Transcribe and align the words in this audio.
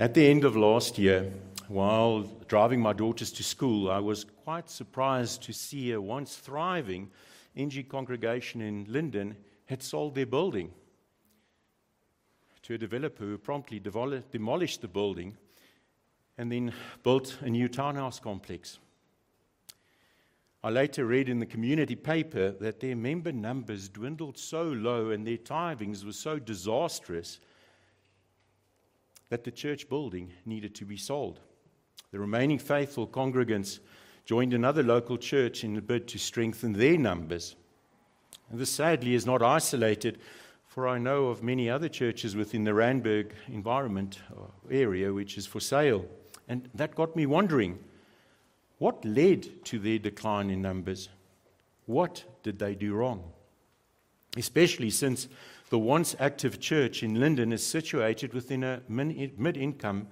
At 0.00 0.14
the 0.14 0.26
end 0.26 0.44
of 0.44 0.56
last 0.56 0.96
year, 0.96 1.30
while 1.68 2.22
driving 2.48 2.80
my 2.80 2.94
daughters 2.94 3.30
to 3.32 3.42
school, 3.42 3.90
I 3.90 3.98
was 3.98 4.24
quite 4.24 4.70
surprised 4.70 5.42
to 5.42 5.52
see 5.52 5.92
a 5.92 6.00
once 6.00 6.36
thriving 6.36 7.10
NG 7.54 7.84
congregation 7.86 8.62
in 8.62 8.86
Linden 8.88 9.36
had 9.66 9.82
sold 9.82 10.14
their 10.14 10.24
building 10.24 10.72
to 12.62 12.72
a 12.72 12.78
developer 12.78 13.24
who 13.24 13.36
promptly 13.36 13.78
demolished 13.78 14.80
the 14.80 14.88
building 14.88 15.36
and 16.38 16.50
then 16.50 16.72
built 17.02 17.36
a 17.42 17.50
new 17.50 17.68
townhouse 17.68 18.18
complex. 18.18 18.78
I 20.64 20.70
later 20.70 21.04
read 21.04 21.28
in 21.28 21.40
the 21.40 21.44
community 21.44 21.94
paper 21.94 22.52
that 22.52 22.80
their 22.80 22.96
member 22.96 23.32
numbers 23.32 23.90
dwindled 23.90 24.38
so 24.38 24.62
low 24.62 25.10
and 25.10 25.26
their 25.26 25.36
tithings 25.36 26.06
were 26.06 26.14
so 26.14 26.38
disastrous 26.38 27.38
that 29.30 29.44
the 29.44 29.50
church 29.50 29.88
building 29.88 30.32
needed 30.44 30.74
to 30.74 30.84
be 30.84 30.96
sold. 30.96 31.40
The 32.12 32.18
remaining 32.18 32.58
faithful 32.58 33.06
congregants 33.06 33.78
joined 34.24 34.52
another 34.52 34.82
local 34.82 35.16
church 35.16 35.64
in 35.64 35.76
a 35.76 35.80
bid 35.80 36.06
to 36.08 36.18
strengthen 36.18 36.72
their 36.72 36.98
numbers. 36.98 37.56
And 38.50 38.60
this 38.60 38.70
sadly 38.70 39.14
is 39.14 39.26
not 39.26 39.42
isolated, 39.42 40.18
for 40.66 40.86
I 40.86 40.98
know 40.98 41.26
of 41.26 41.42
many 41.42 41.70
other 41.70 41.88
churches 41.88 42.36
within 42.36 42.64
the 42.64 42.74
Randburg 42.74 43.30
environment 43.48 44.18
uh, 44.30 44.42
area 44.70 45.12
which 45.12 45.38
is 45.38 45.46
for 45.46 45.60
sale. 45.60 46.04
And 46.48 46.68
that 46.74 46.94
got 46.94 47.14
me 47.16 47.26
wondering 47.26 47.78
what 48.78 49.04
led 49.04 49.64
to 49.66 49.78
their 49.78 49.98
decline 49.98 50.50
in 50.50 50.62
numbers? 50.62 51.08
What 51.86 52.24
did 52.42 52.58
they 52.58 52.74
do 52.74 52.94
wrong? 52.94 53.22
Especially 54.36 54.90
since 54.90 55.28
the 55.70 55.78
once 55.78 56.16
active 56.18 56.60
church 56.60 57.02
in 57.02 57.18
Linden 57.18 57.52
is 57.52 57.64
situated 57.64 58.34
within 58.34 58.64
a 58.64 58.82
mid 58.88 59.56
income 59.56 60.08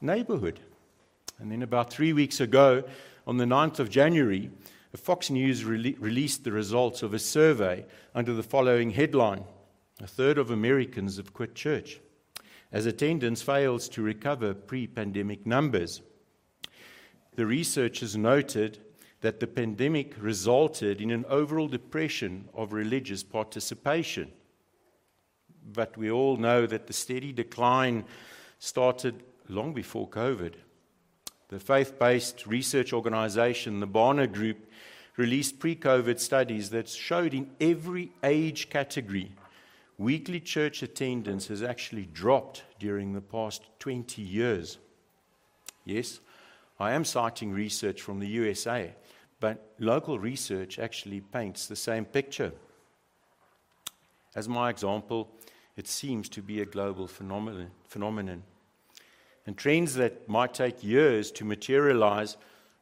neighborhood. 0.00 0.60
And 1.38 1.50
then, 1.50 1.62
about 1.62 1.90
three 1.90 2.12
weeks 2.12 2.40
ago, 2.40 2.84
on 3.26 3.38
the 3.38 3.44
9th 3.44 3.78
of 3.78 3.90
January, 3.90 4.50
Fox 4.94 5.30
News 5.30 5.64
re- 5.64 5.96
released 5.98 6.44
the 6.44 6.52
results 6.52 7.02
of 7.02 7.14
a 7.14 7.18
survey 7.18 7.86
under 8.14 8.34
the 8.34 8.42
following 8.42 8.90
headline 8.90 9.44
A 10.00 10.06
third 10.06 10.36
of 10.38 10.50
Americans 10.50 11.16
have 11.16 11.32
quit 11.32 11.54
church 11.54 12.00
as 12.70 12.84
attendance 12.84 13.40
fails 13.40 13.88
to 13.88 14.02
recover 14.02 14.52
pre 14.52 14.86
pandemic 14.86 15.46
numbers. 15.46 16.02
The 17.34 17.46
researchers 17.46 18.14
noted 18.16 18.78
that 19.22 19.40
the 19.40 19.46
pandemic 19.46 20.14
resulted 20.20 21.00
in 21.00 21.10
an 21.10 21.24
overall 21.28 21.68
depression 21.68 22.48
of 22.52 22.72
religious 22.74 23.22
participation 23.22 24.32
but 25.72 25.96
we 25.96 26.10
all 26.10 26.36
know 26.36 26.66
that 26.66 26.86
the 26.86 26.92
steady 26.92 27.32
decline 27.32 28.04
started 28.58 29.22
long 29.48 29.72
before 29.72 30.08
COVID. 30.08 30.54
The 31.48 31.60
faith 31.60 31.98
based 31.98 32.46
research 32.46 32.92
organization, 32.92 33.80
the 33.80 33.88
Barna 33.88 34.30
Group, 34.30 34.70
released 35.16 35.58
pre 35.58 35.74
COVID 35.74 36.20
studies 36.20 36.70
that 36.70 36.88
showed 36.88 37.34
in 37.34 37.50
every 37.60 38.12
age 38.22 38.70
category 38.70 39.32
weekly 39.98 40.38
church 40.38 40.82
attendance 40.82 41.48
has 41.48 41.62
actually 41.62 42.06
dropped 42.06 42.62
during 42.78 43.12
the 43.12 43.20
past 43.20 43.62
20 43.80 44.22
years. 44.22 44.78
Yes, 45.84 46.20
I 46.78 46.92
am 46.92 47.04
citing 47.04 47.52
research 47.52 48.00
from 48.00 48.20
the 48.20 48.28
USA, 48.28 48.94
but 49.40 49.72
local 49.78 50.18
research 50.18 50.78
actually 50.78 51.20
paints 51.20 51.66
the 51.66 51.76
same 51.76 52.04
picture. 52.04 52.52
As 54.36 54.48
my 54.48 54.70
example, 54.70 55.28
it 55.78 55.86
seems 55.86 56.28
to 56.28 56.42
be 56.42 56.60
a 56.60 56.66
global 56.66 57.06
phenomenon. 57.06 57.70
phenomenon. 57.84 58.42
And 59.46 59.56
trends 59.56 59.94
that 59.94 60.28
might 60.28 60.52
take 60.52 60.82
years 60.82 61.30
to 61.32 61.44
materialize 61.44 62.36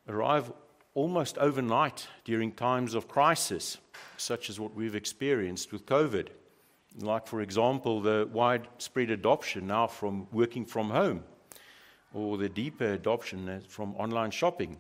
arrive 0.09 0.51
almost 0.95 1.37
overnight 1.37 2.09
during 2.25 2.53
times 2.53 2.95
of 2.95 3.07
crisis, 3.07 3.77
such 4.17 4.49
as 4.49 4.59
what 4.59 4.75
we've 4.75 4.95
experienced 4.95 5.73
with 5.73 5.85
COVID. 5.85 6.29
Like, 6.99 7.27
for 7.27 7.43
example, 7.43 8.01
the 8.01 8.31
widespread 8.33 9.11
adoption 9.11 9.67
now 9.67 9.89
from 9.89 10.27
working 10.33 10.65
from 10.65 10.89
home, 10.89 11.23
or 12.15 12.39
the 12.39 12.49
deeper 12.49 12.95
adoption 12.95 13.63
from 13.69 13.95
online 13.97 14.31
shopping. 14.31 14.79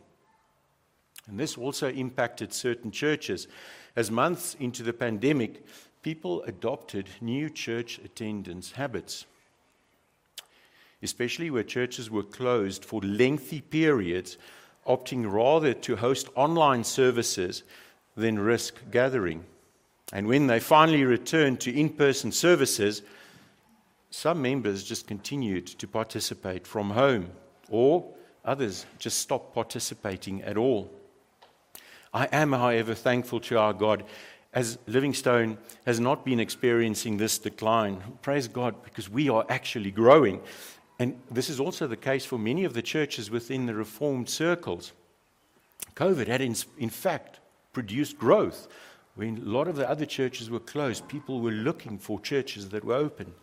And 1.28 1.38
this 1.38 1.58
also 1.58 1.90
impacted 1.90 2.54
certain 2.54 2.90
churches. 2.90 3.46
As 3.94 4.10
months 4.10 4.56
into 4.58 4.82
the 4.82 4.92
pandemic, 4.92 5.66
people 6.06 6.40
adopted 6.44 7.08
new 7.20 7.50
church 7.50 7.98
attendance 8.04 8.70
habits, 8.70 9.26
especially 11.02 11.50
where 11.50 11.64
churches 11.64 12.08
were 12.08 12.22
closed 12.22 12.84
for 12.84 13.00
lengthy 13.00 13.60
periods, 13.60 14.38
opting 14.86 15.28
rather 15.28 15.74
to 15.74 15.96
host 15.96 16.28
online 16.36 16.84
services 16.84 17.64
than 18.16 18.38
risk 18.38 18.76
gathering. 18.92 19.44
And 20.12 20.28
when 20.28 20.46
they 20.46 20.60
finally 20.60 21.02
returned 21.02 21.58
to 21.62 21.76
in 21.76 21.88
person 21.88 22.30
services, 22.30 23.02
some 24.10 24.40
members 24.40 24.84
just 24.84 25.08
continued 25.08 25.66
to 25.66 25.88
participate 25.88 26.68
from 26.68 26.90
home, 26.90 27.32
or 27.68 28.14
others 28.44 28.86
just 29.00 29.18
stopped 29.18 29.52
participating 29.52 30.40
at 30.42 30.56
all. 30.56 30.88
I 32.14 32.28
am, 32.30 32.52
however, 32.52 32.94
thankful 32.94 33.40
to 33.40 33.58
our 33.58 33.72
God 33.72 34.04
as 34.56 34.78
Living 34.86 35.12
Stone 35.12 35.58
has 35.84 36.00
not 36.00 36.24
been 36.24 36.40
experiencing 36.40 37.18
this 37.18 37.36
decline. 37.36 38.02
Praise 38.22 38.48
God, 38.48 38.82
because 38.82 39.06
we 39.08 39.28
are 39.28 39.44
actually 39.50 39.90
growing. 39.90 40.40
And 40.98 41.20
this 41.30 41.50
is 41.50 41.60
also 41.60 41.86
the 41.86 41.94
case 41.94 42.24
for 42.24 42.38
many 42.38 42.64
of 42.64 42.72
the 42.72 42.80
churches 42.80 43.30
within 43.30 43.66
the 43.66 43.74
Reformed 43.74 44.30
circles. 44.30 44.94
COVID 45.94 46.26
had, 46.26 46.40
in, 46.40 46.56
in 46.78 46.88
fact, 46.88 47.38
produced 47.74 48.16
growth. 48.16 48.66
When 49.14 49.36
a 49.36 49.40
lot 49.42 49.68
of 49.68 49.76
the 49.76 49.88
other 49.88 50.06
churches 50.06 50.48
were 50.48 50.58
closed, 50.58 51.06
people 51.06 51.40
were 51.40 51.50
looking 51.50 51.98
for 51.98 52.18
churches 52.18 52.70
that 52.70 52.82
were 52.82 52.94
open. 52.94 53.34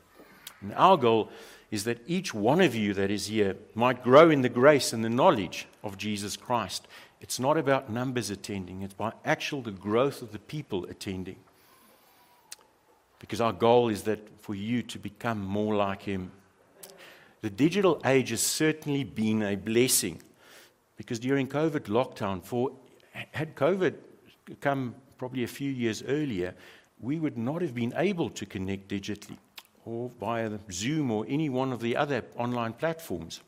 And 0.62 0.73
our 0.73 0.97
goal 0.97 1.29
is 1.69 1.84
that 1.84 2.02
each 2.07 2.34
one 2.34 2.59
of 2.59 2.73
you 2.73 2.96
that 2.96 3.12
is 3.12 3.28
here 3.28 3.56
might 3.75 4.03
grow 4.03 4.31
in 4.31 4.41
the 4.41 4.50
grace 4.50 4.94
and 4.94 5.06
the 5.06 5.09
knowledge 5.09 5.68
of 5.84 5.96
Jesus 5.96 6.35
Christ 6.35 6.88
it's 7.23 7.39
not 7.39 7.57
about 7.57 7.89
numbers 7.89 8.29
attending, 8.29 8.81
it's 8.81 8.94
by 8.94 9.13
actual 9.23 9.61
the 9.61 9.72
growth 9.72 10.22
of 10.22 10.34
the 10.34 10.39
people 10.39 10.84
attending. 10.85 11.38
Because 13.17 13.39
our 13.39 13.53
goal 13.53 13.88
is 13.88 14.03
that 14.03 14.19
for 14.41 14.53
you 14.53 14.84
to 14.84 15.00
become 15.00 15.39
more 15.39 15.73
like 15.73 16.01
Him. 16.01 16.34
The 17.41 17.50
digital 17.50 18.01
age 18.06 18.31
has 18.31 18.41
certainly 18.41 19.06
been 19.06 19.41
a 19.41 19.56
blessing 19.56 20.22
because 20.97 21.17
during 21.17 21.47
COVID 21.47 21.85
lockdown, 21.85 22.44
for 22.44 22.73
had 23.31 23.55
COVID 23.55 23.94
come 24.59 24.94
probably 25.17 25.45
a 25.45 25.47
few 25.47 25.72
years 25.72 26.03
earlier, 26.05 26.53
we 27.00 27.19
would 27.19 27.38
not 27.38 27.61
have 27.61 27.73
been 27.73 27.94
able 27.95 28.29
to 28.31 28.45
connect 28.45 28.90
digitally 28.90 29.38
or 29.85 30.09
via 30.19 30.51
Zoom 30.69 31.09
or 31.09 31.25
any 31.29 31.47
one 31.47 31.72
of 31.72 31.79
the 31.79 31.95
other 31.95 32.25
online 32.35 32.73
platforms. 32.73 33.40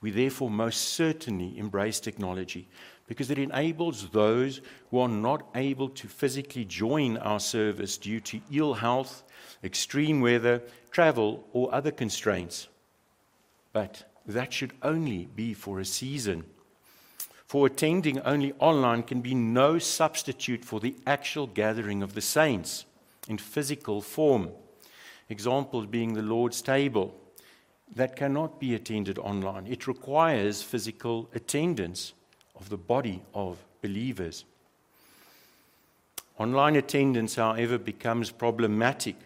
We 0.00 0.10
therefore 0.10 0.50
most 0.50 0.90
certainly 0.90 1.58
embrace 1.58 2.00
technology 2.00 2.68
because 3.06 3.30
it 3.30 3.38
enables 3.38 4.08
those 4.08 4.60
who 4.90 4.98
are 4.98 5.08
not 5.08 5.46
able 5.54 5.88
to 5.90 6.08
physically 6.08 6.64
join 6.64 7.16
our 7.18 7.40
service 7.40 7.96
due 7.96 8.20
to 8.20 8.40
ill 8.52 8.74
health, 8.74 9.22
extreme 9.62 10.20
weather, 10.20 10.62
travel, 10.90 11.44
or 11.52 11.74
other 11.74 11.90
constraints. 11.90 12.68
But 13.72 14.04
that 14.26 14.52
should 14.52 14.72
only 14.82 15.26
be 15.34 15.54
for 15.54 15.80
a 15.80 15.84
season. 15.84 16.44
For 17.46 17.66
attending 17.66 18.20
only 18.20 18.52
online 18.58 19.04
can 19.04 19.20
be 19.20 19.34
no 19.34 19.78
substitute 19.78 20.64
for 20.64 20.80
the 20.80 20.96
actual 21.06 21.46
gathering 21.46 22.02
of 22.02 22.14
the 22.14 22.20
saints 22.20 22.84
in 23.28 23.38
physical 23.38 24.02
form. 24.02 24.50
Examples 25.28 25.86
being 25.86 26.14
the 26.14 26.22
Lord's 26.22 26.60
table 26.60 27.14
that 27.94 28.16
cannot 28.16 28.58
be 28.58 28.74
attended 28.74 29.18
online. 29.18 29.66
It 29.66 29.86
requires 29.86 30.62
physical 30.62 31.28
attendance 31.34 32.12
of 32.56 32.68
the 32.68 32.76
body 32.76 33.22
of 33.34 33.58
believers. 33.82 34.44
Online 36.38 36.76
attendance, 36.76 37.36
however, 37.36 37.78
becomes 37.78 38.30
problematic 38.30 39.16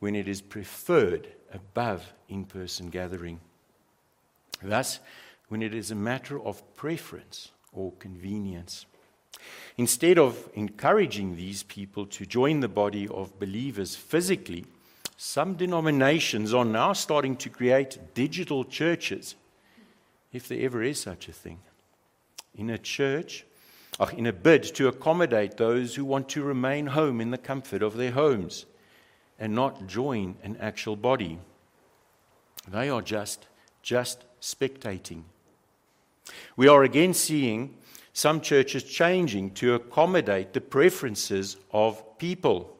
when 0.00 0.14
it 0.14 0.28
is 0.28 0.40
preferred 0.40 1.28
above 1.52 2.12
in 2.28 2.44
person 2.44 2.88
gathering. 2.90 3.40
Thus, 4.62 5.00
when 5.48 5.62
it 5.62 5.74
is 5.74 5.90
a 5.90 5.96
matter 5.96 6.40
of 6.40 6.62
preference 6.76 7.50
or 7.72 7.92
convenience. 7.98 8.86
Instead 9.76 10.18
of 10.18 10.48
encouraging 10.54 11.36
these 11.36 11.62
people 11.62 12.06
to 12.06 12.26
join 12.26 12.60
the 12.60 12.68
body 12.68 13.08
of 13.08 13.38
believers 13.38 13.96
physically, 13.96 14.64
some 15.16 15.54
denominations 15.54 16.52
are 16.52 16.64
now 16.64 16.92
starting 16.92 17.36
to 17.36 17.50
create 17.50 18.14
digital 18.14 18.64
churches, 18.64 19.34
if 20.32 20.48
there 20.48 20.60
ever 20.60 20.82
is 20.82 21.00
such 21.00 21.28
a 21.28 21.32
thing. 21.32 21.60
In 22.54 22.70
a 22.70 22.78
church, 22.78 23.44
uh, 24.00 24.06
in 24.16 24.26
a 24.26 24.32
bid 24.32 24.62
to 24.74 24.88
accommodate 24.88 25.56
those 25.56 25.94
who 25.94 26.04
want 26.04 26.28
to 26.30 26.42
remain 26.42 26.86
home 26.86 27.20
in 27.20 27.30
the 27.30 27.38
comfort 27.38 27.82
of 27.82 27.96
their 27.96 28.12
homes 28.12 28.66
and 29.38 29.54
not 29.54 29.86
join 29.86 30.36
an 30.42 30.56
actual 30.60 30.96
body. 30.96 31.38
They 32.68 32.88
are 32.88 33.02
just 33.02 33.46
just 33.82 34.24
spectating. 34.40 35.22
We 36.56 36.68
are 36.68 36.84
again 36.84 37.14
seeing 37.14 37.76
some 38.12 38.40
churches 38.40 38.84
changing 38.84 39.52
to 39.52 39.74
accommodate 39.74 40.52
the 40.52 40.60
preferences 40.60 41.56
of 41.72 42.18
people. 42.18 42.76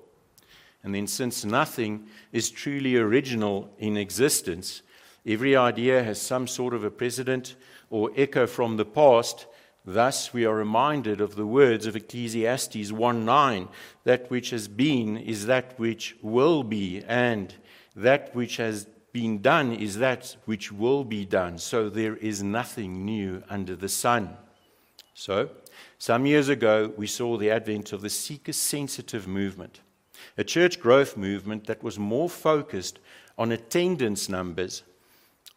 And 0.84 0.94
then, 0.94 1.06
since 1.06 1.44
nothing 1.44 2.06
is 2.32 2.50
truly 2.50 2.96
original 2.96 3.72
in 3.78 3.96
existence, 3.96 4.82
every 5.26 5.54
idea 5.54 6.02
has 6.02 6.20
some 6.20 6.48
sort 6.48 6.74
of 6.74 6.82
a 6.82 6.90
precedent 6.90 7.54
or 7.90 8.10
echo 8.16 8.46
from 8.46 8.76
the 8.76 8.84
past. 8.84 9.46
Thus, 9.84 10.32
we 10.32 10.44
are 10.44 10.54
reminded 10.54 11.20
of 11.20 11.36
the 11.36 11.46
words 11.46 11.86
of 11.86 11.94
Ecclesiastes 11.94 12.90
1 12.90 13.24
9 13.24 13.68
that 14.04 14.30
which 14.30 14.50
has 14.50 14.66
been 14.66 15.16
is 15.16 15.46
that 15.46 15.78
which 15.78 16.16
will 16.22 16.64
be, 16.64 17.02
and 17.06 17.54
that 17.94 18.34
which 18.34 18.56
has 18.56 18.86
been 19.12 19.40
done 19.40 19.72
is 19.72 19.98
that 19.98 20.36
which 20.46 20.72
will 20.72 21.04
be 21.04 21.24
done. 21.24 21.58
So, 21.58 21.88
there 21.88 22.16
is 22.16 22.42
nothing 22.42 23.04
new 23.04 23.42
under 23.48 23.76
the 23.76 23.88
sun. 23.88 24.36
So, 25.14 25.50
some 25.98 26.26
years 26.26 26.48
ago, 26.48 26.92
we 26.96 27.06
saw 27.06 27.36
the 27.36 27.50
advent 27.50 27.92
of 27.92 28.00
the 28.00 28.10
seeker 28.10 28.52
sensitive 28.52 29.28
movement, 29.28 29.81
a 30.36 30.44
church 30.44 30.80
growth 30.80 31.16
movement 31.16 31.66
that 31.66 31.82
was 31.82 31.98
more 31.98 32.28
focused 32.28 32.98
on 33.38 33.52
attendance 33.52 34.28
numbers 34.28 34.82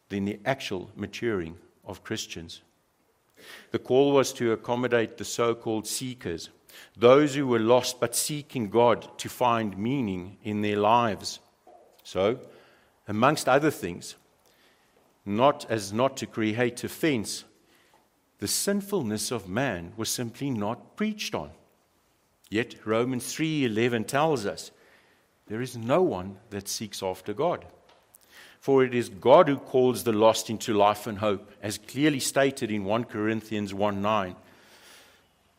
than 0.10 0.26
the 0.26 0.40
actual 0.46 0.92
maturing 0.96 1.58
of 1.86 2.04
Christians. 2.04 2.62
The 3.72 3.80
call 3.80 4.14
was 4.14 4.34
to 4.34 4.52
accommodate 4.52 5.18
the 5.18 5.26
so 5.26 5.54
called 5.56 5.88
seekers, 5.88 6.50
those 6.98 7.36
who 7.36 7.48
were 7.48 7.60
lost 7.60 8.00
but 8.00 8.16
seeking 8.16 8.70
God 8.70 9.18
to 9.20 9.30
find 9.30 9.78
meaning 9.78 10.38
in 10.44 10.62
their 10.62 10.78
lives. 10.78 11.40
So, 12.04 12.40
amongst 13.08 13.48
other 13.48 13.72
things, 13.72 14.16
not 15.26 15.66
as 15.70 15.92
not 15.92 16.18
to 16.18 16.28
create 16.28 16.84
offense, 16.84 17.46
the 18.40 18.48
sinfulness 18.48 19.32
of 19.32 19.48
man 19.48 19.94
was 19.98 20.10
simply 20.10 20.50
not 20.50 20.96
preached 20.96 21.34
on. 21.34 21.52
Yet 22.50 22.76
Romans 22.86 23.34
3:11 23.34 24.06
tells 24.06 24.46
us 24.46 24.72
there 25.48 25.62
is 25.62 25.78
no 25.78 26.02
one 26.02 26.38
that 26.50 26.68
seeks 26.68 27.04
after 27.04 27.34
God. 27.34 27.66
For 28.60 28.84
it 28.84 28.96
is 28.96 29.10
God 29.10 29.48
who 29.48 29.58
calls 29.58 30.04
the 30.04 30.12
lost 30.12 30.50
into 30.50 30.74
life 30.74 31.06
and 31.06 31.20
hope, 31.20 31.52
as 31.62 31.78
clearly 31.78 32.20
stated 32.20 32.72
in 32.72 32.84
1 32.84 33.06
Corinthians 33.06 33.74
1 33.74 34.02
9. 34.02 34.36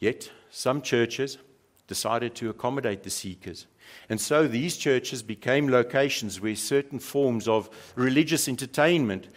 Yet 0.00 0.30
some 0.50 0.82
churches 0.82 1.38
decided 1.86 2.34
to 2.34 2.50
accommodate 2.50 3.04
the 3.04 3.10
seekers. 3.10 3.66
And 4.08 4.20
so 4.20 4.48
these 4.48 4.76
churches 4.76 5.22
became 5.22 5.70
locations 5.70 6.40
where 6.40 6.56
certain 6.56 6.98
forms 6.98 7.46
of 7.46 7.70
religious 7.94 8.48
entertainment 8.48 9.28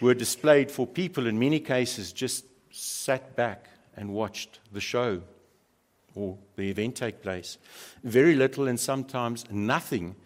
were 0.00 0.14
displayed 0.14 0.70
for 0.70 0.86
people, 0.86 1.26
in 1.26 1.38
many 1.38 1.60
cases, 1.60 2.12
just 2.12 2.46
sat 2.70 3.36
back 3.36 3.68
and 3.96 4.14
watched 4.14 4.60
the 4.72 4.80
show 4.80 5.22
or 6.14 6.38
the 6.56 6.70
event 6.70 6.96
take 6.96 7.22
place. 7.22 7.58
Very 8.04 8.34
little 8.34 8.68
and 8.68 8.78
sometimes 8.78 9.44
nothing 9.50 10.16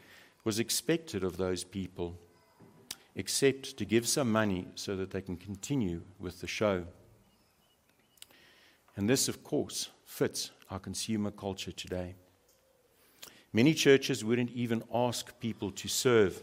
was 0.44 0.58
expected 0.58 1.24
of 1.24 1.36
those 1.36 1.64
people 1.64 2.18
except 3.16 3.76
to 3.76 3.84
give 3.84 4.08
some 4.08 4.30
money 4.30 4.66
so 4.74 4.96
that 4.96 5.10
they 5.10 5.20
can 5.20 5.36
continue 5.36 6.02
with 6.18 6.40
the 6.40 6.46
show. 6.46 6.84
And 8.96 9.08
this, 9.08 9.28
of 9.28 9.42
course, 9.44 9.90
fits 10.04 10.50
our 10.70 10.78
consumer 10.78 11.30
culture 11.30 11.72
today. 11.72 12.14
Many 13.52 13.74
churches 13.74 14.24
wouldn't 14.24 14.50
even 14.50 14.82
ask 14.92 15.38
people 15.38 15.70
to 15.72 15.88
serve. 15.88 16.42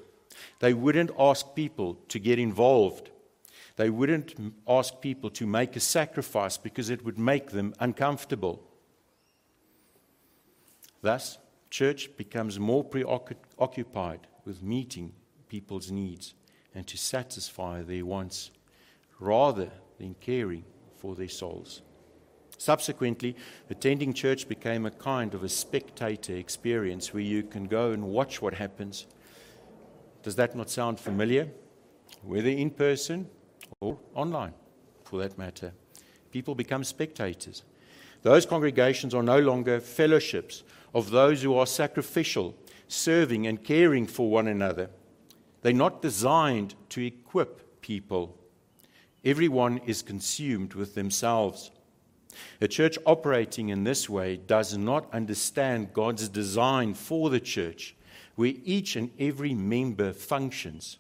They 0.59 0.73
wouldn't 0.73 1.11
ask 1.19 1.55
people 1.55 1.95
to 2.07 2.19
get 2.19 2.39
involved. 2.39 3.09
They 3.75 3.89
wouldn't 3.89 4.33
ask 4.67 5.01
people 5.01 5.29
to 5.31 5.45
make 5.45 5.75
a 5.75 5.81
sacrifice 5.81 6.57
because 6.57 6.89
it 6.89 7.03
would 7.03 7.17
make 7.17 7.51
them 7.51 7.73
uncomfortable. 7.79 8.61
Thus, 11.01 11.39
church 11.69 12.15
becomes 12.18 12.59
more 12.59 12.83
preoccupied 12.83 14.27
with 14.45 14.62
meeting 14.62 15.13
people's 15.48 15.92
needs 15.92 16.33
and 16.74 16.86
to 16.88 16.98
satisfy 16.98 17.81
their 17.81 18.06
wants 18.06 18.51
rather 19.19 19.69
than 19.98 20.15
caring 20.19 20.63
for 20.95 21.15
their 21.15 21.27
souls. 21.27 21.81
Subsequently, 22.57 23.36
attending 23.69 24.13
church 24.13 24.48
became 24.48 24.86
a 24.86 24.92
kind 24.92 25.33
of 25.33 25.44
a 25.44 25.50
spectator 25.50 26.36
experience 26.36 27.13
where 27.13 27.24
you 27.24 27.42
can 27.42 27.65
go 27.65 27.92
and 27.92 28.04
watch 28.04 28.42
what 28.42 28.54
happens. 28.54 29.07
Does 30.21 30.36
that 30.36 30.56
not 30.56 30.69
sound 30.69 31.00
familiar? 31.00 31.50
Whether 32.21 32.50
in 32.50 32.69
person 32.69 33.27
or 33.80 33.97
online, 34.13 34.54
for 35.04 35.19
that 35.19 35.38
matter. 35.39 35.74
People 36.31 36.54
become 36.54 36.83
spectators. 36.83 37.63
Those 38.21 38.45
congregations 38.45 39.15
are 39.15 39.24
no 39.24 39.39
longer 39.39 39.80
fellowships 39.80 40.63
of 40.93 41.11
those 41.11 41.41
who 41.41 41.55
are 41.55 41.65
sacrificial, 41.65 42.55
serving 42.88 43.47
and 43.47 43.63
caring 43.63 44.07
for 44.07 44.29
one 44.29 44.47
another. 44.47 44.89
They're 45.61 45.73
not 45.73 46.01
designed 46.01 46.75
to 46.89 47.05
equip 47.05 47.81
people. 47.81 48.38
Everyone 49.23 49.79
is 49.85 50.01
consumed 50.01 50.73
with 50.73 50.95
themselves. 50.95 51.71
A 52.61 52.67
church 52.67 52.97
operating 53.05 53.69
in 53.69 53.83
this 53.83 54.09
way 54.09 54.38
does 54.38 54.77
not 54.77 55.13
understand 55.13 55.93
God's 55.93 56.29
design 56.29 56.94
for 56.94 57.29
the 57.29 57.39
church, 57.39 57.95
where 58.35 58.53
each 58.63 58.95
and 58.95 59.11
every 59.19 59.53
member 59.53 60.13
functions 60.13 60.97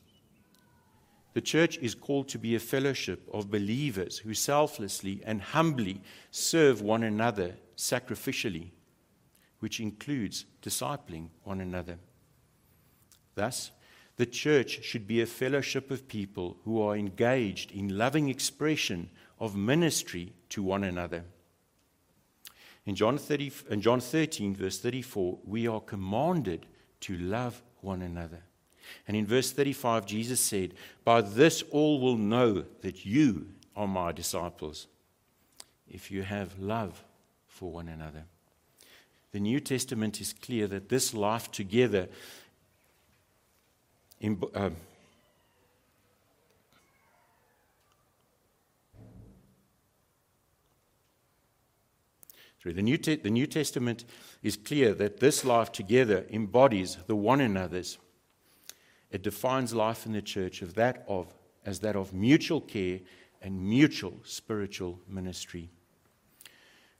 the 1.33 1.41
church 1.41 1.77
is 1.77 1.95
called 1.95 2.27
to 2.29 2.37
be 2.37 2.55
a 2.55 2.59
fellowship 2.59 3.27
of 3.33 3.49
believers 3.49 4.17
who 4.17 4.33
selflessly 4.33 5.21
and 5.25 5.41
humbly 5.41 6.01
serve 6.29 6.81
one 6.81 7.03
another 7.03 7.55
sacrificially, 7.77 8.71
which 9.61 9.79
includes 9.79 10.45
discipling 10.61 11.29
one 11.43 11.61
another. 11.61 11.97
Thus, 13.35 13.71
the 14.17 14.25
church 14.25 14.83
should 14.83 15.07
be 15.07 15.21
a 15.21 15.25
fellowship 15.25 15.89
of 15.91 16.07
people 16.07 16.57
who 16.65 16.81
are 16.81 16.95
engaged 16.95 17.71
in 17.71 17.97
loving 17.97 18.27
expression 18.27 19.09
of 19.39 19.55
ministry 19.55 20.33
to 20.49 20.61
one 20.61 20.83
another. 20.83 21.23
In 22.85 22.95
John, 22.95 23.19
30, 23.19 23.51
in 23.69 23.81
John 23.81 23.99
13, 23.99 24.55
verse 24.55 24.79
34, 24.79 25.39
we 25.45 25.67
are 25.67 25.79
commanded 25.79 26.65
to 27.01 27.17
love 27.17 27.61
one 27.81 28.01
another. 28.01 28.43
And 29.07 29.15
in 29.15 29.27
verse 29.27 29.51
35, 29.51 30.07
Jesus 30.07 30.39
said, 30.39 30.73
By 31.05 31.21
this 31.21 31.63
all 31.69 32.01
will 32.01 32.17
know 32.17 32.65
that 32.81 33.05
you 33.05 33.49
are 33.75 33.87
my 33.87 34.11
disciples, 34.11 34.87
if 35.87 36.09
you 36.09 36.23
have 36.23 36.57
love 36.57 37.03
for 37.47 37.71
one 37.71 37.87
another. 37.87 38.25
The 39.31 39.39
New 39.39 39.59
Testament 39.59 40.19
is 40.19 40.33
clear 40.33 40.67
that 40.67 40.89
this 40.89 41.13
life 41.13 41.51
together 41.51 42.09
in, 44.19 44.41
uh, 44.53 44.69
Sorry, 52.61 52.75
the 52.75 52.83
New, 52.83 52.97
Te- 52.97 53.15
the 53.15 53.31
New 53.31 53.47
Testament 53.47 54.05
is 54.43 54.55
clear 54.55 54.93
that 54.93 55.19
this 55.19 55.43
life 55.43 55.71
together 55.71 56.27
embodies 56.29 56.97
the 57.07 57.15
one 57.15 57.41
another's 57.41 57.97
it 59.11 59.23
defines 59.23 59.73
life 59.73 60.05
in 60.05 60.13
the 60.13 60.21
church 60.21 60.61
of 60.61 60.75
that 60.75 61.03
of, 61.07 61.33
as 61.65 61.81
that 61.81 61.95
of 61.95 62.13
mutual 62.13 62.61
care 62.61 62.99
and 63.41 63.61
mutual 63.61 64.19
spiritual 64.23 64.99
ministry. 65.07 65.69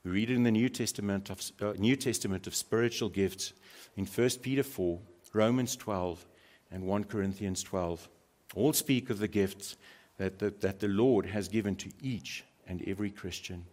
We 0.04 0.10
read 0.12 0.32
in 0.32 0.44
the 0.44 0.52
New 0.52 0.70
Testament 0.70 1.30
of, 1.30 1.44
uh, 1.62 1.74
New 1.78 1.96
Testament 1.96 2.48
of 2.48 2.56
spiritual 2.56 3.10
gifts 3.10 3.54
in 3.96 4.06
1 4.06 4.30
Peter 4.42 4.64
4, 4.64 5.00
Romans 5.34 5.76
12, 5.76 6.26
and 6.72 6.84
1 6.84 7.04
Corinthians 7.04 7.62
12. 7.62 8.10
All 8.56 8.74
speak 8.74 9.12
of 9.12 9.20
the 9.20 9.28
gifts 9.28 9.78
that 10.18 10.40
the, 10.40 10.50
that 10.62 10.80
the 10.80 10.88
Lord 10.88 11.28
has 11.28 11.48
given 11.48 11.76
to 11.76 11.92
each 12.02 12.44
and 12.68 12.82
every 12.88 13.12
Christian, 13.12 13.66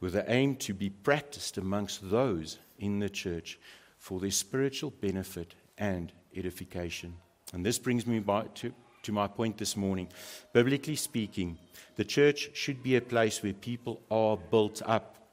with 0.00 0.14
the 0.14 0.30
aim 0.30 0.56
to 0.56 0.72
be 0.72 0.88
practiced 0.88 1.58
amongst 1.58 2.08
those 2.08 2.58
in 2.78 2.98
the 2.98 3.10
church 3.10 3.58
for 3.98 4.20
their 4.20 4.30
spiritual 4.30 4.90
benefit 4.90 5.54
and 5.76 6.10
edification. 6.34 7.14
And 7.52 7.64
this 7.66 7.78
brings 7.78 8.06
me 8.06 8.18
by, 8.20 8.44
to, 8.54 8.72
to 9.02 9.12
my 9.12 9.26
point 9.26 9.58
this 9.58 9.76
morning. 9.76 10.08
Biblically 10.54 10.96
speaking, 10.96 11.58
the 11.96 12.04
church 12.04 12.50
should 12.54 12.82
be 12.82 12.96
a 12.96 13.02
place 13.02 13.42
where 13.42 13.52
people 13.52 14.00
are 14.10 14.38
built 14.38 14.80
up 14.86 15.23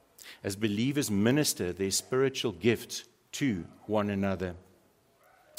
as 0.43 0.55
believers 0.55 1.11
minister 1.11 1.73
their 1.73 1.91
spiritual 1.91 2.51
gifts 2.51 3.03
to 3.33 3.65
one 3.85 4.09
another. 4.09 4.55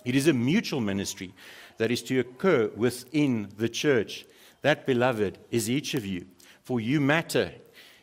It 0.05 0.15
is 0.15 0.27
a 0.27 0.33
mutual 0.33 0.81
ministry 0.81 1.33
that 1.79 1.91
is 1.91 2.03
to 2.05 2.19
occur 2.19 2.71
within 2.77 3.49
the 3.57 3.69
church. 3.69 4.27
That, 4.63 4.87
beloved, 4.87 5.39
is 5.51 5.71
each 5.71 5.95
of 5.95 6.05
you. 6.05 6.27
For 6.63 6.81
you 6.81 7.01
matter. 7.01 7.53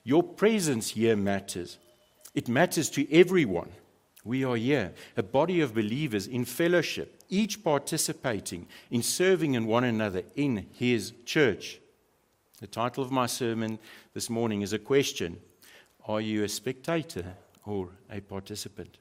Your 0.03 0.23
presence 0.23 0.89
here 0.89 1.15
matters. 1.15 1.77
It 2.33 2.47
matters 2.47 2.89
to 2.91 3.11
everyone. 3.13 3.71
We 4.23 4.43
are 4.43 4.55
here, 4.55 4.93
a 5.17 5.23
body 5.23 5.61
of 5.61 5.73
believers 5.73 6.27
in 6.27 6.45
fellowship 6.45 7.19
each 7.29 7.63
participating 7.63 8.67
in 8.89 9.03
serving 9.03 9.53
in 9.53 9.67
one 9.67 9.83
another 9.83 10.23
in 10.35 10.65
his 10.73 11.13
church. 11.25 11.79
The 12.59 12.67
title 12.67 13.03
of 13.03 13.11
my 13.11 13.27
sermon 13.27 13.79
this 14.13 14.29
morning 14.29 14.61
is 14.61 14.73
a 14.73 14.79
question 14.79 15.39
Are 16.09 16.21
you 16.21 16.43
a 16.43 16.49
spectator 16.49 17.35
or 17.67 17.89
a 18.11 18.19
participant? 18.19 18.97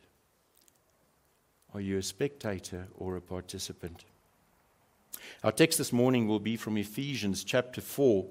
Are 1.73 1.81
you 1.81 1.97
a 1.97 2.03
spectator 2.03 2.87
or 2.99 3.17
a 3.17 3.23
participant? 3.23 4.05
Our 5.43 5.53
text 5.53 5.79
this 5.79 5.91
morning 5.91 6.29
will 6.29 6.39
be 6.39 6.59
from 6.59 6.77
Ephesians 6.77 7.45
chapter 7.45 7.81
4, 7.81 8.27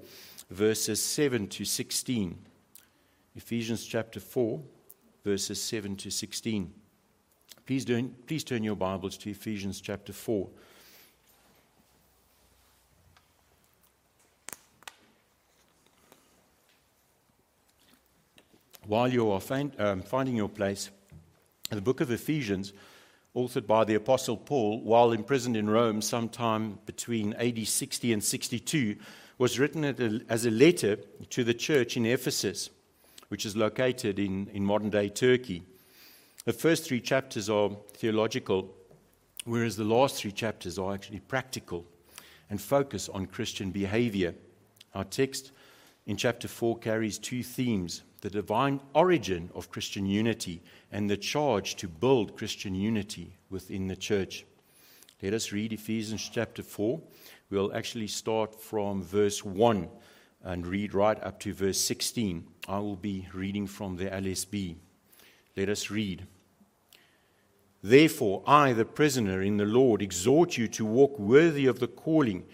verses 0.50 1.02
7 1.02 1.48
to 1.48 1.64
16. 1.64 2.38
Ephesians 3.34 3.84
chapter 3.84 4.20
4, 4.20 4.62
verses 5.24 5.60
7 5.60 5.96
to 5.96 6.10
16. 6.12 6.72
Please, 7.66 7.84
do, 7.84 8.08
please 8.28 8.44
turn 8.44 8.62
your 8.62 8.76
Bibles 8.76 9.18
to 9.18 9.30
Ephesians 9.30 9.80
chapter 9.80 10.12
4. 10.12 10.48
While 18.88 19.12
you 19.12 19.30
are 19.32 19.40
find, 19.40 19.78
um, 19.78 20.00
finding 20.00 20.34
your 20.34 20.48
place, 20.48 20.88
the 21.68 21.82
book 21.82 22.00
of 22.00 22.10
Ephesians 22.10 22.72
authored 23.36 23.66
by 23.66 23.84
the 23.84 23.96
Apostle 23.96 24.38
Paul 24.38 24.80
while 24.80 25.12
imprisoned 25.12 25.58
in 25.58 25.68
Rome 25.68 26.00
sometime 26.00 26.78
between 26.86 27.34
AD 27.34 27.68
60 27.68 28.14
and 28.14 28.24
62, 28.24 28.96
was 29.36 29.58
written 29.58 29.84
as 30.30 30.46
a 30.46 30.50
letter 30.50 30.96
to 31.28 31.44
the 31.44 31.52
church 31.52 31.98
in 31.98 32.06
Ephesus, 32.06 32.70
which 33.28 33.44
is 33.44 33.54
located 33.54 34.18
in, 34.18 34.48
in 34.54 34.64
modern 34.64 34.88
day 34.88 35.10
Turkey. 35.10 35.64
The 36.46 36.54
first 36.54 36.86
three 36.86 37.02
chapters 37.02 37.50
are 37.50 37.68
theological, 37.92 38.74
whereas 39.44 39.76
the 39.76 39.84
last 39.84 40.16
three 40.16 40.32
chapters 40.32 40.78
are 40.78 40.94
actually 40.94 41.20
practical 41.20 41.84
and 42.48 42.58
focus 42.58 43.10
on 43.10 43.26
Christian 43.26 43.70
behavior. 43.70 44.34
Our 44.94 45.04
text 45.04 45.52
in 46.08 46.16
chapter 46.16 46.48
4 46.48 46.78
carries 46.78 47.18
two 47.18 47.42
themes 47.42 48.02
the 48.22 48.30
divine 48.30 48.80
origin 48.94 49.48
of 49.54 49.70
Christian 49.70 50.06
unity 50.06 50.60
and 50.90 51.08
the 51.08 51.16
charge 51.16 51.76
to 51.76 51.86
build 51.86 52.36
Christian 52.36 52.74
unity 52.74 53.36
within 53.48 53.86
the 53.86 53.94
church. 53.94 54.44
Let 55.22 55.34
us 55.34 55.52
read 55.52 55.72
Ephesians 55.72 56.28
chapter 56.32 56.64
4. 56.64 57.00
We'll 57.50 57.72
actually 57.76 58.08
start 58.08 58.60
from 58.60 59.02
verse 59.02 59.44
1 59.44 59.88
and 60.42 60.66
read 60.66 60.94
right 60.94 61.22
up 61.22 61.38
to 61.40 61.52
verse 61.52 61.78
16. 61.78 62.44
I 62.66 62.78
will 62.78 62.96
be 62.96 63.28
reading 63.32 63.68
from 63.68 63.96
the 63.96 64.06
LSB. 64.06 64.76
Let 65.56 65.68
us 65.68 65.90
read. 65.90 66.26
Therefore, 67.82 68.42
I, 68.46 68.72
the 68.72 68.84
prisoner 68.84 69.42
in 69.42 69.58
the 69.58 69.64
Lord, 69.64 70.02
exhort 70.02 70.56
you 70.56 70.68
to 70.68 70.84
walk 70.84 71.18
worthy 71.18 71.66
of 71.66 71.78
the 71.78 71.86
calling 71.86 72.46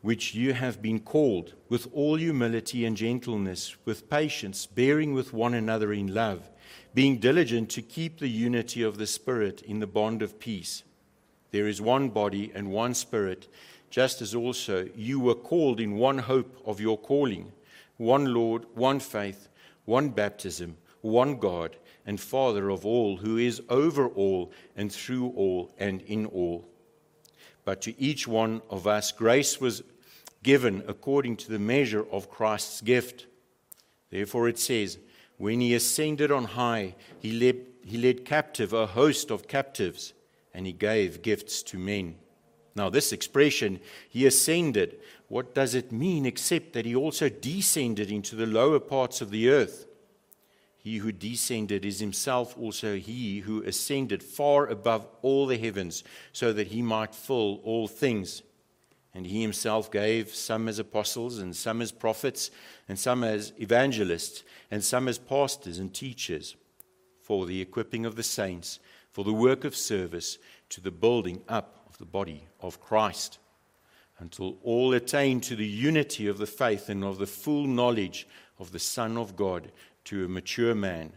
which 0.00 0.34
you 0.34 0.52
have 0.52 0.80
been 0.80 1.00
called, 1.00 1.54
with 1.68 1.88
all 1.92 2.16
humility 2.16 2.84
and 2.84 2.96
gentleness, 2.96 3.76
with 3.84 4.08
patience, 4.08 4.66
bearing 4.66 5.12
with 5.12 5.32
one 5.32 5.54
another 5.54 5.92
in 5.92 6.14
love, 6.14 6.48
being 6.94 7.18
diligent 7.18 7.68
to 7.68 7.82
keep 7.82 8.18
the 8.18 8.28
unity 8.28 8.82
of 8.82 8.98
the 8.98 9.06
Spirit 9.06 9.60
in 9.62 9.80
the 9.80 9.86
bond 9.86 10.22
of 10.22 10.38
peace. 10.38 10.84
There 11.50 11.66
is 11.66 11.80
one 11.80 12.10
body 12.10 12.52
and 12.54 12.70
one 12.70 12.94
Spirit, 12.94 13.48
just 13.90 14.22
as 14.22 14.34
also 14.34 14.88
you 14.94 15.18
were 15.18 15.34
called 15.34 15.80
in 15.80 15.96
one 15.96 16.18
hope 16.18 16.60
of 16.64 16.80
your 16.80 16.98
calling, 16.98 17.52
one 17.96 18.32
Lord, 18.32 18.66
one 18.74 19.00
faith, 19.00 19.48
one 19.84 20.10
baptism, 20.10 20.76
one 21.00 21.38
God, 21.38 21.76
and 22.06 22.20
Father 22.20 22.70
of 22.70 22.86
all, 22.86 23.16
who 23.16 23.36
is 23.36 23.60
over 23.68 24.06
all 24.08 24.52
and 24.76 24.92
through 24.92 25.30
all 25.36 25.72
and 25.78 26.02
in 26.02 26.26
all. 26.26 26.68
But 27.68 27.82
to 27.82 28.00
each 28.00 28.26
one 28.26 28.62
of 28.70 28.86
us, 28.86 29.12
grace 29.12 29.60
was 29.60 29.82
given 30.42 30.82
according 30.88 31.36
to 31.36 31.50
the 31.50 31.58
measure 31.58 32.06
of 32.10 32.30
Christ's 32.30 32.80
gift. 32.80 33.26
Therefore, 34.08 34.48
it 34.48 34.58
says, 34.58 34.96
When 35.36 35.60
he 35.60 35.74
ascended 35.74 36.32
on 36.32 36.44
high, 36.44 36.94
he 37.18 37.32
led, 37.32 37.66
he 37.84 37.98
led 37.98 38.24
captive 38.24 38.72
a 38.72 38.86
host 38.86 39.30
of 39.30 39.48
captives, 39.48 40.14
and 40.54 40.64
he 40.64 40.72
gave 40.72 41.20
gifts 41.20 41.62
to 41.64 41.78
men. 41.78 42.14
Now, 42.74 42.88
this 42.88 43.12
expression, 43.12 43.80
he 44.08 44.24
ascended, 44.24 44.98
what 45.26 45.54
does 45.54 45.74
it 45.74 45.92
mean 45.92 46.24
except 46.24 46.72
that 46.72 46.86
he 46.86 46.96
also 46.96 47.28
descended 47.28 48.10
into 48.10 48.34
the 48.34 48.46
lower 48.46 48.80
parts 48.80 49.20
of 49.20 49.30
the 49.30 49.50
earth? 49.50 49.86
He 50.88 50.96
who 50.96 51.12
descended 51.12 51.84
is 51.84 52.00
himself 52.00 52.56
also 52.56 52.96
he 52.96 53.40
who 53.40 53.62
ascended 53.62 54.22
far 54.22 54.66
above 54.66 55.06
all 55.20 55.46
the 55.46 55.58
heavens, 55.58 56.02
so 56.32 56.50
that 56.54 56.68
he 56.68 56.80
might 56.80 57.14
fill 57.14 57.60
all 57.62 57.88
things. 57.88 58.42
And 59.12 59.26
he 59.26 59.42
himself 59.42 59.90
gave 59.90 60.34
some 60.34 60.66
as 60.66 60.78
apostles, 60.78 61.40
and 61.40 61.54
some 61.54 61.82
as 61.82 61.92
prophets, 61.92 62.50
and 62.88 62.98
some 62.98 63.22
as 63.22 63.52
evangelists, 63.60 64.44
and 64.70 64.82
some 64.82 65.08
as 65.08 65.18
pastors 65.18 65.78
and 65.78 65.92
teachers, 65.92 66.56
for 67.20 67.44
the 67.44 67.60
equipping 67.60 68.06
of 68.06 68.16
the 68.16 68.22
saints, 68.22 68.80
for 69.10 69.24
the 69.24 69.34
work 69.34 69.64
of 69.64 69.76
service, 69.76 70.38
to 70.70 70.80
the 70.80 70.90
building 70.90 71.42
up 71.50 71.84
of 71.86 71.98
the 71.98 72.06
body 72.06 72.46
of 72.60 72.80
Christ, 72.80 73.38
until 74.20 74.56
all 74.62 74.94
attain 74.94 75.42
to 75.42 75.54
the 75.54 75.68
unity 75.68 76.28
of 76.28 76.38
the 76.38 76.46
faith 76.46 76.88
and 76.88 77.04
of 77.04 77.18
the 77.18 77.26
full 77.26 77.66
knowledge 77.66 78.26
of 78.58 78.72
the 78.72 78.78
Son 78.78 79.18
of 79.18 79.36
God 79.36 79.70
to 80.08 80.24
a 80.24 80.28
mature 80.28 80.74
man, 80.74 81.12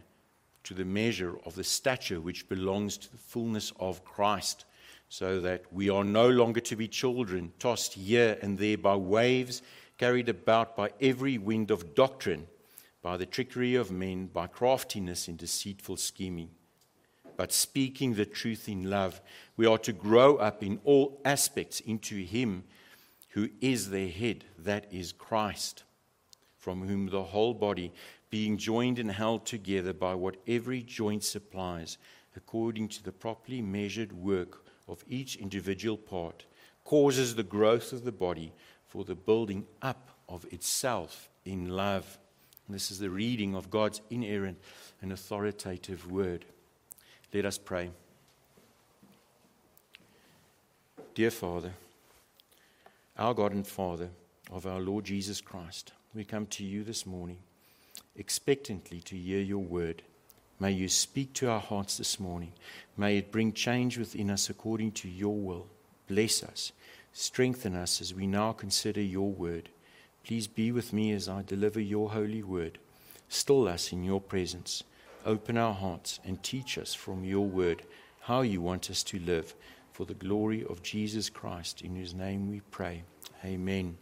to 0.64 0.74
the 0.74 0.84
measure 0.84 1.38
of 1.46 1.54
the 1.54 1.64
stature 1.64 2.20
which 2.20 2.46
belongs 2.50 2.98
to 2.98 3.10
the 3.10 3.16
fullness 3.16 3.72
of 3.80 4.04
Christ, 4.04 4.66
so 5.08 5.40
that 5.40 5.64
we 5.72 5.88
are 5.88 6.04
no 6.04 6.28
longer 6.28 6.60
to 6.60 6.76
be 6.76 6.88
children, 6.88 7.54
tossed 7.58 7.94
here 7.94 8.36
and 8.42 8.58
there 8.58 8.76
by 8.76 8.94
waves, 8.94 9.62
carried 9.96 10.28
about 10.28 10.76
by 10.76 10.90
every 11.00 11.38
wind 11.38 11.70
of 11.70 11.94
doctrine, 11.94 12.46
by 13.00 13.16
the 13.16 13.24
trickery 13.24 13.76
of 13.76 13.90
men, 13.90 14.26
by 14.26 14.46
craftiness 14.46 15.26
and 15.26 15.38
deceitful 15.38 15.96
scheming. 15.96 16.50
But 17.38 17.50
speaking 17.50 18.12
the 18.12 18.26
truth 18.26 18.68
in 18.68 18.90
love, 18.90 19.22
we 19.56 19.64
are 19.64 19.78
to 19.78 19.94
grow 19.94 20.36
up 20.36 20.62
in 20.62 20.78
all 20.84 21.18
aspects 21.24 21.80
into 21.80 22.16
Him 22.16 22.64
who 23.30 23.48
is 23.62 23.88
the 23.88 24.10
head, 24.10 24.44
that 24.58 24.84
is 24.92 25.12
Christ, 25.12 25.84
from 26.58 26.86
whom 26.86 27.06
the 27.06 27.22
whole 27.22 27.54
body 27.54 27.90
being 28.32 28.56
joined 28.56 28.98
and 28.98 29.12
held 29.12 29.44
together 29.44 29.92
by 29.92 30.14
what 30.14 30.38
every 30.48 30.82
joint 30.82 31.22
supplies, 31.22 31.98
according 32.34 32.88
to 32.88 33.02
the 33.02 33.12
properly 33.12 33.60
measured 33.60 34.10
work 34.10 34.64
of 34.88 35.04
each 35.06 35.36
individual 35.36 35.98
part, 35.98 36.46
causes 36.82 37.34
the 37.34 37.42
growth 37.42 37.92
of 37.92 38.04
the 38.04 38.10
body 38.10 38.50
for 38.88 39.04
the 39.04 39.14
building 39.14 39.66
up 39.82 40.08
of 40.30 40.46
itself 40.50 41.28
in 41.44 41.68
love. 41.68 42.18
And 42.66 42.74
this 42.74 42.90
is 42.90 42.98
the 42.98 43.10
reading 43.10 43.54
of 43.54 43.70
God's 43.70 44.00
inerrant 44.08 44.56
and 45.02 45.12
authoritative 45.12 46.10
word. 46.10 46.46
Let 47.34 47.44
us 47.44 47.58
pray. 47.58 47.90
Dear 51.14 51.30
Father, 51.30 51.72
our 53.18 53.34
God 53.34 53.52
and 53.52 53.66
Father 53.66 54.08
of 54.50 54.66
our 54.66 54.80
Lord 54.80 55.04
Jesus 55.04 55.42
Christ, 55.42 55.92
we 56.14 56.24
come 56.24 56.46
to 56.46 56.64
you 56.64 56.82
this 56.82 57.04
morning 57.04 57.36
expectantly 58.16 59.00
to 59.00 59.16
hear 59.16 59.40
your 59.40 59.62
word. 59.62 60.02
May 60.60 60.72
you 60.72 60.88
speak 60.88 61.32
to 61.34 61.50
our 61.50 61.60
hearts 61.60 61.96
this 61.96 62.20
morning. 62.20 62.52
May 62.96 63.18
it 63.18 63.32
bring 63.32 63.52
change 63.52 63.98
within 63.98 64.30
us 64.30 64.48
according 64.48 64.92
to 64.92 65.08
your 65.08 65.36
will. 65.36 65.66
Bless 66.06 66.42
us. 66.42 66.72
Strengthen 67.12 67.74
us 67.74 68.00
as 68.00 68.14
we 68.14 68.26
now 68.26 68.52
consider 68.52 69.00
your 69.00 69.30
word. 69.30 69.68
Please 70.24 70.46
be 70.46 70.70
with 70.70 70.92
me 70.92 71.12
as 71.12 71.28
I 71.28 71.42
deliver 71.42 71.80
your 71.80 72.10
holy 72.10 72.42
word. 72.42 72.78
Still 73.28 73.66
us 73.66 73.92
in 73.92 74.04
your 74.04 74.20
presence. 74.20 74.84
Open 75.24 75.56
our 75.56 75.74
hearts 75.74 76.20
and 76.24 76.42
teach 76.42 76.78
us 76.78 76.94
from 76.94 77.24
your 77.24 77.46
word 77.46 77.82
how 78.20 78.42
you 78.42 78.60
want 78.60 78.90
us 78.90 79.02
to 79.04 79.18
live 79.18 79.54
for 79.92 80.06
the 80.06 80.14
glory 80.14 80.64
of 80.64 80.82
Jesus 80.82 81.28
Christ, 81.28 81.82
in 81.82 81.96
whose 81.96 82.14
name 82.14 82.50
we 82.50 82.60
pray. 82.70 83.02
Amen. 83.44 83.96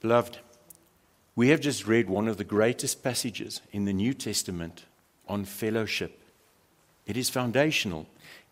Beloved, 0.00 0.38
we 1.36 1.48
have 1.48 1.60
just 1.60 1.86
read 1.86 2.08
one 2.08 2.28
of 2.28 2.36
the 2.36 2.44
greatest 2.44 3.02
passages 3.02 3.60
in 3.72 3.84
the 3.84 3.92
New 3.92 4.14
Testament 4.14 4.84
on 5.28 5.44
fellowship. 5.44 6.20
It 7.06 7.16
is 7.16 7.30
foundational, 7.30 8.06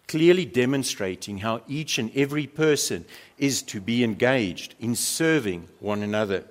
clearly 0.07 0.45
demonstrating 0.45 1.39
how 1.39 1.63
each 1.69 1.99
and 1.99 2.11
every 2.17 2.47
person 2.47 3.05
is 3.37 3.63
to 3.63 3.81
be 3.81 4.03
engaged 4.03 4.75
in 4.81 4.95
serving 4.95 5.69
one 5.81 6.03
another. 6.03 6.45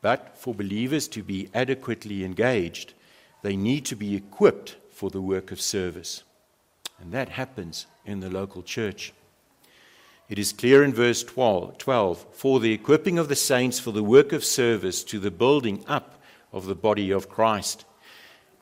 But 0.00 0.36
for 0.36 0.54
believers 0.54 1.08
to 1.08 1.22
be 1.22 1.50
adequately 1.54 2.24
engaged, 2.24 2.94
they 3.42 3.56
need 3.56 3.84
to 3.86 3.96
be 3.96 4.16
equipped 4.16 4.76
for 4.90 5.10
the 5.10 5.22
work 5.22 5.52
of 5.52 5.60
service. 5.60 6.22
And 7.00 7.12
that 7.12 7.28
happens 7.28 7.86
in 8.04 8.20
the 8.20 8.30
local 8.30 8.62
church. 8.62 9.12
It 10.28 10.38
is 10.38 10.52
clear 10.52 10.82
in 10.82 10.92
verse 10.92 11.24
12, 11.24 11.78
12, 11.78 12.26
for 12.32 12.60
the 12.60 12.72
equipping 12.72 13.18
of 13.18 13.28
the 13.28 13.36
saints 13.36 13.78
for 13.78 13.92
the 13.92 14.02
work 14.02 14.32
of 14.32 14.44
service 14.44 15.02
to 15.04 15.18
the 15.18 15.30
building 15.30 15.84
up 15.86 16.20
of 16.52 16.66
the 16.66 16.74
body 16.74 17.10
of 17.10 17.30
Christ. 17.30 17.84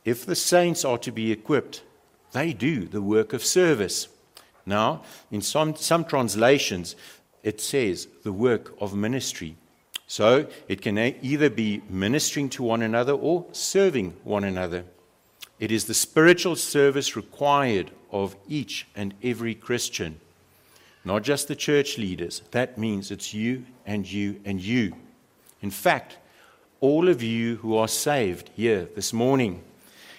If 0.04 0.24
the 0.24 0.36
saints 0.36 0.84
are 0.84 0.98
to 0.98 1.10
be 1.10 1.32
equipped, 1.32 1.82
they 2.32 2.52
do 2.52 2.84
the 2.84 3.02
work 3.02 3.32
of 3.32 3.44
service. 3.44 4.08
Now, 4.64 5.02
in 5.30 5.42
some, 5.42 5.74
some 5.74 6.04
translations, 6.04 6.94
it 7.42 7.60
says 7.60 8.06
the 8.22 8.32
work 8.32 8.74
of 8.80 8.94
ministry. 8.94 9.56
So 10.06 10.46
it 10.68 10.82
can 10.82 10.98
either 10.98 11.50
be 11.50 11.82
ministering 11.88 12.48
to 12.50 12.62
one 12.62 12.82
another 12.82 13.12
or 13.12 13.46
serving 13.50 14.16
one 14.22 14.44
another. 14.44 14.84
It 15.58 15.72
is 15.72 15.86
the 15.86 15.94
spiritual 15.94 16.54
service 16.54 17.16
required 17.16 17.90
of 18.12 18.36
each 18.46 18.86
and 18.94 19.14
every 19.22 19.54
Christian, 19.54 20.20
not 21.06 21.22
just 21.22 21.46
the 21.46 21.54
church 21.54 21.98
leaders. 21.98 22.42
That 22.50 22.76
means 22.76 23.12
it's 23.12 23.32
you 23.32 23.64
and 23.86 24.10
you 24.10 24.40
and 24.44 24.60
you. 24.60 24.92
In 25.62 25.70
fact, 25.70 26.18
all 26.80 27.08
of 27.08 27.22
you 27.22 27.56
who 27.56 27.76
are 27.76 27.86
saved 27.86 28.50
here 28.56 28.88
this 28.96 29.12
morning, 29.12 29.62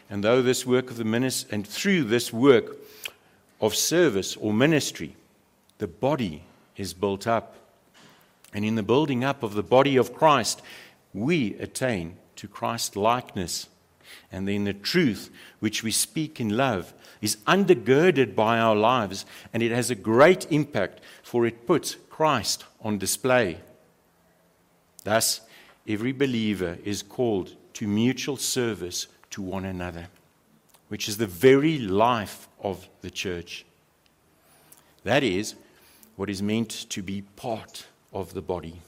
and 0.10 0.24
though 0.24 0.41
this 0.41 0.65
work 0.65 0.89
of 0.89 0.96
the 0.96 1.03
ministry, 1.03 1.53
and 1.53 1.67
through 1.67 2.06
this 2.06 2.32
work 2.32 2.77
of 3.60 3.75
service 3.75 4.38
or 4.38 4.53
ministry, 4.53 5.17
the 5.77 5.88
body 5.88 6.44
is 6.77 6.94
built 6.94 7.27
up. 7.27 7.56
And 8.53 8.63
in 8.63 8.75
the 8.75 8.82
building 8.82 9.25
up 9.25 9.44
of 9.44 9.56
the 9.56 9.63
body 9.63 9.98
of 9.98 10.13
Christ, 10.13 10.62
we 11.13 11.56
attain 11.56 12.15
to 12.38 12.48
Christ 12.48 12.96
likeness. 12.96 13.67
And 14.32 14.48
then 14.48 14.63
the 14.63 14.74
truth 14.74 15.32
which 15.60 15.84
we 15.84 15.91
speak 15.91 16.39
in 16.39 16.56
love 16.56 16.94
is 17.22 17.38
undergirded 17.48 18.36
by 18.36 18.60
our 18.60 18.76
lives, 18.76 19.26
and 19.54 19.64
it 19.64 19.72
has 19.72 19.90
a 19.90 19.96
great 19.96 20.52
impact, 20.52 21.02
for 21.24 21.46
it 21.46 21.68
puts 21.68 21.96
Christ 22.10 22.66
on 22.82 22.98
display. 22.98 23.60
Thus, 25.04 25.42
every 25.88 26.12
believer 26.12 26.78
is 26.84 27.02
called 27.02 27.56
to 27.74 27.88
mutual 27.88 28.38
service 28.38 29.08
to 29.32 29.42
one 29.42 29.66
another, 29.66 30.08
which 30.90 31.08
is 31.08 31.18
the 31.18 31.28
very 31.28 31.78
life 31.78 32.48
of 32.62 32.88
the 33.02 33.12
church. 33.12 33.66
That 35.04 35.24
is 35.24 35.56
what 36.16 36.30
is 36.30 36.42
meant 36.42 36.90
to 36.90 37.02
be 37.02 37.22
part 37.36 37.86
of 38.12 38.34
the 38.34 38.42
body. 38.42 38.82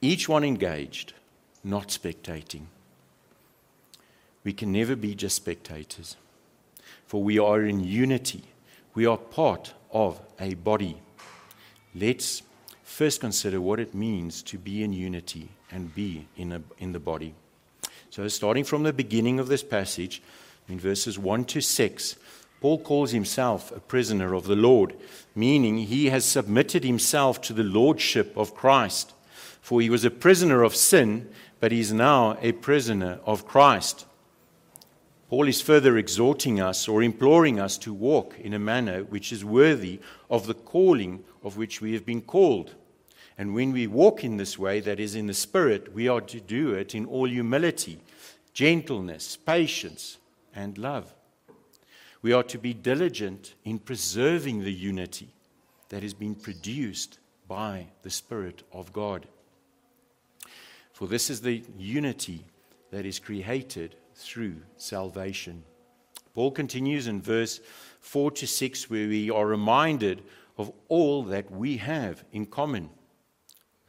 Each 0.00 0.28
one 0.28 0.44
engaged, 0.44 1.14
not 1.64 1.88
spectating. 1.88 2.66
We 4.44 4.52
can 4.52 4.72
never 4.72 4.96
be 4.96 5.14
just 5.14 5.36
spectators, 5.36 6.16
for 7.12 7.22
we 7.22 7.38
are 7.38 7.60
in 7.60 7.84
unity. 7.84 8.42
We 8.94 9.04
are 9.04 9.18
part 9.18 9.74
of 9.92 10.18
a 10.40 10.54
body. 10.54 10.96
Let's 11.94 12.42
first 12.84 13.20
consider 13.20 13.60
what 13.60 13.78
it 13.78 13.94
means 13.94 14.42
to 14.44 14.56
be 14.56 14.82
in 14.82 14.94
unity 14.94 15.50
and 15.70 15.94
be 15.94 16.26
in, 16.38 16.52
a, 16.52 16.62
in 16.78 16.92
the 16.92 16.98
body. 16.98 17.34
So, 18.08 18.26
starting 18.28 18.64
from 18.64 18.82
the 18.82 18.94
beginning 18.94 19.38
of 19.38 19.48
this 19.48 19.62
passage, 19.62 20.22
in 20.70 20.80
verses 20.80 21.18
1 21.18 21.44
to 21.44 21.60
6, 21.60 22.16
Paul 22.62 22.78
calls 22.78 23.10
himself 23.10 23.70
a 23.72 23.80
prisoner 23.80 24.32
of 24.32 24.46
the 24.46 24.56
Lord, 24.56 24.96
meaning 25.34 25.76
he 25.80 26.06
has 26.08 26.24
submitted 26.24 26.82
himself 26.82 27.42
to 27.42 27.52
the 27.52 27.62
lordship 27.62 28.34
of 28.38 28.54
Christ. 28.54 29.12
For 29.60 29.82
he 29.82 29.90
was 29.90 30.06
a 30.06 30.10
prisoner 30.10 30.62
of 30.62 30.74
sin, 30.74 31.28
but 31.60 31.72
he 31.72 31.80
is 31.80 31.92
now 31.92 32.38
a 32.40 32.52
prisoner 32.52 33.18
of 33.26 33.46
Christ. 33.46 34.06
Paul 35.32 35.48
is 35.48 35.62
further 35.62 35.96
exhorting 35.96 36.60
us 36.60 36.86
or 36.86 37.02
imploring 37.02 37.58
us 37.58 37.78
to 37.78 37.94
walk 37.94 38.38
in 38.38 38.52
a 38.52 38.58
manner 38.58 39.02
which 39.04 39.32
is 39.32 39.42
worthy 39.42 39.98
of 40.28 40.46
the 40.46 40.52
calling 40.52 41.24
of 41.42 41.56
which 41.56 41.80
we 41.80 41.94
have 41.94 42.04
been 42.04 42.20
called. 42.20 42.74
And 43.38 43.54
when 43.54 43.72
we 43.72 43.86
walk 43.86 44.24
in 44.24 44.36
this 44.36 44.58
way, 44.58 44.80
that 44.80 45.00
is 45.00 45.14
in 45.14 45.28
the 45.28 45.32
Spirit, 45.32 45.94
we 45.94 46.06
are 46.06 46.20
to 46.20 46.38
do 46.38 46.74
it 46.74 46.94
in 46.94 47.06
all 47.06 47.26
humility, 47.26 47.98
gentleness, 48.52 49.38
patience, 49.38 50.18
and 50.54 50.76
love. 50.76 51.14
We 52.20 52.34
are 52.34 52.42
to 52.42 52.58
be 52.58 52.74
diligent 52.74 53.54
in 53.64 53.78
preserving 53.78 54.64
the 54.64 54.70
unity 54.74 55.28
that 55.88 56.02
has 56.02 56.12
been 56.12 56.34
produced 56.34 57.20
by 57.48 57.86
the 58.02 58.10
Spirit 58.10 58.64
of 58.70 58.92
God. 58.92 59.26
For 60.92 61.08
this 61.08 61.30
is 61.30 61.40
the 61.40 61.62
unity 61.78 62.44
that 62.90 63.06
is 63.06 63.18
created 63.18 63.96
through 64.14 64.56
salvation. 64.76 65.64
Paul 66.34 66.50
continues 66.50 67.06
in 67.06 67.20
verse 67.20 67.60
4 68.00 68.30
to 68.32 68.46
6, 68.46 68.88
where 68.88 69.08
we 69.08 69.30
are 69.30 69.46
reminded 69.46 70.22
of 70.56 70.72
all 70.88 71.22
that 71.24 71.50
we 71.50 71.76
have 71.78 72.24
in 72.32 72.46
common, 72.46 72.90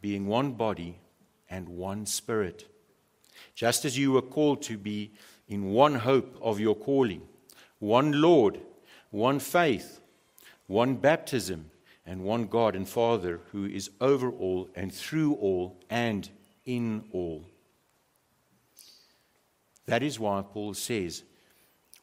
being 0.01 0.27
one 0.27 0.53
body 0.53 0.99
and 1.49 1.69
one 1.69 2.05
spirit. 2.05 2.67
Just 3.55 3.85
as 3.85 3.97
you 3.97 4.11
were 4.11 4.21
called 4.21 4.61
to 4.63 4.77
be 4.77 5.11
in 5.47 5.65
one 5.65 5.95
hope 5.95 6.37
of 6.41 6.59
your 6.59 6.75
calling 6.75 7.21
one 7.79 8.21
Lord, 8.21 8.61
one 9.11 9.39
faith, 9.39 9.99
one 10.67 10.95
baptism, 10.95 11.69
and 12.05 12.23
one 12.23 12.45
God 12.45 12.75
and 12.75 12.87
Father 12.87 13.41
who 13.51 13.65
is 13.65 13.89
over 13.99 14.29
all 14.29 14.69
and 14.75 14.93
through 14.93 15.35
all 15.35 15.77
and 15.89 16.29
in 16.65 17.03
all. 17.11 17.45
That 19.85 20.03
is 20.03 20.19
why 20.19 20.41
Paul 20.41 20.73
says 20.73 21.23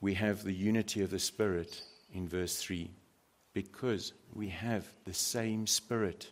we 0.00 0.14
have 0.14 0.42
the 0.42 0.52
unity 0.52 1.02
of 1.02 1.10
the 1.10 1.18
Spirit 1.18 1.82
in 2.12 2.28
verse 2.28 2.56
3, 2.56 2.90
because 3.52 4.12
we 4.32 4.48
have 4.48 4.86
the 5.04 5.14
same 5.14 5.66
Spirit. 5.66 6.30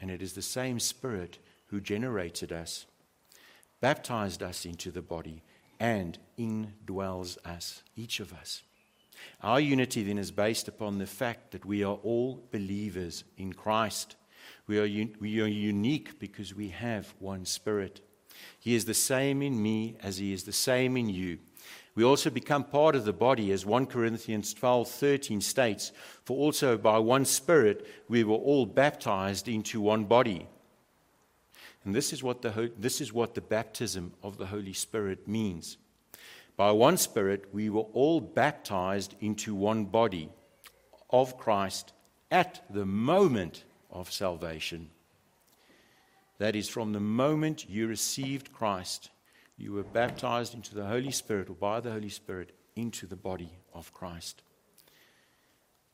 And 0.00 0.10
it 0.10 0.22
is 0.22 0.32
the 0.32 0.42
same 0.42 0.78
Spirit 0.78 1.38
who 1.66 1.80
generated 1.80 2.52
us, 2.52 2.86
baptized 3.80 4.42
us 4.42 4.64
into 4.64 4.90
the 4.90 5.02
body, 5.02 5.42
and 5.80 6.18
indwells 6.38 7.38
us, 7.44 7.82
each 7.96 8.20
of 8.20 8.32
us. 8.32 8.62
Our 9.42 9.60
unity 9.60 10.02
then 10.02 10.18
is 10.18 10.30
based 10.30 10.68
upon 10.68 10.98
the 10.98 11.06
fact 11.06 11.50
that 11.52 11.64
we 11.64 11.82
are 11.82 11.98
all 12.02 12.42
believers 12.52 13.24
in 13.36 13.52
Christ. 13.52 14.16
We 14.66 14.78
are, 14.78 14.84
un- 14.84 15.16
we 15.20 15.40
are 15.40 15.46
unique 15.46 16.18
because 16.18 16.54
we 16.54 16.68
have 16.68 17.12
one 17.18 17.44
Spirit. 17.44 18.00
He 18.58 18.74
is 18.74 18.84
the 18.84 18.94
same 18.94 19.42
in 19.42 19.62
me 19.62 19.96
as 20.02 20.18
He 20.18 20.32
is 20.32 20.44
the 20.44 20.52
same 20.52 20.96
in 20.96 21.08
you. 21.08 21.38
We 21.94 22.04
also 22.04 22.30
become 22.30 22.62
part 22.62 22.94
of 22.94 23.04
the 23.04 23.12
body, 23.12 23.50
as 23.50 23.66
1 23.66 23.86
Corinthians 23.86 24.54
12 24.54 24.88
13 24.88 25.40
states, 25.40 25.90
For 26.24 26.36
also 26.36 26.78
by 26.78 26.98
one 26.98 27.24
Spirit 27.24 27.86
we 28.08 28.22
were 28.22 28.36
all 28.36 28.66
baptized 28.66 29.48
into 29.48 29.80
one 29.80 30.04
body. 30.04 30.46
And 31.84 31.94
this 31.94 32.12
is 32.12 32.22
what 32.22 32.42
the, 32.42 32.72
this 32.78 33.00
is 33.00 33.12
what 33.12 33.34
the 33.34 33.40
baptism 33.40 34.12
of 34.22 34.36
the 34.36 34.46
Holy 34.46 34.72
Spirit 34.72 35.26
means. 35.26 35.78
By 36.56 36.70
one 36.72 36.96
Spirit, 36.96 37.46
we 37.52 37.70
were 37.70 37.88
all 37.92 38.20
baptized 38.20 39.14
into 39.20 39.54
one 39.54 39.84
body 39.84 40.28
of 41.10 41.38
Christ 41.38 41.92
at 42.30 42.62
the 42.68 42.84
moment 42.84 43.64
of 43.90 44.12
salvation. 44.12 44.90
That 46.38 46.54
is, 46.54 46.68
from 46.68 46.92
the 46.92 47.00
moment 47.00 47.68
you 47.68 47.88
received 47.88 48.52
Christ, 48.52 49.10
you 49.56 49.72
were 49.72 49.82
baptized 49.82 50.54
into 50.54 50.74
the 50.74 50.86
Holy 50.86 51.10
Spirit 51.10 51.50
or 51.50 51.54
by 51.54 51.80
the 51.80 51.90
Holy 51.90 52.08
Spirit 52.08 52.52
into 52.76 53.06
the 53.06 53.16
body 53.16 53.50
of 53.74 53.92
Christ. 53.92 54.42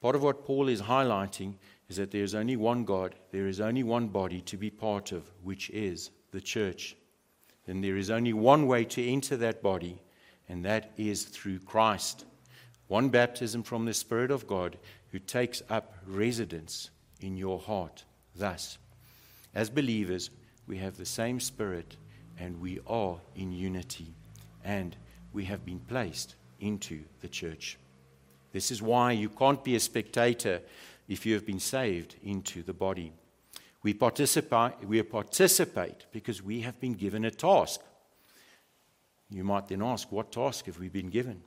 Part 0.03 0.15
of 0.15 0.23
what 0.23 0.45
Paul 0.45 0.69
is 0.69 0.83
highlighting 0.83 1.55
is 1.89 1.97
that 1.97 2.11
there 2.11 2.23
is 2.25 2.35
only 2.35 2.57
one 2.57 2.85
God, 2.85 3.15
there 3.33 3.47
is 3.47 3.59
only 3.59 3.83
one 3.83 4.09
body 4.09 4.43
to 4.43 4.59
be 4.59 4.69
part 4.69 5.13
of, 5.13 5.31
which 5.43 5.71
is 5.71 6.11
the 6.31 6.43
church. 6.43 6.95
And 7.67 7.83
there 7.83 7.97
is 7.97 8.11
only 8.11 8.35
one 8.35 8.67
way 8.67 8.85
to 8.85 9.03
enter 9.03 9.39
that 9.39 9.63
body, 9.63 10.03
and 10.47 10.63
that 10.67 10.93
is 10.99 11.25
through 11.25 11.61
Christ. 11.61 12.27
One 12.89 13.09
baptism 13.09 13.63
from 13.63 13.87
the 13.87 13.95
Spirit 13.95 14.31
of 14.31 14.47
God 14.47 14.77
who 15.11 15.19
takes 15.19 15.63
up 15.71 15.95
residence 16.07 16.91
in 17.23 17.39
your 17.39 17.59
heart. 17.59 18.05
Thus, 18.37 18.77
as 19.55 19.71
believers, 19.71 20.31
we 20.67 20.79
have 20.79 20.97
the 20.97 21.05
same 21.05 21.41
Spirit 21.41 21.97
and 22.39 22.61
we 22.61 22.81
are 22.87 23.17
in 23.37 23.53
unity, 23.53 24.13
and 24.65 24.97
we 25.33 25.45
have 25.45 25.65
been 25.65 25.79
placed 25.81 26.35
into 26.61 27.05
the 27.21 27.29
church. 27.29 27.79
This 28.53 28.71
is 28.71 28.83
why 28.83 29.13
you 29.13 29.29
can't 29.29 29.63
be 29.63 29.77
a 29.77 29.81
spectator 29.81 30.61
if 31.09 31.27
you 31.27 31.35
have 31.35 31.47
been 31.47 31.61
saved 31.61 32.17
into 32.23 32.63
the 32.63 32.73
body. 32.73 33.13
We 33.83 33.95
participate, 33.95 34.73
we 34.87 35.03
participate 35.03 36.07
because 36.11 36.43
we 36.43 36.63
have 36.63 36.81
been 36.81 36.95
given 36.95 37.25
a 37.25 37.31
task. 37.31 37.81
You 39.31 39.45
might 39.45 39.69
then 39.69 39.83
ask, 39.83 40.11
what 40.11 40.33
task 40.33 40.67
have 40.67 40.79
we 40.79 40.89
been 40.89 41.11
given? 41.11 41.43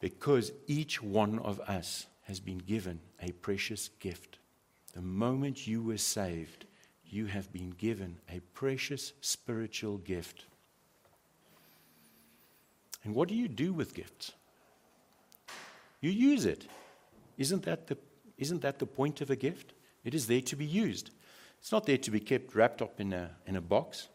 Because 0.00 0.52
each 0.66 1.02
one 1.02 1.38
of 1.38 1.60
us 1.60 2.06
has 2.22 2.40
been 2.40 2.58
given 2.58 3.00
a 3.22 3.32
precious 3.32 3.88
gift. 4.00 4.39
The 4.94 5.02
moment 5.02 5.66
you 5.66 5.82
were 5.82 5.98
saved, 5.98 6.66
you 7.06 7.26
have 7.26 7.52
been 7.52 7.70
given 7.70 8.18
a 8.28 8.40
precious 8.54 9.12
spiritual 9.20 9.98
gift. 9.98 10.44
And 13.04 13.14
what 13.14 13.28
do 13.28 13.34
you 13.34 13.48
do 13.48 13.72
with 13.72 13.94
gifts? 13.94 14.32
You 16.00 16.10
use 16.10 16.44
it. 16.44 16.66
Isn't 17.38 17.64
that 17.64 17.86
the 17.86 17.96
isn't 18.38 18.62
that 18.62 18.78
the 18.78 18.86
point 18.86 19.20
of 19.20 19.28
a 19.30 19.36
gift? 19.36 19.74
It 20.02 20.14
is 20.14 20.26
there 20.26 20.40
to 20.40 20.56
be 20.56 20.64
used. 20.64 21.10
It's 21.60 21.70
not 21.70 21.84
there 21.84 21.98
to 21.98 22.10
be 22.10 22.20
kept 22.20 22.54
wrapped 22.54 22.80
up 22.80 22.98
in 22.98 23.12
a, 23.12 23.30
in 23.46 23.56
a 23.56 23.60
box. 23.60 24.08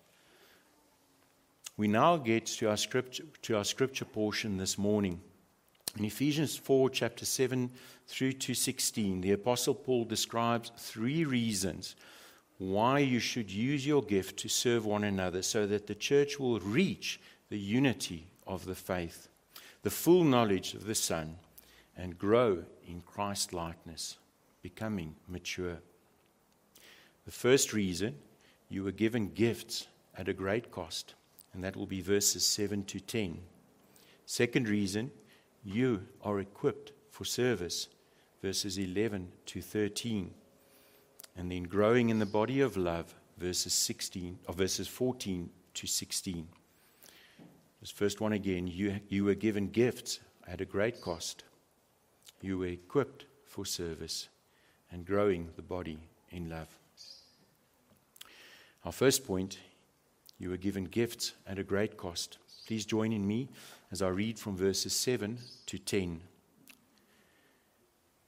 We 1.77 1.87
now 1.87 2.17
get 2.17 2.47
to 2.47 2.69
our, 2.69 2.77
scripture, 2.77 3.23
to 3.43 3.57
our 3.57 3.63
scripture 3.63 4.05
portion 4.05 4.57
this 4.57 4.79
morning. 4.79 5.21
In 5.97 6.03
Ephesians 6.03 6.57
4, 6.57 6.89
chapter 6.89 7.25
7 7.25 7.71
through 8.07 8.33
to 8.33 8.53
16, 8.53 9.21
the 9.21 9.31
Apostle 9.31 9.73
Paul 9.73 10.03
describes 10.03 10.71
three 10.77 11.23
reasons 11.23 11.95
why 12.57 12.99
you 12.99 13.19
should 13.19 13.49
use 13.49 13.87
your 13.87 14.01
gift 14.01 14.37
to 14.39 14.49
serve 14.49 14.85
one 14.85 15.05
another 15.05 15.41
so 15.41 15.65
that 15.67 15.87
the 15.87 15.95
church 15.95 16.37
will 16.37 16.59
reach 16.59 17.19
the 17.49 17.57
unity 17.57 18.27
of 18.45 18.65
the 18.65 18.75
faith, 18.75 19.29
the 19.83 19.89
full 19.89 20.25
knowledge 20.25 20.73
of 20.73 20.85
the 20.85 20.95
Son, 20.95 21.37
and 21.95 22.17
grow 22.17 22.63
in 22.85 23.01
Christ 23.01 23.53
likeness, 23.53 24.17
becoming 24.61 25.15
mature. 25.29 25.77
The 27.25 27.31
first 27.31 27.71
reason 27.71 28.15
you 28.69 28.83
were 28.83 28.91
given 28.91 29.29
gifts 29.29 29.87
at 30.17 30.27
a 30.27 30.33
great 30.33 30.71
cost, 30.71 31.13
and 31.53 31.63
that 31.63 31.77
will 31.77 31.85
be 31.85 32.01
verses 32.01 32.45
7 32.45 32.83
to 32.85 32.99
10. 32.99 33.39
Second 34.25 34.67
reason, 34.67 35.11
you 35.65 36.03
are 36.21 36.39
equipped 36.39 36.91
for 37.09 37.25
service, 37.25 37.87
verses 38.41 38.77
11 38.77 39.31
to 39.47 39.61
13. 39.61 40.31
And 41.35 41.51
then 41.51 41.63
growing 41.63 42.09
in 42.09 42.19
the 42.19 42.25
body 42.25 42.61
of 42.61 42.77
love, 42.77 43.13
verses 43.37 43.73
16 43.73 44.39
or 44.47 44.53
verses 44.53 44.87
14 44.87 45.49
to 45.73 45.87
16. 45.87 46.47
This 47.81 47.91
first 47.91 48.21
one 48.21 48.33
again, 48.33 48.67
you, 48.67 48.99
you 49.09 49.25
were 49.25 49.35
given 49.35 49.67
gifts 49.67 50.19
at 50.47 50.61
a 50.61 50.65
great 50.65 51.01
cost. 51.01 51.43
You 52.41 52.59
were 52.59 52.67
equipped 52.67 53.25
for 53.43 53.65
service 53.65 54.29
and 54.91 55.05
growing 55.05 55.49
the 55.55 55.61
body 55.61 55.99
in 56.31 56.49
love. 56.49 56.69
Our 58.85 58.91
first 58.91 59.25
point, 59.25 59.57
you 60.37 60.49
were 60.49 60.57
given 60.57 60.85
gifts 60.85 61.33
at 61.47 61.57
a 61.57 61.63
great 61.63 61.97
cost. 61.97 62.37
Please 62.67 62.85
join 62.85 63.11
in 63.11 63.27
me 63.27 63.49
as 63.91 64.01
I 64.01 64.07
read 64.09 64.39
from 64.39 64.57
verses 64.57 64.93
7 64.93 65.37
to 65.67 65.77
10. 65.77 66.21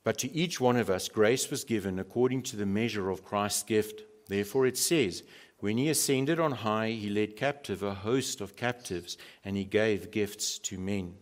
But 0.03 0.17
to 0.19 0.31
each 0.31 0.61
one 0.61 0.77
of 0.77 0.89
us 0.89 1.09
grace 1.09 1.51
was 1.51 1.63
given 1.63 1.99
according 1.99 2.43
to 2.43 2.55
the 2.55 2.65
measure 2.65 3.09
of 3.09 3.25
Christ's 3.25 3.63
gift. 3.63 4.03
Therefore 4.27 4.65
it 4.65 4.77
says, 4.77 5.23
When 5.59 5.77
he 5.77 5.89
ascended 5.89 6.39
on 6.39 6.51
high, 6.53 6.91
he 6.91 7.09
led 7.09 7.35
captive 7.35 7.83
a 7.83 7.93
host 7.93 8.39
of 8.39 8.55
captives, 8.55 9.17
and 9.43 9.57
he 9.57 9.65
gave 9.65 10.11
gifts 10.11 10.59
to 10.59 10.77
men. 10.77 11.15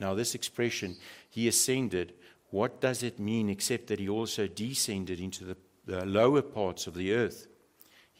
Now, 0.00 0.14
this 0.14 0.34
expression, 0.34 0.96
he 1.28 1.46
ascended, 1.46 2.14
what 2.50 2.80
does 2.80 3.02
it 3.02 3.20
mean 3.20 3.48
except 3.48 3.86
that 3.88 4.00
he 4.00 4.08
also 4.08 4.48
descended 4.48 5.20
into 5.20 5.44
the, 5.44 5.56
the 5.86 6.04
lower 6.04 6.42
parts 6.42 6.86
of 6.86 6.94
the 6.94 7.12
earth? 7.12 7.46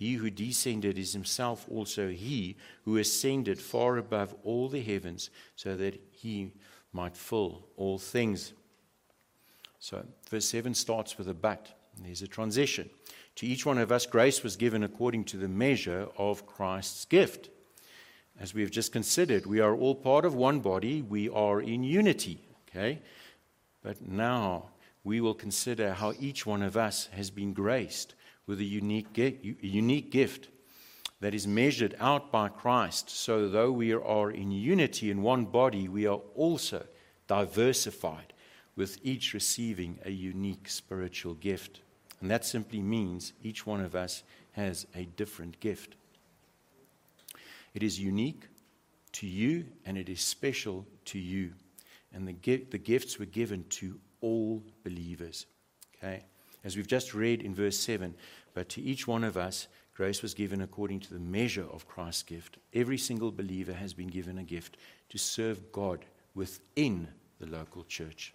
He 0.01 0.15
who 0.15 0.31
descended 0.31 0.97
is 0.97 1.13
himself 1.13 1.67
also 1.71 2.09
he 2.09 2.57
who 2.87 2.97
ascended 2.97 3.61
far 3.61 3.99
above 3.99 4.35
all 4.45 4.71
the 4.71 4.81
heavens, 4.81 5.29
so 5.57 5.77
that 5.77 6.01
he 6.11 6.53
might 6.91 7.19
fill 7.19 7.67
all 7.77 7.99
things. 7.99 8.55
So, 9.79 10.03
verse 10.31 10.47
7 10.47 10.73
starts 10.73 11.19
with 11.19 11.29
a 11.29 11.35
but. 11.35 11.69
There's 12.03 12.23
a 12.23 12.27
transition. 12.27 12.89
To 13.37 13.47
each 13.47 13.67
one 13.67 13.77
of 13.77 13.93
us, 13.93 14.07
grace 14.07 14.43
was 14.43 14.57
given 14.57 14.85
according 14.85 15.25
to 15.25 15.37
the 15.37 15.49
measure 15.49 16.09
of 16.17 16.47
Christ's 16.47 17.05
gift. 17.05 17.51
As 18.39 18.55
we 18.55 18.63
have 18.63 18.71
just 18.71 18.93
considered, 18.93 19.45
we 19.45 19.61
are 19.61 19.77
all 19.77 19.95
part 19.95 20.25
of 20.25 20.35
one 20.35 20.61
body, 20.61 21.03
we 21.03 21.29
are 21.29 21.61
in 21.61 21.85
unity. 21.85 22.41
Okay? 22.71 23.01
But 23.83 24.01
now 24.01 24.71
we 25.05 25.21
will 25.21 25.35
consider 25.35 25.93
how 25.93 26.15
each 26.19 26.47
one 26.47 26.63
of 26.63 26.79
us 26.79 27.11
has 27.13 27.29
been 27.29 27.53
graced 27.53 28.15
with 28.51 28.59
a 28.59 28.65
unique, 28.65 29.07
unique 29.63 30.11
gift 30.11 30.49
that 31.21 31.35
is 31.35 31.47
measured 31.47 31.95
out 32.01 32.33
by 32.33 32.49
Christ. 32.49 33.09
So, 33.09 33.49
though 33.49 33.71
we 33.71 33.93
are 33.93 34.31
in 34.33 34.51
unity 34.51 35.09
in 35.09 35.23
one 35.23 35.45
body, 35.45 35.89
we 35.89 36.09
are 36.09 36.21
also 36.35 36.85
diversified 37.29 38.33
with 38.75 38.99
each 39.05 39.35
receiving 39.35 40.01
a 40.05 40.11
unique 40.11 40.69
spiritual 40.69 41.35
gift. 41.35 41.81
And 42.21 42.29
that 42.29 42.45
simply 42.45 42.83
means 42.83 43.35
each 43.41 43.67
one 43.67 43.81
of 43.81 43.95
us 43.95 44.25
has 44.53 44.85
a 44.97 45.05
different 45.05 45.61
gift. 45.61 45.95
It 47.73 47.85
is 47.85 48.01
unique 48.01 48.49
to 49.13 49.29
you 49.29 49.65
and 49.87 49.97
it 49.97 50.09
is 50.09 50.21
special 50.21 50.85
to 51.05 51.21
you. 51.21 51.53
And 52.13 52.27
the, 52.27 52.57
the 52.71 52.79
gifts 52.79 53.17
were 53.17 53.27
given 53.27 53.65
to 53.71 54.01
all 54.21 54.61
believers. 54.83 55.47
Okay? 55.99 56.25
As 56.65 56.77
we've 56.77 56.87
just 56.87 57.15
read 57.15 57.43
in 57.43 57.55
verse 57.55 57.79
7, 57.79 58.15
but 58.55 58.69
to 58.71 58.83
each 58.83 59.07
one 59.07 59.25
of 59.25 59.37
us, 59.37 59.69
grace 59.95 60.23
was 60.23 60.35
given 60.35 60.61
according 60.61 61.01
to 61.01 61.13
the 61.13 61.21
measure 61.21 61.67
of 61.73 61.89
Christ's 61.89 62.23
gift. 62.23 62.59
Every 62.75 62.99
single 62.99 63.31
believer 63.31 63.73
has 63.73 63.95
been 63.95 64.09
given 64.09 64.39
a 64.39 64.43
gift 64.43 64.77
to 65.11 65.19
serve 65.19 65.73
God 65.73 66.05
within 66.35 67.09
the 67.39 67.47
local 67.47 67.85
church. 67.85 68.35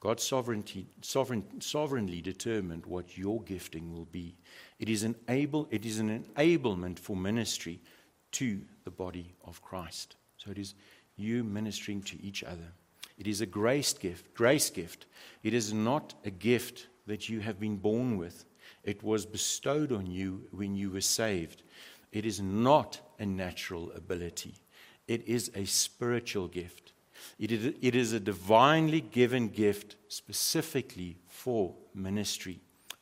God 0.00 0.18
sovereignty, 0.18 0.86
sovereign, 1.02 1.60
sovereignly 1.60 2.22
determined 2.22 2.86
what 2.86 3.18
your 3.18 3.42
gifting 3.42 3.92
will 3.92 4.06
be. 4.06 4.34
It 4.78 4.88
is, 4.88 5.02
an 5.02 5.14
able, 5.28 5.68
it 5.70 5.84
is 5.84 5.98
an 5.98 6.24
enablement 6.36 6.98
for 6.98 7.14
ministry 7.14 7.80
to 8.32 8.62
the 8.84 8.90
body 8.90 9.34
of 9.44 9.62
Christ. 9.62 10.16
So 10.38 10.50
it 10.50 10.58
is 10.58 10.74
you 11.16 11.44
ministering 11.44 12.02
to 12.04 12.22
each 12.22 12.42
other. 12.42 12.72
It 13.18 13.26
is 13.26 13.42
a 13.42 13.46
grace 13.46 13.92
gift, 13.92 14.32
grace 14.34 14.70
gift. 14.70 15.04
It 15.42 15.52
is 15.52 15.74
not 15.74 16.14
a 16.24 16.30
gift 16.30 16.86
that 17.06 17.28
you 17.28 17.40
have 17.40 17.60
been 17.60 17.76
born 17.76 18.16
with. 18.16 18.46
It 18.84 19.02
was 19.02 19.26
bestowed 19.26 19.92
on 19.92 20.06
you 20.06 20.46
when 20.50 20.74
you 20.74 20.90
were 20.90 21.00
saved. 21.00 21.62
It 22.12 22.24
is 22.24 22.40
not 22.40 23.00
a 23.18 23.26
natural 23.26 23.92
ability. 23.92 24.54
It 25.06 25.26
is 25.28 25.50
a 25.54 25.64
spiritual 25.64 26.48
gift. 26.48 26.92
It 27.38 27.94
is, 27.94 28.12
a 28.12 28.20
divinely 28.20 29.00
given 29.00 29.48
gift 29.48 29.96
specifically 30.08 31.18
for 31.26 31.74
ministry 31.94 32.60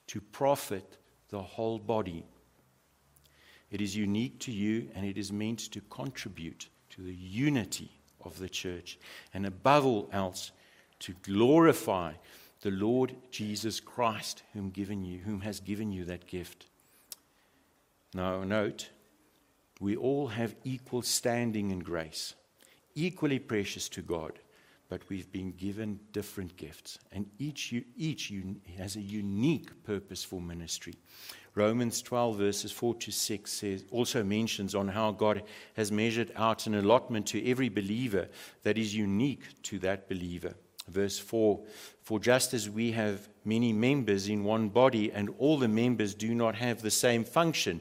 to 0.09 0.21
profit 0.21 0.99
the 1.29 1.41
whole 1.41 1.79
body. 1.79 2.25
It 3.71 3.81
is 3.81 3.95
unique 3.95 4.41
to 4.41 4.53
you 4.53 4.89
and 4.95 5.05
it 5.05 5.19
is 5.19 5.33
meant 5.33 5.71
to 5.73 5.81
contribute 5.83 6.69
to 6.91 7.03
the 7.03 7.15
unity 7.15 7.91
of 8.25 8.39
the 8.39 8.49
church 8.49 8.99
and 9.35 9.47
above 9.47 9.87
all 9.87 10.09
else 10.13 10.53
to 11.01 11.15
glorify 11.23 12.13
the 12.61 12.71
Lord 12.71 13.17
Jesus 13.31 13.81
Christ 13.81 14.43
whom 14.53 14.71
given 14.71 15.05
you 15.05 15.19
whom 15.19 15.41
has 15.43 15.61
given 15.61 15.93
you 15.93 16.05
that 16.07 16.27
gift. 16.27 16.67
Now 18.15 18.45
note 18.45 18.91
we 19.81 19.97
all 19.97 20.29
have 20.29 20.57
equal 20.65 21.03
standing 21.03 21.71
in 21.71 21.81
grace 21.81 22.35
equally 22.99 23.39
precious 23.39 23.89
to 23.91 24.03
God, 24.03 24.41
but 24.89 25.09
we've 25.09 25.31
been 25.31 25.53
given 25.53 26.01
different 26.13 26.57
gifts, 26.57 26.99
and 27.13 27.27
each, 27.39 27.75
each 27.97 28.33
has 28.77 28.97
a 28.97 29.01
unique 29.01 29.85
purpose 29.85 30.25
for 30.25 30.41
ministry. 30.41 30.95
Romans 31.55 32.03
12, 32.03 32.37
verses 32.37 32.73
4 32.73 32.95
to 32.95 33.11
6 33.11 33.51
says, 33.51 33.85
also 33.91 34.23
mentions 34.23 34.75
on 34.75 34.89
how 34.89 35.11
God 35.11 35.43
has 35.75 35.91
measured 35.91 36.33
out 36.37 36.67
an 36.67 36.77
allotment 36.77 37.27
to 37.29 37.51
every 37.51 37.69
believer 37.69 38.29
that 38.63 38.79
is 38.79 38.95
unique 38.95 39.63
to 39.65 39.79
that 39.81 40.09
believer. 40.09 40.55
Verse 40.89 41.19
4 41.19 41.61
For 42.03 42.19
just 42.19 42.55
as 42.55 42.69
we 42.69 42.93
have 42.93 43.29
many 43.45 43.73
members 43.73 44.29
in 44.29 44.45
one 44.45 44.69
body, 44.69 45.13
and 45.13 45.31
all 45.39 45.59
the 45.59 45.69
members 45.69 46.15
do 46.15 46.35
not 46.35 46.55
have 46.57 46.83
the 46.83 46.91
same 46.91 47.25
function. 47.25 47.81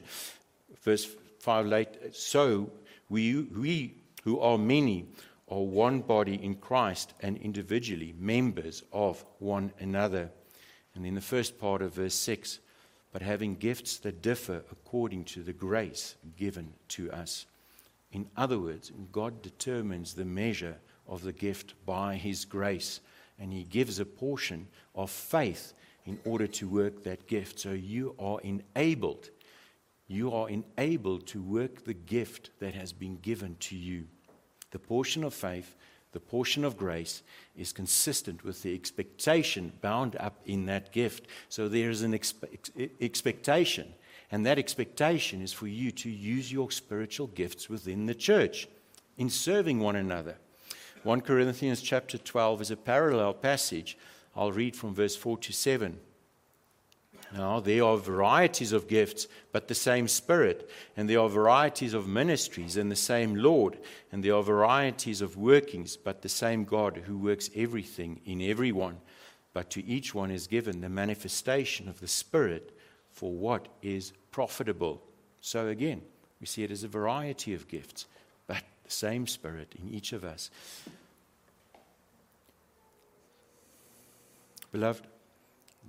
Verse 0.82 1.08
5 1.40 1.66
late, 1.66 1.88
so 2.12 2.70
we, 3.08 3.42
we 3.42 3.94
who 4.24 4.40
are 4.40 4.58
many, 4.58 5.06
are 5.50 5.62
one 5.62 6.00
body 6.00 6.34
in 6.34 6.54
Christ 6.54 7.14
and 7.20 7.36
individually 7.38 8.14
members 8.18 8.82
of 8.92 9.24
one 9.38 9.72
another. 9.80 10.30
And 10.94 11.06
in 11.06 11.14
the 11.14 11.20
first 11.20 11.58
part 11.58 11.80
of 11.80 11.94
verse 11.94 12.14
6, 12.14 12.58
but 13.12 13.22
having 13.22 13.54
gifts 13.54 13.96
that 13.98 14.20
differ 14.20 14.62
according 14.70 15.24
to 15.24 15.42
the 15.42 15.52
grace 15.52 16.16
given 16.36 16.74
to 16.88 17.10
us. 17.10 17.46
In 18.12 18.28
other 18.36 18.58
words, 18.58 18.92
God 19.12 19.42
determines 19.42 20.14
the 20.14 20.24
measure 20.24 20.76
of 21.08 21.22
the 21.22 21.32
gift 21.32 21.74
by 21.86 22.16
His 22.16 22.44
grace, 22.44 23.00
and 23.38 23.52
He 23.52 23.64
gives 23.64 23.98
a 23.98 24.04
portion 24.04 24.68
of 24.94 25.10
faith 25.10 25.72
in 26.04 26.18
order 26.24 26.46
to 26.46 26.68
work 26.68 27.04
that 27.04 27.26
gift. 27.26 27.60
So 27.60 27.72
you 27.72 28.14
are 28.18 28.40
enabled. 28.40 29.30
You 30.06 30.32
are 30.32 30.48
enabled 30.48 31.26
to 31.28 31.42
work 31.42 31.84
the 31.84 31.94
gift 31.94 32.50
that 32.60 32.74
has 32.74 32.92
been 32.92 33.16
given 33.16 33.56
to 33.60 33.76
you. 33.76 34.06
The 34.70 34.78
portion 34.78 35.22
of 35.22 35.34
faith, 35.34 35.74
the 36.12 36.20
portion 36.20 36.64
of 36.64 36.78
grace, 36.78 37.22
is 37.56 37.72
consistent 37.72 38.42
with 38.42 38.62
the 38.62 38.74
expectation 38.74 39.72
bound 39.82 40.16
up 40.16 40.40
in 40.46 40.66
that 40.66 40.92
gift. 40.92 41.26
So 41.50 41.68
there 41.68 41.90
is 41.90 42.02
an 42.02 42.12
expe- 42.12 42.90
expectation, 43.00 43.92
and 44.30 44.46
that 44.46 44.58
expectation 44.58 45.42
is 45.42 45.52
for 45.52 45.66
you 45.66 45.90
to 45.92 46.10
use 46.10 46.50
your 46.50 46.70
spiritual 46.70 47.26
gifts 47.28 47.68
within 47.68 48.06
the 48.06 48.14
church 48.14 48.66
in 49.18 49.28
serving 49.28 49.80
one 49.80 49.96
another. 49.96 50.36
1 51.04 51.20
Corinthians 51.20 51.80
chapter 51.80 52.18
12 52.18 52.62
is 52.62 52.70
a 52.70 52.76
parallel 52.76 53.32
passage. 53.32 53.96
I'll 54.34 54.52
read 54.52 54.74
from 54.74 54.94
verse 54.94 55.14
4 55.14 55.38
to 55.38 55.52
7. 55.52 55.98
Now, 57.32 57.60
there 57.60 57.84
are 57.84 57.98
varieties 57.98 58.72
of 58.72 58.88
gifts, 58.88 59.28
but 59.52 59.68
the 59.68 59.74
same 59.74 60.08
Spirit. 60.08 60.70
And 60.96 61.08
there 61.08 61.20
are 61.20 61.28
varieties 61.28 61.94
of 61.94 62.08
ministries, 62.08 62.76
and 62.76 62.90
the 62.90 62.96
same 62.96 63.34
Lord. 63.34 63.78
And 64.10 64.24
there 64.24 64.34
are 64.34 64.42
varieties 64.42 65.20
of 65.20 65.36
workings, 65.36 65.96
but 65.96 66.22
the 66.22 66.28
same 66.28 66.64
God 66.64 67.02
who 67.06 67.18
works 67.18 67.50
everything 67.54 68.20
in 68.24 68.40
everyone. 68.40 68.98
But 69.52 69.70
to 69.70 69.84
each 69.84 70.14
one 70.14 70.30
is 70.30 70.46
given 70.46 70.80
the 70.80 70.88
manifestation 70.88 71.88
of 71.88 72.00
the 72.00 72.08
Spirit 72.08 72.76
for 73.12 73.32
what 73.32 73.68
is 73.82 74.12
profitable. 74.30 75.02
So, 75.40 75.68
again, 75.68 76.02
we 76.40 76.46
see 76.46 76.64
it 76.64 76.70
as 76.70 76.82
a 76.82 76.88
variety 76.88 77.52
of 77.54 77.68
gifts, 77.68 78.06
the 78.88 78.94
same 78.94 79.26
Spirit 79.26 79.74
in 79.78 79.92
each 79.92 80.14
of 80.14 80.24
us. 80.24 80.50
Beloved, 84.72 85.06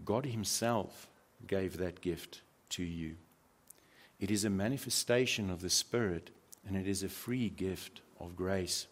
God 0.04 0.26
Himself 0.26 1.08
gave 1.48 1.78
that 1.78 2.02
gift 2.02 2.42
to 2.72 2.84
you. 2.84 3.16
It 4.20 4.30
is 4.30 4.44
a 4.44 4.50
manifestation 4.50 5.50
of 5.50 5.62
the 5.62 5.70
Spirit, 5.70 6.30
and 6.68 6.76
it 6.76 6.88
is 6.88 7.04
a 7.04 7.10
free 7.10 7.50
gift 7.50 8.02
of 8.20 8.36
grace. 8.36 8.88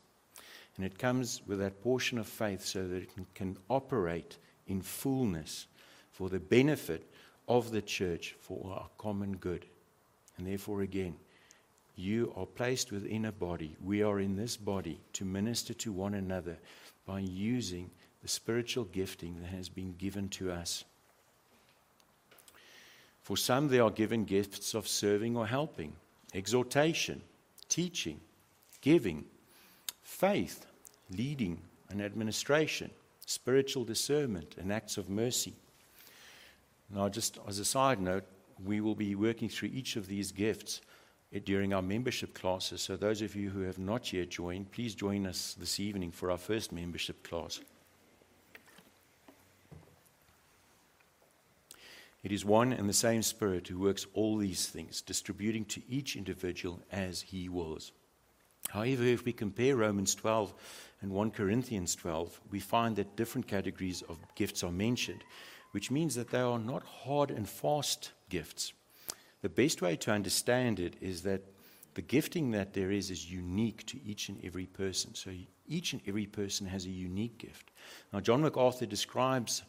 And 0.78 0.86
it 0.86 0.98
comes 0.98 1.42
with 1.46 1.60
that 1.60 1.84
portion 1.84 2.18
of 2.18 2.28
faith 2.28 2.64
so 2.64 2.88
that 2.88 3.04
it 3.04 3.10
can 3.36 3.58
operate 3.70 4.38
in 4.68 4.82
fullness 4.82 5.68
for 6.12 6.30
the 6.30 6.40
benefit 6.40 7.12
of 7.48 7.72
the 7.72 7.82
church 7.82 8.36
for 8.40 8.72
our 8.72 8.88
common 8.98 9.36
good. 9.36 9.66
And 10.38 10.48
therefore, 10.48 10.82
again, 10.82 11.16
you 11.98 12.32
are 12.36 12.46
placed 12.46 12.92
within 12.92 13.26
a 13.26 13.32
body. 13.32 13.76
We 13.84 14.04
are 14.04 14.20
in 14.20 14.36
this 14.36 14.56
body 14.56 15.02
to 15.14 15.26
minister 15.26 15.74
to 15.74 15.92
one 15.92 16.14
another 16.14 16.58
by 17.06 17.20
using 17.20 17.90
the 18.22 18.28
spiritual 18.28 18.86
gifting 18.86 19.42
that 19.42 19.48
has 19.48 19.68
been 19.68 19.96
given 19.98 20.30
to 20.30 20.52
us. 20.52 20.86
For 23.24 23.36
some, 23.36 23.68
they 23.68 23.80
are 23.80 23.90
given 23.90 24.26
gifts 24.26 24.74
of 24.74 24.88
serving 24.88 25.36
or 25.36 25.48
helping, 25.48 25.94
exhortation, 26.34 27.22
teaching, 27.68 28.22
giving, 28.82 29.26
faith, 30.02 30.66
leading, 31.10 31.60
and 31.90 32.02
administration, 32.02 32.92
spiritual 33.26 33.84
discernment, 33.84 34.56
and 34.58 34.72
acts 34.72 34.98
of 34.98 35.10
mercy. 35.10 35.56
Now, 36.94 37.10
just 37.10 37.40
as 37.48 37.60
a 37.60 37.66
side 37.66 38.00
note, 38.00 38.24
we 38.64 38.82
will 38.82 38.96
be 38.96 39.16
working 39.16 39.50
through 39.50 39.70
each 39.74 39.96
of 39.96 40.08
these 40.08 40.32
gifts 40.32 40.80
Eh, 41.34 41.40
during 41.44 41.74
our 41.74 41.82
membership 41.82 42.34
classes. 42.34 42.82
So, 42.82 42.96
those 42.96 43.22
of 43.22 43.36
you 43.36 43.50
who 43.50 43.62
have 43.62 43.80
not 43.80 44.14
yet 44.14 44.30
joined, 44.30 44.72
please 44.72 44.96
join 44.96 45.26
us 45.26 45.56
this 45.60 45.80
evening 45.80 46.12
for 46.12 46.32
our 46.32 46.38
first 46.38 46.72
membership 46.72 47.28
class. 47.28 47.60
It 52.24 52.32
is 52.32 52.44
one 52.44 52.74
and 52.74 52.90
the 52.90 52.94
same 52.94 53.22
Spirit 53.22 53.68
who 53.68 53.80
works 53.80 54.06
all 54.14 54.38
these 54.38 54.68
things, 54.68 55.02
distributing 55.02 55.66
to 55.66 55.82
each 55.88 56.16
individual 56.16 56.82
as 56.92 57.22
he 57.22 57.48
wills. 57.48 57.92
However, 58.70 59.04
if 59.04 59.24
we 59.24 59.32
compare 59.32 59.78
Romans 59.78 60.14
12 60.16 60.54
and 61.02 61.12
1 61.12 61.32
Corinthians 61.32 61.96
12, 61.96 62.42
we 62.52 62.60
find 62.60 62.96
that 62.96 63.16
different 63.16 63.48
categories 63.48 64.02
of 64.10 64.18
gifts 64.36 64.64
are 64.64 64.72
mentioned, 64.72 65.24
which 65.72 65.92
means 65.92 66.16
that 66.16 66.30
they 66.30 66.40
are 66.40 66.60
not 66.60 66.84
hard 66.84 67.32
and 67.32 67.48
fast 67.48 68.12
gifts. 68.30 68.74
The 69.42 69.50
best 69.50 69.82
way 69.82 69.96
to 69.98 70.12
understand 70.12 70.80
it 70.80 70.96
is 71.02 71.22
that 71.24 71.42
the 71.94 72.02
gifting 72.02 72.52
that 72.52 72.74
there 72.74 72.92
is 72.92 73.10
is 73.10 73.32
unique 73.32 73.86
to 73.88 74.00
each 74.04 74.30
and 74.30 74.40
every 74.44 74.68
person. 74.68 75.16
So 75.16 75.32
each 75.68 75.94
and 75.94 76.02
every 76.08 76.26
person 76.26 76.68
has 76.68 76.86
a 76.86 76.90
unique 76.90 77.40
gift. 77.40 77.72
Now, 78.14 78.20
John 78.20 78.42
MacArthur 78.42 78.86
describes 78.86 79.64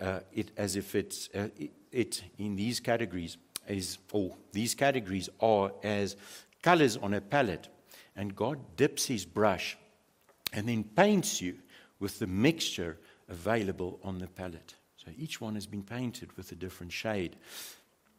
uh, 0.00 0.20
it 0.32 0.50
as 0.56 0.76
if 0.76 0.94
it's 0.94 1.28
uh, 1.34 1.48
it, 1.58 1.72
it, 1.92 2.22
in 2.38 2.56
these 2.56 2.80
categories 2.80 3.36
is 3.68 3.98
or 4.12 4.34
these 4.52 4.74
categories 4.74 5.28
are 5.40 5.72
as 5.82 6.16
colors 6.62 6.96
on 6.96 7.14
a 7.14 7.20
palette 7.20 7.68
and 8.14 8.34
God 8.34 8.58
dips 8.76 9.06
his 9.06 9.24
brush 9.24 9.76
and 10.52 10.68
then 10.68 10.84
paints 10.84 11.40
you 11.40 11.56
with 11.98 12.18
the 12.18 12.26
mixture 12.26 12.98
available 13.28 13.98
on 14.04 14.18
the 14.18 14.28
palette 14.28 14.74
so 14.96 15.10
each 15.16 15.40
one 15.40 15.54
has 15.54 15.66
been 15.66 15.82
painted 15.82 16.36
with 16.36 16.52
a 16.52 16.54
different 16.54 16.92
shade 16.92 17.36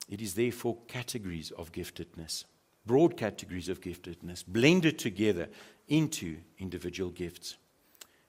it 0.10 0.22
is 0.22 0.34
therefore 0.34 0.78
categories 0.88 1.52
of 1.52 1.72
giftedness 1.72 2.46
broad 2.86 3.18
categories 3.18 3.70
of 3.70 3.82
giftedness 3.82 4.44
blended 4.48 4.98
together 4.98 5.48
into 5.88 6.38
individual 6.60 7.10
gifts 7.12 7.58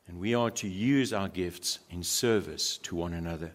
and 0.08 0.18
we 0.18 0.34
are 0.34 0.50
to 0.50 0.66
use 0.66 1.12
our 1.12 1.28
gifts 1.28 1.78
in 1.90 2.02
service 2.02 2.78
to 2.78 2.96
one 2.96 3.12
another. 3.12 3.52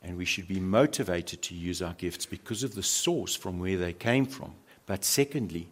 And 0.00 0.16
we 0.16 0.24
should 0.24 0.46
be 0.46 0.60
motivated 0.60 1.42
to 1.42 1.56
use 1.56 1.82
our 1.82 1.94
gifts 1.94 2.24
because 2.24 2.62
of 2.62 2.76
the 2.76 2.84
source 2.84 3.34
from 3.34 3.58
where 3.58 3.76
they 3.76 3.92
came 3.92 4.24
from. 4.24 4.54
But 4.86 5.04
secondly, 5.04 5.68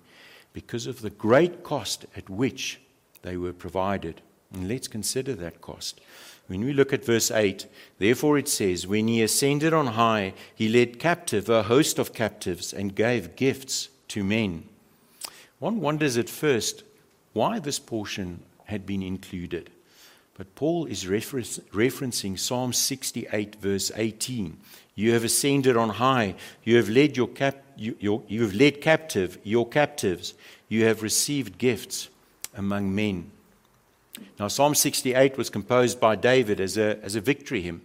because 0.53 0.89
of 0.89 1.01
the 1.01 1.11
great 1.11 1.63
cost 1.63 2.07
at 2.17 2.29
which 2.29 2.81
they 3.23 3.37
were 3.37 3.53
provided. 3.53 4.21
And 4.53 4.67
let's 4.67 4.89
consider 4.89 5.35
that 5.35 5.61
cost. 5.61 6.01
When 6.47 6.65
we 6.65 6.73
look 6.73 6.93
at 6.93 7.05
verse 7.05 7.31
8, 7.31 7.67
therefore 7.99 8.39
it 8.39 8.49
says, 8.49 8.87
When 8.87 9.09
he 9.09 9.23
ascended 9.23 9.73
on 9.73 9.89
high, 9.89 10.35
he 10.55 10.69
led 10.69 10.99
captive 10.99 11.49
a 11.49 11.65
host 11.65 11.99
of 11.99 12.15
captives 12.15 12.73
and 12.73 12.95
gave 12.95 13.37
gifts 13.37 13.89
to 14.09 14.23
men. 14.23 14.69
One 15.59 15.81
wonders 15.81 16.17
at 16.17 16.29
first 16.29 16.85
why 17.33 17.59
this 17.59 17.79
portion 17.79 18.43
had 18.67 18.87
been 18.87 19.03
included. 19.03 19.71
But 20.37 20.55
Paul 20.55 20.85
is 20.87 21.05
referencing 21.05 22.39
Psalm 22.39 22.73
68, 22.73 23.57
verse 23.57 23.91
18. 23.95 24.59
You 24.95 25.13
have 25.13 25.25
ascended 25.25 25.77
on 25.77 25.89
high. 25.89 26.35
You 26.63 26.77
have 26.77 26.91
led 26.91 27.17
your, 27.17 27.29
cap- 27.29 27.65
you, 27.77 27.97
your, 27.99 28.23
you 28.29 28.43
have 28.43 28.55
led 28.55 28.81
captive 28.81 29.39
your 29.43 29.67
captives. 29.67 30.35
You 30.69 30.85
have 30.85 31.03
received 31.03 31.59
gifts 31.59 32.09
among 32.55 32.95
men. 32.95 33.31
Now, 34.39 34.49
Psalm 34.49 34.75
68 34.75 35.37
was 35.37 35.51
composed 35.51 36.01
by 36.01 36.17
David 36.17 36.61
as 36.61 36.77
a, 36.77 36.99
as 37.03 37.15
a 37.15 37.21
victory 37.21 37.63
hymn 37.63 37.83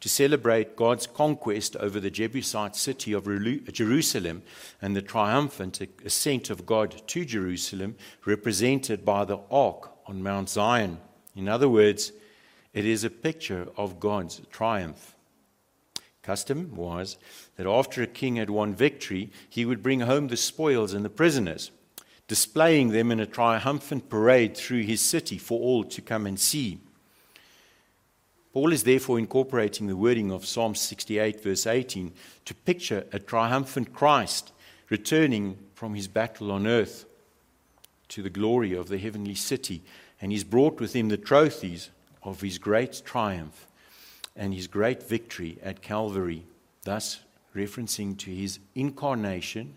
to 0.00 0.08
celebrate 0.08 0.76
God's 0.76 1.06
conquest 1.06 1.74
over 1.76 1.98
the 1.98 2.10
Jebusite 2.10 2.76
city 2.76 3.12
of 3.12 3.24
Jerusalem 3.72 4.42
and 4.82 4.94
the 4.94 5.02
triumphant 5.02 5.80
ascent 6.04 6.50
of 6.50 6.66
God 6.66 7.02
to 7.08 7.24
Jerusalem, 7.24 7.96
represented 8.24 9.04
by 9.04 9.24
the 9.24 9.38
ark 9.50 9.92
on 10.06 10.22
Mount 10.22 10.50
Zion. 10.50 10.98
In 11.34 11.48
other 11.48 11.68
words, 11.68 12.12
it 12.72 12.84
is 12.84 13.04
a 13.04 13.10
picture 13.10 13.68
of 13.76 13.98
God's 13.98 14.42
triumph. 14.50 15.16
Custom 16.22 16.74
was 16.74 17.16
that 17.56 17.66
after 17.66 18.02
a 18.02 18.06
king 18.06 18.36
had 18.36 18.50
won 18.50 18.74
victory, 18.74 19.30
he 19.48 19.64
would 19.64 19.82
bring 19.82 20.00
home 20.00 20.28
the 20.28 20.36
spoils 20.36 20.92
and 20.92 21.04
the 21.04 21.10
prisoners, 21.10 21.70
displaying 22.28 22.90
them 22.90 23.10
in 23.10 23.20
a 23.20 23.26
triumphant 23.26 24.08
parade 24.08 24.56
through 24.56 24.82
his 24.82 25.00
city 25.00 25.38
for 25.38 25.60
all 25.60 25.84
to 25.84 26.02
come 26.02 26.26
and 26.26 26.38
see. 26.38 26.78
Paul 28.52 28.72
is 28.72 28.84
therefore 28.84 29.18
incorporating 29.18 29.86
the 29.86 29.96
wording 29.96 30.32
of 30.32 30.46
Psalm 30.46 30.74
68, 30.74 31.42
verse 31.42 31.66
18, 31.66 32.12
to 32.46 32.54
picture 32.54 33.04
a 33.12 33.18
triumphant 33.18 33.92
Christ 33.92 34.52
returning 34.88 35.58
from 35.74 35.94
his 35.94 36.08
battle 36.08 36.50
on 36.50 36.66
earth 36.66 37.04
to 38.08 38.22
the 38.22 38.30
glory 38.30 38.74
of 38.74 38.88
the 38.88 38.98
heavenly 38.98 39.34
city 39.34 39.82
and 40.20 40.32
he's 40.32 40.44
brought 40.44 40.80
with 40.80 40.94
him 40.94 41.08
the 41.08 41.16
trophies 41.16 41.90
of 42.22 42.40
his 42.40 42.58
great 42.58 43.02
triumph 43.04 43.66
and 44.34 44.54
his 44.54 44.66
great 44.66 45.02
victory 45.02 45.58
at 45.62 45.82
Calvary, 45.82 46.44
thus 46.84 47.20
referencing 47.54 48.16
to 48.18 48.30
his 48.30 48.58
incarnation, 48.74 49.74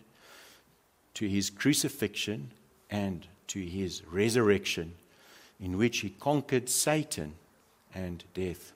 to 1.19 1.27
his 1.27 1.49
crucifixion, 1.49 2.49
and 2.89 3.27
to 3.45 3.59
his 3.59 4.03
resurrection, 4.09 4.93
in 5.59 5.77
which 5.77 5.99
he 5.99 6.11
conquered 6.11 6.69
Satan 6.69 7.33
and 7.93 8.23
death. 8.33 8.71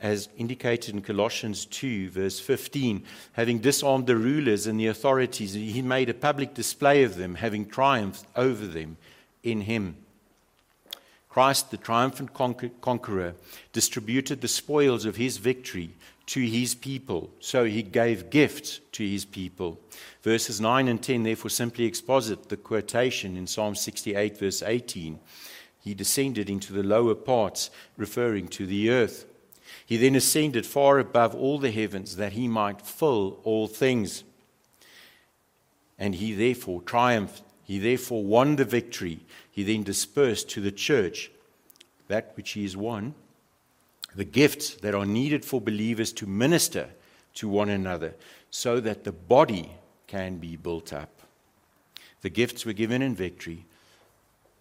As 0.00 0.30
indicated 0.38 0.94
in 0.94 1.02
Colossians 1.02 1.66
2, 1.66 2.08
verse 2.08 2.40
15, 2.40 3.04
having 3.34 3.58
disarmed 3.58 4.06
the 4.06 4.16
rulers 4.16 4.66
and 4.66 4.80
the 4.80 4.86
authorities, 4.86 5.52
he 5.52 5.82
made 5.82 6.08
a 6.08 6.14
public 6.14 6.54
display 6.54 7.02
of 7.02 7.16
them, 7.16 7.34
having 7.34 7.68
triumphed 7.68 8.24
over 8.34 8.66
them 8.66 8.96
in 9.42 9.60
him. 9.60 9.96
Christ, 11.28 11.70
the 11.70 11.76
triumphant 11.76 12.32
conqueror, 12.32 13.34
distributed 13.74 14.40
the 14.40 14.48
spoils 14.48 15.04
of 15.04 15.16
his 15.16 15.36
victory 15.36 15.90
to 16.32 16.40
his 16.40 16.74
people. 16.74 17.30
So 17.40 17.64
he 17.64 17.82
gave 17.82 18.30
gifts 18.30 18.80
to 18.92 19.06
his 19.06 19.26
people. 19.26 19.78
Verses 20.22 20.62
9 20.62 20.88
and 20.88 21.02
10 21.02 21.24
therefore 21.24 21.50
simply 21.50 21.84
exposit 21.84 22.48
the 22.48 22.56
quotation 22.56 23.36
in 23.36 23.46
Psalm 23.46 23.74
68, 23.74 24.38
verse 24.38 24.62
18. 24.62 25.20
He 25.80 25.92
descended 25.92 26.48
into 26.48 26.72
the 26.72 26.82
lower 26.82 27.14
parts, 27.14 27.70
referring 27.98 28.48
to 28.48 28.64
the 28.64 28.88
earth. 28.88 29.26
He 29.84 29.98
then 29.98 30.14
ascended 30.14 30.64
far 30.64 30.98
above 30.98 31.34
all 31.34 31.58
the 31.58 31.70
heavens 31.70 32.16
that 32.16 32.32
he 32.32 32.48
might 32.48 32.80
fill 32.80 33.38
all 33.44 33.66
things. 33.66 34.24
And 35.98 36.14
he 36.14 36.32
therefore 36.32 36.80
triumphed. 36.80 37.42
He 37.62 37.78
therefore 37.78 38.24
won 38.24 38.56
the 38.56 38.64
victory 38.64 39.20
he 39.50 39.64
then 39.64 39.82
dispersed 39.82 40.48
to 40.50 40.62
the 40.62 40.72
church 40.72 41.30
that 42.08 42.32
which 42.36 42.52
he 42.52 42.62
has 42.62 42.74
won, 42.74 43.14
the 44.14 44.24
gifts 44.24 44.74
that 44.76 44.94
are 44.94 45.06
needed 45.06 45.44
for 45.44 45.60
believers 45.60 46.12
to 46.12 46.26
minister 46.26 46.88
to 47.34 47.48
one 47.48 47.68
another 47.68 48.14
so 48.50 48.80
that 48.80 49.04
the 49.04 49.12
body 49.12 49.70
can 50.06 50.36
be 50.36 50.56
built 50.56 50.92
up. 50.92 51.08
The 52.20 52.30
gifts 52.30 52.66
were 52.66 52.72
given 52.72 53.02
in 53.02 53.14
victory, 53.14 53.64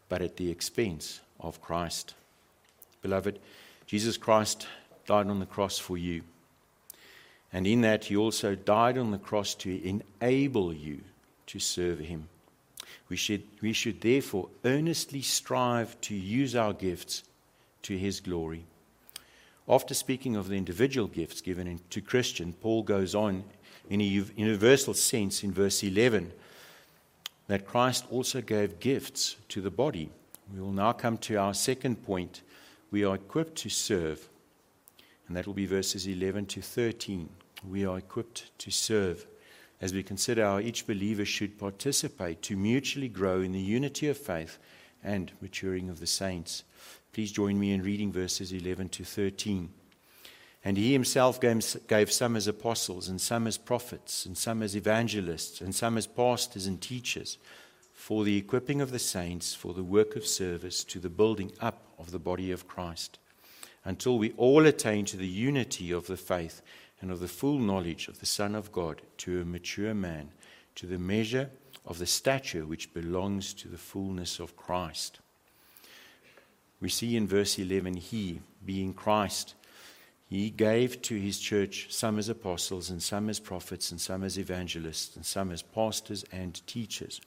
but 0.10 0.22
at 0.22 0.38
the 0.38 0.50
expense 0.50 1.20
of 1.40 1.62
Christ. 1.62 2.16
Beloved, 3.02 3.40
Jesus 3.86 4.18
Christ 4.18 4.68
died 5.06 5.28
on 5.28 5.40
the 5.40 5.46
cross 5.46 5.78
for 5.78 5.98
you. 5.98 6.22
And 7.54 7.68
in 7.68 7.82
that, 7.82 8.06
he 8.06 8.16
also 8.16 8.56
died 8.56 8.98
on 8.98 9.12
the 9.12 9.18
cross 9.18 9.54
to 9.56 10.02
enable 10.22 10.74
you 10.74 11.02
to 11.48 11.60
serve 11.60 12.00
him. 12.00 12.30
We 13.10 13.18
should, 13.18 13.44
we 13.62 13.74
should 13.74 14.00
therefore 14.00 14.48
earnestly 14.64 15.22
strive 15.22 16.00
to 16.02 16.16
use 16.16 16.56
our 16.56 16.72
gifts 16.72 17.24
to 17.84 17.98
his 17.98 18.22
glory. 18.22 18.64
After 19.68 19.94
speaking 19.94 20.36
of 20.36 20.50
the 20.50 20.56
individual 20.56 21.08
gifts 21.08 21.42
given 21.42 21.80
to 21.92 22.02
Christian, 22.02 22.54
Paul 22.54 22.84
goes 22.84 23.14
on 23.14 23.44
in 23.90 24.02
a 24.02 24.04
universal 24.04 24.94
sense 24.94 25.44
in 25.44 25.52
verse 25.52 25.84
11 25.84 26.32
that 27.48 27.68
Christ 27.68 28.06
also 28.10 28.42
gave 28.42 28.80
gifts 28.80 29.36
to 29.50 29.62
the 29.62 29.70
body. 29.70 30.10
We 30.54 30.62
will 30.62 30.72
now 30.72 30.94
come 30.94 31.18
to 31.20 31.36
our 31.36 31.54
second 31.54 32.04
point. 32.04 32.42
We 32.92 33.04
are 33.04 33.16
equipped 33.16 33.56
to 33.58 33.70
serve, 33.70 34.28
and 35.28 35.38
that 35.38 35.48
will 35.48 35.54
be 35.54 35.66
verses 35.66 36.08
11 36.08 36.48
to 36.48 36.62
13. 36.62 37.30
We 37.70 37.86
are 37.86 37.98
equipped 37.98 38.58
to 38.60 38.72
serve 38.72 39.28
as 39.82 39.94
we 39.94 40.04
consider 40.04 40.46
how 40.46 40.60
each 40.60 40.88
believer 40.88 41.26
should 41.26 41.60
participate 41.60 42.42
to 42.44 42.56
mutually 42.56 43.10
grow 43.10 43.42
in 43.42 43.52
the 43.52 43.60
unity 43.60 44.08
of 44.08 44.18
faith 44.18 44.58
and 45.04 45.32
maturing 45.42 45.90
of 45.90 46.00
the 46.00 46.08
saints. 46.08 46.64
Please 47.14 47.32
join 47.32 47.60
me 47.60 47.74
in 47.74 47.84
reading 47.84 48.12
verses 48.12 48.54
11 48.54 48.90
to 48.90 49.04
13. 49.04 49.70
And 50.64 50.78
he 50.78 50.94
himself 50.94 51.42
gave 51.42 52.12
some 52.12 52.36
as 52.38 52.48
apostles, 52.48 53.10
and 53.10 53.20
some 53.20 53.48
as 53.48 53.58
prophets, 53.58 54.26
and 54.26 54.38
some 54.38 54.64
as 54.64 54.78
evangelists, 54.78 55.60
and 55.60 55.76
some 55.76 55.98
as 55.98 56.08
pastors 56.08 56.68
and 56.68 56.80
teachers, 56.80 57.38
for 57.92 58.24
the 58.24 58.38
equipping 58.38 58.80
of 58.80 58.92
the 58.92 59.00
saints, 59.00 59.54
for 59.54 59.74
the 59.74 59.84
work 59.84 60.16
of 60.16 60.26
service, 60.26 60.84
to 60.86 61.00
the 61.00 61.10
building 61.10 61.52
up 61.60 61.84
of 62.00 62.12
the 62.12 62.20
body 62.20 62.52
of 62.52 62.68
Christ, 62.68 63.20
until 63.84 64.18
we 64.18 64.32
all 64.38 64.66
attain 64.66 65.04
to 65.06 65.18
the 65.18 65.28
unity 65.28 65.92
of 65.92 66.08
the 66.08 66.18
faith 66.18 66.62
and 67.02 67.12
of 67.12 67.20
the 67.20 67.28
full 67.28 67.58
knowledge 67.58 68.08
of 68.08 68.20
the 68.20 68.26
Son 68.26 68.56
of 68.56 68.72
God, 68.72 69.02
to 69.18 69.42
a 69.42 69.46
mature 69.46 69.94
man, 69.94 70.30
to 70.76 70.86
the 70.86 71.00
measure 71.00 71.50
of 71.86 71.98
the 71.98 72.06
stature 72.06 72.66
which 72.66 72.94
belongs 72.94 73.54
to 73.56 73.68
the 73.68 73.78
fullness 73.78 74.40
of 74.40 74.56
Christ. 74.56 75.20
We 76.82 76.90
see 76.90 77.16
in 77.16 77.28
verse 77.28 77.60
11, 77.60 77.96
He, 77.96 78.42
being 78.66 78.94
Christ, 78.94 79.56
He 80.30 80.50
gave 80.50 81.02
to 81.04 81.16
His 81.16 81.40
church 81.40 81.88
some 81.90 82.18
as 82.20 82.28
apostles, 82.28 82.90
and 82.90 83.02
some 83.02 83.30
as 83.30 83.40
prophets, 83.40 83.92
and 83.92 84.02
some 84.02 84.24
as 84.24 84.38
evangelists, 84.38 85.16
and 85.16 85.26
some 85.26 85.52
as 85.52 85.62
pastors 85.62 86.26
and 86.32 86.66
teachers. 86.68 87.22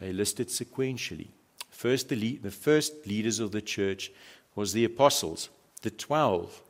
They 0.00 0.12
listed 0.12 0.48
sequentially. 0.48 1.28
First, 1.70 2.08
the, 2.08 2.36
the 2.38 2.50
first 2.50 3.06
leaders 3.06 3.38
of 3.38 3.52
the 3.52 3.62
church 3.62 4.10
was 4.54 4.72
the 4.72 4.84
apostles, 4.84 5.50
the 5.82 5.90
twelve, 5.90 6.62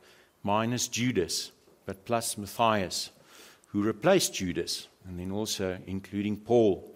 minus 0.43 0.87
Judas 0.87 1.51
but 1.87 2.05
plus 2.05 2.37
Matthias, 2.37 3.09
who 3.67 3.81
replaced 3.81 4.35
Judas, 4.35 4.87
and 5.07 5.17
then 5.17 5.31
also 5.31 5.79
including 5.87 6.37
Paul. 6.37 6.93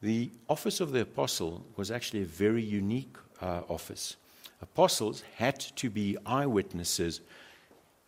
The 0.00 0.30
office 0.48 0.80
of 0.80 0.92
the 0.92 1.00
apostle 1.00 1.66
was 1.76 1.90
actually 1.90 2.22
a 2.22 2.26
very 2.26 2.62
unique 2.62 3.16
uh, 3.42 3.62
office. 3.68 4.16
Apostles 4.62 5.22
had 5.36 5.58
to 5.60 5.90
be 5.90 6.16
eyewitnesses 6.24 7.20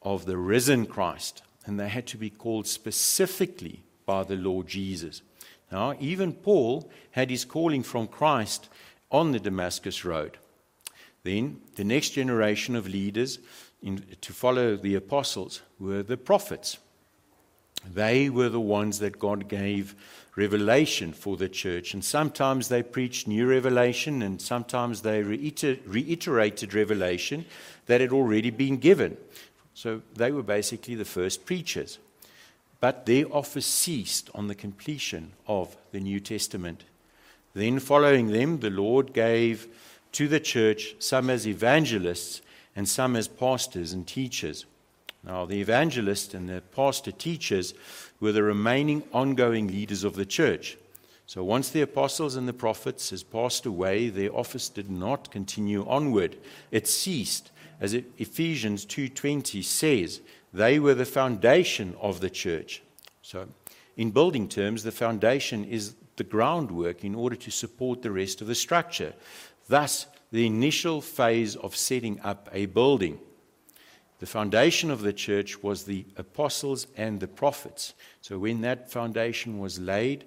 of 0.03 0.25
the 0.25 0.37
risen 0.37 0.87
Christ, 0.87 1.43
and 1.67 1.79
they 1.79 1.89
had 1.89 2.07
to 2.09 2.17
be 2.17 2.31
called 2.31 2.67
specifically 2.67 3.83
by 4.07 4.25
the 4.25 4.37
Lord 4.37 4.67
Jesus. 4.67 5.23
Now, 5.71 5.95
even 6.01 6.33
Paul 6.33 6.91
had 7.11 7.31
his 7.31 7.45
calling 7.45 7.83
from 7.83 8.07
Christ 8.07 8.69
on 9.11 9.33
the 9.33 9.41
Damascus 9.41 10.05
Road. 10.05 10.39
Then 11.25 11.61
the 11.77 11.85
next 11.85 12.11
generation 12.11 12.75
of 12.75 12.89
leaders 12.89 13.39
in, 13.83 14.05
to 14.21 14.33
follow 14.33 14.77
the 14.77 14.95
apostles 14.95 15.63
were 15.79 16.03
the 16.03 16.17
prophets. 16.17 16.79
They 17.87 18.29
were 18.29 18.49
the 18.49 18.61
ones 18.61 18.99
that 18.99 19.19
God 19.19 19.49
gave 19.49 19.95
revelation 20.37 21.13
for 21.13 21.37
the 21.37 21.49
church. 21.49 21.95
And 21.95 22.05
sometimes 22.05 22.69
they 22.69 22.83
preached 22.83 23.27
new 23.27 23.47
revelation, 23.47 24.23
and 24.23 24.41
sometimes 24.41 25.03
they 25.03 25.23
reiter- 25.23 25.79
reiterated 25.85 26.75
revelation 26.75 27.45
that 27.87 28.01
had 28.01 28.13
already 28.13 28.51
been 28.51 28.77
given. 28.77 29.17
So 29.75 30.03
they 30.15 30.31
were 30.33 30.43
basically 30.43 30.95
the 30.95 31.05
first 31.05 31.45
preachers. 31.45 31.99
But 32.81 33.07
their 33.07 33.27
office 33.35 33.67
ceased 33.67 34.31
on 34.35 34.47
the 34.47 34.55
completion 34.55 35.33
of 35.47 35.77
the 35.91 36.01
New 36.01 36.21
Testament. 36.21 36.85
Then, 37.55 37.81
following 37.81 38.29
them, 38.29 38.61
the 38.61 38.71
Lord 38.71 39.13
gave 39.13 39.67
to 40.13 40.29
the 40.29 40.41
church 40.41 40.95
some 41.01 41.29
as 41.31 41.47
evangelists 41.47 42.41
and 42.77 42.89
some 42.89 43.17
as 43.17 43.27
pastors 43.27 43.93
and 43.93 44.07
teachers. 44.07 44.65
Now, 45.25 45.45
the 45.45 45.61
evangelists 45.61 46.35
and 46.35 46.49
the 46.49 46.63
pastor 46.75 47.13
teachers 47.13 47.75
were 48.21 48.33
the 48.33 48.43
remaining 48.43 49.03
ongoing 49.13 49.69
leaders 49.69 50.05
of 50.05 50.15
the 50.15 50.27
church. 50.27 50.77
So 51.27 51.45
once 51.45 51.69
the 51.69 51.83
apostles 51.83 52.37
and 52.37 52.49
the 52.49 52.55
prophets 52.55 53.11
has 53.11 53.23
passed 53.23 53.67
away, 53.67 54.09
their 54.09 54.35
office 54.35 54.71
did 54.71 54.91
not 54.91 55.31
continue 55.31 55.87
onward. 55.87 56.39
It 56.71 56.89
ceased. 56.89 57.51
As 57.81 57.93
Ephesians 57.93 58.87
2:20 58.87 59.63
says, 59.63 60.21
they 60.55 60.79
were 60.79 60.95
the 60.95 61.05
foundation 61.05 61.95
of 62.01 62.21
the 62.21 62.31
church. 62.31 62.83
So 63.21 63.49
in 63.97 64.11
building 64.11 64.49
terms, 64.49 64.85
the 64.85 64.93
foundation 64.93 65.65
is 65.65 65.95
the 66.17 66.25
groundwork 66.25 67.05
in 67.05 67.15
order 67.15 67.37
to 67.37 67.51
support 67.51 68.01
the 68.01 68.11
rest 68.11 68.41
of 68.41 68.47
the 68.47 68.55
structure. 68.55 69.13
Thus, 69.69 70.07
the 70.33 70.47
initial 70.47 71.03
phase 71.03 71.57
of 71.57 71.77
setting 71.77 72.21
up 72.21 72.49
a 72.53 72.67
building. 72.67 73.19
The 74.19 74.27
foundation 74.27 74.91
of 74.91 75.03
the 75.03 75.13
church 75.13 75.63
was 75.63 75.85
the 75.85 76.05
apostles 76.17 76.87
and 76.97 77.21
the 77.21 77.29
prophets. 77.29 77.95
So 78.21 78.39
when 78.39 78.63
that 78.63 78.91
foundation 78.91 79.61
was 79.61 79.79
laid, 79.79 80.25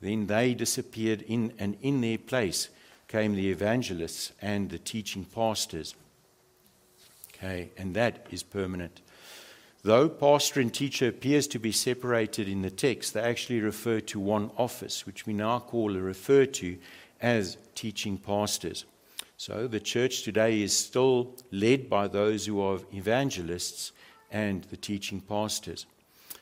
then 0.00 0.26
they 0.26 0.54
disappeared 0.54 1.22
in 1.22 1.54
and 1.58 1.76
in 1.80 2.00
their 2.02 2.18
place 2.18 2.68
came 3.08 3.34
the 3.34 3.50
evangelists 3.50 4.32
and 4.42 4.68
the 4.68 4.78
teaching 4.78 5.24
pastors. 5.24 5.94
Okay, 7.32 7.70
and 7.78 7.94
that 7.94 8.26
is 8.30 8.42
permanent. 8.42 9.00
Though 9.82 10.08
pastor 10.08 10.60
and 10.60 10.72
teacher 10.72 11.08
appears 11.08 11.46
to 11.48 11.58
be 11.58 11.72
separated 11.72 12.48
in 12.48 12.62
the 12.62 12.70
text, 12.70 13.12
they 13.12 13.20
actually 13.20 13.60
refer 13.60 14.00
to 14.00 14.18
one 14.18 14.50
office, 14.56 15.04
which 15.04 15.26
we 15.26 15.32
now 15.34 15.58
call 15.58 15.96
or 15.96 16.00
refer 16.00 16.46
to 16.46 16.78
as 17.20 17.58
teaching 17.74 18.16
pastors. 18.16 18.84
So 19.36 19.66
the 19.66 19.80
church 19.80 20.22
today 20.22 20.62
is 20.62 20.76
still 20.76 21.34
led 21.50 21.90
by 21.90 22.08
those 22.08 22.46
who 22.46 22.60
are 22.60 22.78
evangelists 22.92 23.92
and 24.30 24.62
the 24.64 24.76
teaching 24.76 25.20
pastors. 25.20 25.86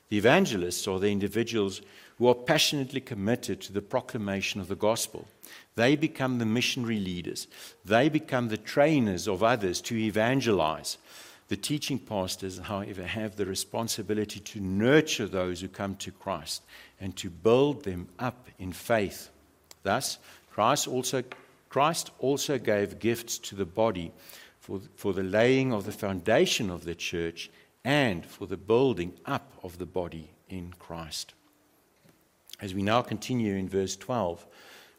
The 0.09 0.19
evangelists 0.19 0.87
are 0.87 1.01
the 1.01 1.11
individuals 1.11 1.81
who 2.19 2.29
are 2.29 2.35
passionately 2.35 3.01
committed 3.01 3.61
to 3.63 3.73
the 3.73 3.81
proclamation 3.81 4.61
of 4.61 4.69
the 4.69 4.77
gospel. 4.77 5.27
They 5.75 5.97
become 5.97 6.39
the 6.39 6.47
missionary 6.47 7.01
leaders. 7.01 7.49
They 7.85 8.09
become 8.09 8.49
the 8.49 8.59
trainers 8.59 9.27
of 9.27 9.43
others 9.43 9.81
to 9.83 9.97
evangelize. 9.97 10.99
The 11.49 11.57
teaching 11.57 11.99
pastors, 11.99 12.59
however, 12.59 13.05
have 13.05 13.37
the 13.37 13.47
responsibility 13.47 14.41
to 14.41 14.61
nurture 14.61 15.27
those 15.27 15.61
who 15.61 15.69
come 15.69 15.97
to 15.97 16.11
Christ 16.11 16.63
and 17.01 17.17
to 17.17 17.31
build 17.31 17.85
them 17.85 18.09
up 18.19 18.49
in 18.59 18.73
faith. 18.73 19.31
Thus, 19.83 20.19
Christ 20.51 20.87
also, 20.87 21.23
Christ 21.73 22.11
also 22.19 22.59
gave 22.59 22.99
gifts 22.99 23.39
to 23.39 23.55
the 23.55 23.65
body 23.65 24.13
for, 24.61 24.83
for 24.95 25.15
the 25.15 25.23
laying 25.23 25.73
of 25.73 25.87
the 25.87 25.91
foundation 25.93 26.69
of 26.69 26.85
the 26.85 26.95
church 26.95 27.51
and 27.83 28.27
for 28.27 28.47
the 28.47 28.59
building 28.59 29.15
up 29.25 29.51
of 29.63 29.79
the 29.79 29.87
body 29.87 30.29
in 30.51 30.75
Christ. 30.79 31.33
As 32.61 32.75
we 32.75 32.83
now 32.83 33.01
continue 33.01 33.55
in 33.55 33.71
verse 33.71 33.97
12, 33.97 34.45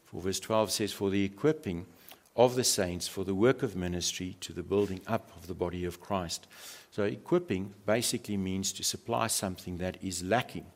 for 0.04 0.20
verse 0.20 0.40
12 0.40 0.72
says, 0.72 0.92
For 0.92 1.10
the 1.10 1.22
equipping 1.22 1.86
of 2.34 2.56
the 2.56 2.64
saints 2.64 3.06
for 3.06 3.22
the 3.22 3.36
work 3.36 3.62
of 3.62 3.76
ministry 3.76 4.36
to 4.40 4.52
the 4.52 4.64
building 4.64 5.00
up 5.06 5.30
of 5.36 5.46
the 5.46 5.54
body 5.54 5.84
of 5.84 6.00
Christ. 6.00 6.48
So, 6.90 7.04
equipping 7.04 7.72
basically 7.86 8.36
means 8.36 8.72
to 8.72 8.82
supply 8.82 9.28
something 9.28 9.78
that 9.78 9.96
is 10.02 10.24
lacking. 10.24 10.66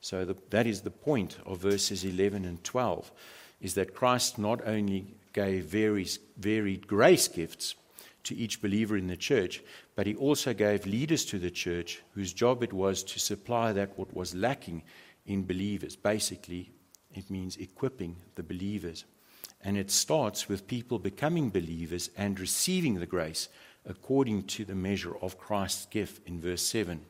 So, 0.00 0.24
the, 0.24 0.34
that 0.50 0.66
is 0.66 0.80
the 0.80 0.90
point 0.90 1.38
of 1.46 1.58
verses 1.58 2.04
11 2.04 2.44
and 2.44 2.64
12 2.64 3.12
is 3.60 3.74
that 3.74 3.94
Christ 3.94 4.36
not 4.36 4.60
only 4.66 5.14
gave 5.34 5.66
various, 5.66 6.18
varied 6.38 6.86
grace 6.86 7.28
gifts 7.28 7.74
to 8.22 8.34
each 8.34 8.62
believer 8.62 8.96
in 8.96 9.08
the 9.08 9.16
church, 9.16 9.62
but 9.94 10.06
he 10.06 10.14
also 10.14 10.54
gave 10.54 10.86
leaders 10.86 11.26
to 11.26 11.38
the 11.38 11.50
church 11.50 12.02
whose 12.14 12.32
job 12.32 12.62
it 12.62 12.72
was 12.72 13.02
to 13.02 13.20
supply 13.20 13.72
that 13.72 13.98
what 13.98 14.14
was 14.14 14.34
lacking 14.34 14.82
in 15.26 15.44
believers. 15.44 15.94
Basically, 15.94 16.70
it 17.12 17.30
means 17.30 17.58
equipping 17.58 18.16
the 18.34 18.42
believers. 18.42 19.04
And 19.62 19.76
it 19.76 19.90
starts 19.90 20.48
with 20.48 20.66
people 20.66 20.98
becoming 20.98 21.50
believers 21.50 22.10
and 22.16 22.40
receiving 22.40 22.94
the 22.94 23.06
grace 23.06 23.48
according 23.86 24.44
to 24.44 24.64
the 24.64 24.74
measure 24.74 25.16
of 25.18 25.38
Christ's 25.38 25.86
gift 25.86 26.26
in 26.26 26.40
verse 26.40 26.62
7. 26.62 27.00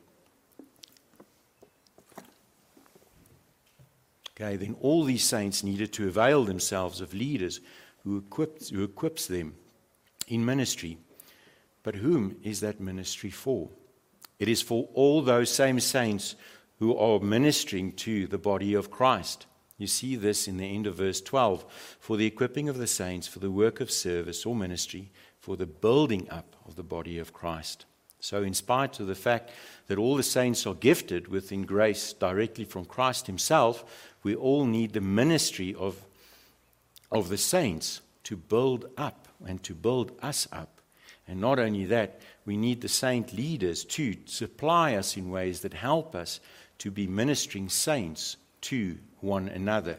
Okay, 4.37 4.57
then 4.57 4.75
all 4.81 5.05
these 5.05 5.23
saints 5.23 5.63
needed 5.63 5.93
to 5.93 6.09
avail 6.09 6.43
themselves 6.43 6.99
of 6.99 7.13
leaders 7.13 7.61
who, 8.05 8.17
equipped, 8.17 8.69
who 8.69 8.83
equips 8.83 9.27
them 9.27 9.55
in 10.27 10.45
ministry. 10.45 10.97
But 11.83 11.95
whom 11.95 12.37
is 12.43 12.61
that 12.61 12.79
ministry 12.79 13.29
for? 13.29 13.69
It 14.39 14.47
is 14.47 14.61
for 14.61 14.87
all 14.93 15.21
those 15.21 15.49
same 15.49 15.79
saints 15.79 16.35
who 16.79 16.95
are 16.95 17.19
ministering 17.19 17.91
to 17.93 18.27
the 18.27 18.37
body 18.37 18.73
of 18.73 18.91
Christ. 18.91 19.45
You 19.77 19.87
see 19.87 20.15
this 20.15 20.47
in 20.47 20.57
the 20.57 20.65
end 20.65 20.87
of 20.87 20.95
verse 20.95 21.21
12 21.21 21.65
for 21.99 22.15
the 22.15 22.25
equipping 22.25 22.69
of 22.69 22.77
the 22.77 22.87
saints, 22.87 23.27
for 23.27 23.39
the 23.39 23.51
work 23.51 23.81
of 23.81 23.91
service 23.91 24.45
or 24.45 24.55
ministry, 24.55 25.11
for 25.39 25.57
the 25.57 25.65
building 25.65 26.29
up 26.29 26.55
of 26.65 26.75
the 26.75 26.83
body 26.83 27.19
of 27.19 27.33
Christ. 27.33 27.85
So, 28.19 28.41
in 28.41 28.53
spite 28.53 28.99
of 28.99 29.07
the 29.07 29.15
fact 29.15 29.51
that 29.87 29.99
all 29.99 30.15
the 30.15 30.23
saints 30.23 30.65
are 30.65 30.73
gifted 30.73 31.27
within 31.27 31.63
grace 31.63 32.13
directly 32.13 32.65
from 32.65 32.85
Christ 32.85 33.27
Himself, 33.27 34.11
we 34.23 34.33
all 34.33 34.65
need 34.65 34.93
the 34.93 35.01
ministry 35.01 35.75
of, 35.75 36.03
of 37.11 37.29
the 37.29 37.37
saints 37.37 38.01
to 38.23 38.35
build 38.35 38.85
up 38.97 39.27
and 39.45 39.61
to 39.63 39.73
build 39.73 40.11
us 40.21 40.47
up. 40.51 40.81
And 41.27 41.41
not 41.41 41.59
only 41.59 41.85
that, 41.85 42.19
we 42.45 42.57
need 42.57 42.81
the 42.81 42.87
saint 42.87 43.33
leaders 43.33 43.83
to 43.85 44.15
supply 44.25 44.95
us 44.95 45.17
in 45.17 45.31
ways 45.31 45.61
that 45.61 45.73
help 45.73 46.15
us 46.15 46.39
to 46.79 46.91
be 46.91 47.07
ministering 47.07 47.69
saints 47.69 48.37
to 48.61 48.97
one 49.21 49.47
another. 49.47 49.97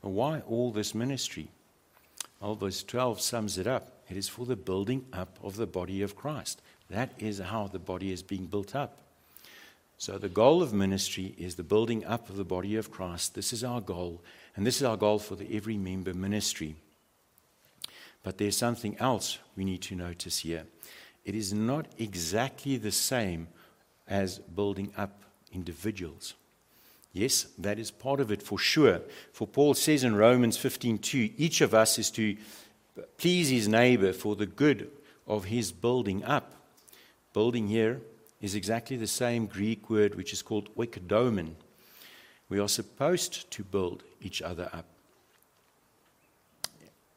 Why 0.00 0.40
all 0.40 0.70
this 0.70 0.94
ministry? 0.94 1.48
Well, 2.40 2.54
verse 2.54 2.82
12 2.82 3.20
sums 3.20 3.58
it 3.58 3.66
up. 3.66 3.92
It 4.08 4.16
is 4.16 4.28
for 4.28 4.46
the 4.46 4.56
building 4.56 5.04
up 5.12 5.38
of 5.42 5.56
the 5.56 5.66
body 5.66 6.02
of 6.02 6.16
Christ. 6.16 6.62
That 6.88 7.12
is 7.18 7.38
how 7.38 7.66
the 7.66 7.78
body 7.78 8.12
is 8.12 8.22
being 8.22 8.46
built 8.46 8.74
up. 8.74 8.98
So, 9.98 10.16
the 10.16 10.28
goal 10.28 10.62
of 10.62 10.72
ministry 10.72 11.34
is 11.36 11.56
the 11.56 11.64
building 11.64 12.04
up 12.04 12.30
of 12.30 12.36
the 12.36 12.44
body 12.44 12.76
of 12.76 12.90
Christ. 12.90 13.34
This 13.34 13.52
is 13.52 13.64
our 13.64 13.80
goal, 13.80 14.22
and 14.58 14.66
this 14.66 14.78
is 14.78 14.82
our 14.82 14.96
goal 14.96 15.20
for 15.20 15.36
the 15.36 15.56
every 15.56 15.76
member 15.76 16.12
ministry. 16.12 16.74
But 18.24 18.38
there's 18.38 18.56
something 18.56 18.96
else 18.98 19.38
we 19.56 19.64
need 19.64 19.82
to 19.82 19.94
notice 19.94 20.40
here. 20.40 20.64
It 21.24 21.36
is 21.36 21.52
not 21.52 21.86
exactly 21.96 22.76
the 22.76 22.90
same 22.90 23.46
as 24.08 24.40
building 24.40 24.92
up 24.96 25.22
individuals. 25.52 26.34
Yes, 27.12 27.46
that 27.56 27.78
is 27.78 27.92
part 27.92 28.18
of 28.18 28.32
it 28.32 28.42
for 28.42 28.58
sure. 28.58 29.00
For 29.32 29.46
Paul 29.46 29.74
says 29.74 30.02
in 30.02 30.16
Romans 30.16 30.58
15:2, 30.58 31.34
each 31.36 31.60
of 31.60 31.72
us 31.72 31.96
is 31.96 32.10
to 32.10 32.36
please 33.16 33.50
his 33.50 33.68
neighbor 33.68 34.12
for 34.12 34.34
the 34.34 34.46
good 34.46 34.90
of 35.28 35.44
his 35.44 35.70
building 35.70 36.24
up. 36.24 36.52
Building 37.32 37.68
here 37.68 38.00
is 38.40 38.56
exactly 38.56 38.96
the 38.96 39.06
same 39.06 39.46
Greek 39.46 39.88
word 39.88 40.16
which 40.16 40.32
is 40.32 40.42
called 40.42 40.74
oikodomon. 40.74 41.54
We 42.48 42.58
are 42.58 42.68
supposed 42.68 43.48
to 43.52 43.62
build 43.62 44.02
each 44.20 44.42
other 44.42 44.68
up. 44.72 44.86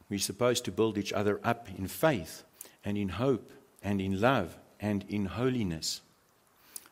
We're 0.09 0.19
supposed 0.19 0.65
to 0.65 0.71
build 0.71 0.97
each 0.97 1.13
other 1.13 1.39
up 1.43 1.69
in 1.77 1.87
faith 1.87 2.43
and 2.83 2.97
in 2.97 3.09
hope 3.09 3.51
and 3.81 4.01
in 4.01 4.19
love 4.19 4.57
and 4.79 5.05
in 5.07 5.25
holiness. 5.25 6.01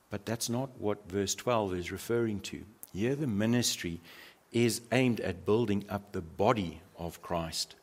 But 0.10 0.26
that's 0.26 0.50
not 0.50 0.70
what 0.80 1.10
verse 1.10 1.36
12 1.36 1.76
is 1.76 1.92
referring 1.92 2.40
to. 2.42 2.64
Here, 2.94 3.16
the 3.16 3.28
ministry 3.28 4.00
is 4.52 4.82
aimed 4.92 5.20
at 5.20 5.46
building 5.46 5.86
up 5.90 6.12
the 6.12 6.22
body 6.22 6.82
of 6.98 7.22
Christ. 7.22 7.76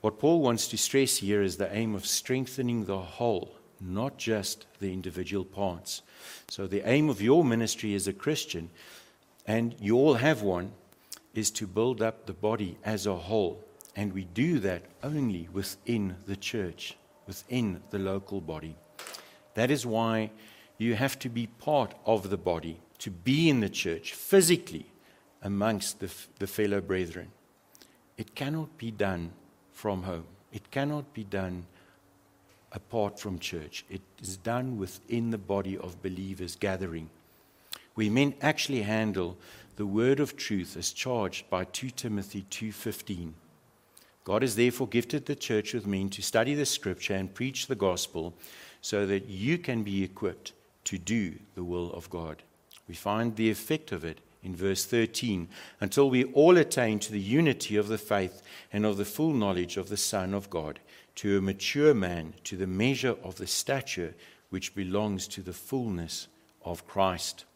What 0.00 0.18
Paul 0.18 0.40
wants 0.40 0.66
to 0.68 0.78
stress 0.78 1.18
here 1.18 1.42
is 1.42 1.56
the 1.56 1.72
aim 1.74 1.94
of 1.94 2.06
strengthening 2.06 2.86
the 2.86 2.98
whole, 2.98 3.54
not 3.80 4.16
just 4.16 4.66
the 4.80 4.92
individual 4.92 5.44
parts. 5.44 6.02
So, 6.48 6.66
the 6.66 6.88
aim 6.88 7.08
of 7.08 7.20
your 7.20 7.44
ministry 7.44 7.94
as 7.94 8.08
a 8.08 8.12
Christian, 8.12 8.70
and 9.46 9.74
you 9.78 9.96
all 9.96 10.14
have 10.14 10.42
one, 10.42 10.72
is 11.34 11.50
to 11.52 11.66
build 11.66 12.02
up 12.02 12.26
the 12.26 12.32
body 12.32 12.76
as 12.84 13.06
a 13.06 13.16
whole. 13.16 13.62
And 13.96 14.12
we 14.12 14.24
do 14.24 14.58
that 14.60 14.82
only 15.02 15.48
within 15.52 16.16
the 16.26 16.36
church, 16.36 16.96
within 17.26 17.80
the 17.90 17.98
local 17.98 18.40
body. 18.40 18.76
That 19.54 19.70
is 19.70 19.84
why 19.84 20.30
you 20.78 20.94
have 20.94 21.18
to 21.20 21.28
be 21.28 21.46
part 21.46 21.94
of 22.06 22.30
the 22.30 22.38
body, 22.38 22.80
to 22.98 23.10
be 23.10 23.48
in 23.48 23.60
the 23.60 23.68
church 23.68 24.14
physically 24.14 24.86
amongst 25.42 26.00
the, 26.00 26.10
the 26.38 26.46
fellow 26.46 26.80
brethren. 26.80 27.28
It 28.16 28.34
cannot 28.34 28.76
be 28.78 28.90
done 28.90 29.32
from 29.72 30.02
home, 30.02 30.26
it 30.52 30.70
cannot 30.70 31.12
be 31.14 31.24
done 31.24 31.66
apart 32.72 33.18
from 33.18 33.38
church. 33.38 33.84
It 33.90 34.02
is 34.20 34.36
done 34.36 34.78
within 34.78 35.30
the 35.30 35.38
body 35.38 35.76
of 35.76 36.02
believers 36.02 36.56
gathering. 36.56 37.10
We 37.96 38.08
men 38.08 38.34
actually 38.40 38.82
handle 38.82 39.36
the 39.80 39.86
word 39.86 40.20
of 40.20 40.36
truth 40.36 40.76
as 40.76 40.92
charged 40.92 41.48
by 41.48 41.64
2 41.64 41.88
Timothy 41.88 42.42
2:15. 42.50 43.32
God 44.24 44.42
has 44.42 44.54
therefore 44.54 44.86
gifted 44.86 45.24
the 45.24 45.34
church 45.34 45.72
with 45.72 45.86
men 45.86 46.10
to 46.10 46.20
study 46.20 46.52
the 46.52 46.66
scripture 46.66 47.14
and 47.14 47.32
preach 47.32 47.66
the 47.66 47.74
gospel 47.74 48.34
so 48.82 49.06
that 49.06 49.24
you 49.30 49.56
can 49.56 49.82
be 49.82 50.04
equipped 50.04 50.52
to 50.84 50.98
do 50.98 51.38
the 51.54 51.64
will 51.64 51.90
of 51.94 52.10
God. 52.10 52.42
We 52.86 52.94
find 52.94 53.36
the 53.36 53.48
effect 53.48 53.90
of 53.90 54.04
it 54.04 54.18
in 54.42 54.54
verse 54.54 54.84
13 54.84 55.48
until 55.80 56.10
we 56.10 56.24
all 56.24 56.58
attain 56.58 56.98
to 56.98 57.12
the 57.12 57.18
unity 57.18 57.76
of 57.76 57.88
the 57.88 57.96
faith 57.96 58.42
and 58.70 58.84
of 58.84 58.98
the 58.98 59.06
full 59.06 59.32
knowledge 59.32 59.78
of 59.78 59.88
the 59.88 59.96
Son 59.96 60.34
of 60.34 60.50
God, 60.50 60.78
to 61.14 61.38
a 61.38 61.40
mature 61.40 61.94
man, 61.94 62.34
to 62.44 62.58
the 62.58 62.66
measure 62.66 63.16
of 63.22 63.36
the 63.36 63.46
stature 63.46 64.14
which 64.50 64.74
belongs 64.74 65.26
to 65.28 65.40
the 65.40 65.54
fullness 65.54 66.28
of 66.66 66.86
Christ. 66.86 67.46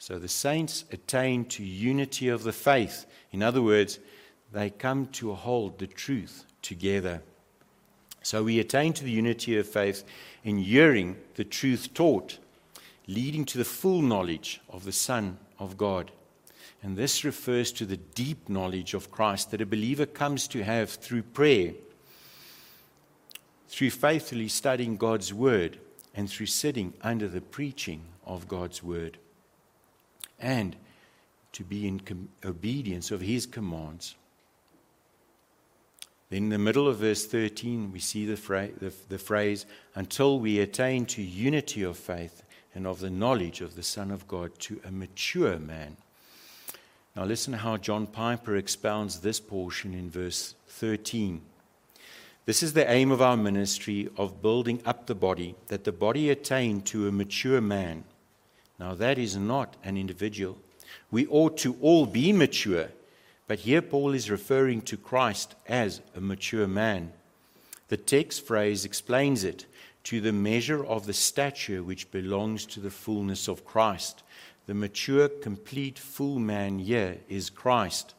So 0.00 0.18
the 0.18 0.28
saints 0.28 0.86
attain 0.90 1.44
to 1.44 1.62
unity 1.62 2.28
of 2.28 2.42
the 2.42 2.52
faith. 2.52 3.04
In 3.32 3.42
other 3.42 3.60
words, 3.60 3.98
they 4.50 4.70
come 4.70 5.06
to 5.08 5.34
hold 5.34 5.78
the 5.78 5.86
truth 5.86 6.46
together. 6.62 7.22
So 8.22 8.42
we 8.42 8.58
attain 8.58 8.94
to 8.94 9.04
the 9.04 9.10
unity 9.10 9.58
of 9.58 9.68
faith 9.68 10.02
in 10.42 10.56
hearing 10.56 11.18
the 11.34 11.44
truth 11.44 11.94
taught 11.94 12.38
leading 13.06 13.44
to 13.44 13.58
the 13.58 13.64
full 13.64 14.00
knowledge 14.00 14.60
of 14.70 14.84
the 14.84 14.92
Son 14.92 15.36
of 15.58 15.76
God. 15.76 16.10
And 16.82 16.96
this 16.96 17.24
refers 17.24 17.70
to 17.72 17.84
the 17.84 17.96
deep 17.96 18.48
knowledge 18.48 18.94
of 18.94 19.10
Christ 19.10 19.50
that 19.50 19.60
a 19.60 19.66
believer 19.66 20.06
comes 20.06 20.48
to 20.48 20.64
have 20.64 20.88
through 20.88 21.24
prayer, 21.24 21.74
through 23.68 23.90
faithfully 23.90 24.48
studying 24.48 24.96
God's 24.96 25.34
Word, 25.34 25.78
and 26.14 26.30
through 26.30 26.46
sitting 26.46 26.94
under 27.02 27.28
the 27.28 27.40
preaching 27.40 28.02
of 28.24 28.48
God's 28.48 28.82
Word, 28.82 29.18
and 30.40 30.76
to 31.52 31.64
be 31.64 31.86
in 31.86 32.00
com- 32.00 32.28
obedience 32.44 33.10
of 33.10 33.20
His 33.20 33.46
commands. 33.46 34.14
Then, 36.30 36.44
in 36.44 36.48
the 36.50 36.58
middle 36.58 36.86
of 36.86 36.98
verse 36.98 37.26
13, 37.26 37.92
we 37.92 37.98
see 37.98 38.24
the, 38.24 38.36
fra- 38.36 38.70
the, 38.78 38.92
the 39.08 39.18
phrase, 39.18 39.66
until 39.94 40.38
we 40.38 40.60
attain 40.60 41.04
to 41.06 41.22
unity 41.22 41.82
of 41.82 41.98
faith 41.98 42.44
and 42.74 42.86
of 42.86 43.00
the 43.00 43.10
knowledge 43.10 43.60
of 43.60 43.74
the 43.74 43.82
Son 43.82 44.10
of 44.10 44.28
God 44.28 44.56
to 44.60 44.80
a 44.86 44.92
mature 44.92 45.58
man. 45.58 45.96
Now, 47.16 47.24
listen 47.24 47.52
how 47.52 47.76
John 47.76 48.06
Piper 48.06 48.56
expounds 48.56 49.20
this 49.20 49.40
portion 49.40 49.92
in 49.92 50.08
verse 50.08 50.54
13. 50.68 51.42
This 52.46 52.62
is 52.62 52.72
the 52.72 52.88
aim 52.88 53.10
of 53.10 53.20
our 53.20 53.36
ministry 53.36 54.08
of 54.16 54.40
building 54.40 54.80
up 54.86 55.06
the 55.06 55.14
body, 55.14 55.56
that 55.66 55.84
the 55.84 55.92
body 55.92 56.30
attain 56.30 56.80
to 56.82 57.08
a 57.08 57.12
mature 57.12 57.60
man. 57.60 58.04
Now, 58.80 58.94
that 58.94 59.18
is 59.18 59.36
not 59.36 59.76
an 59.84 59.98
individual. 59.98 60.56
We 61.10 61.26
ought 61.26 61.58
to 61.58 61.76
all 61.82 62.06
be 62.06 62.32
mature, 62.32 62.88
but 63.46 63.60
here 63.60 63.82
Paul 63.82 64.14
is 64.14 64.30
referring 64.30 64.80
to 64.82 64.96
Christ 64.96 65.54
as 65.68 66.00
a 66.16 66.20
mature 66.20 66.66
man. 66.66 67.12
The 67.88 67.98
text 67.98 68.46
phrase 68.46 68.86
explains 68.86 69.44
it 69.44 69.66
to 70.04 70.22
the 70.22 70.32
measure 70.32 70.82
of 70.82 71.04
the 71.04 71.12
stature 71.12 71.82
which 71.82 72.10
belongs 72.10 72.64
to 72.66 72.80
the 72.80 72.90
fullness 72.90 73.48
of 73.48 73.66
Christ. 73.66 74.22
The 74.64 74.72
mature, 74.72 75.28
complete, 75.28 75.98
full 75.98 76.38
man 76.38 76.78
here 76.78 77.18
is 77.28 77.50
Christ. 77.50 78.14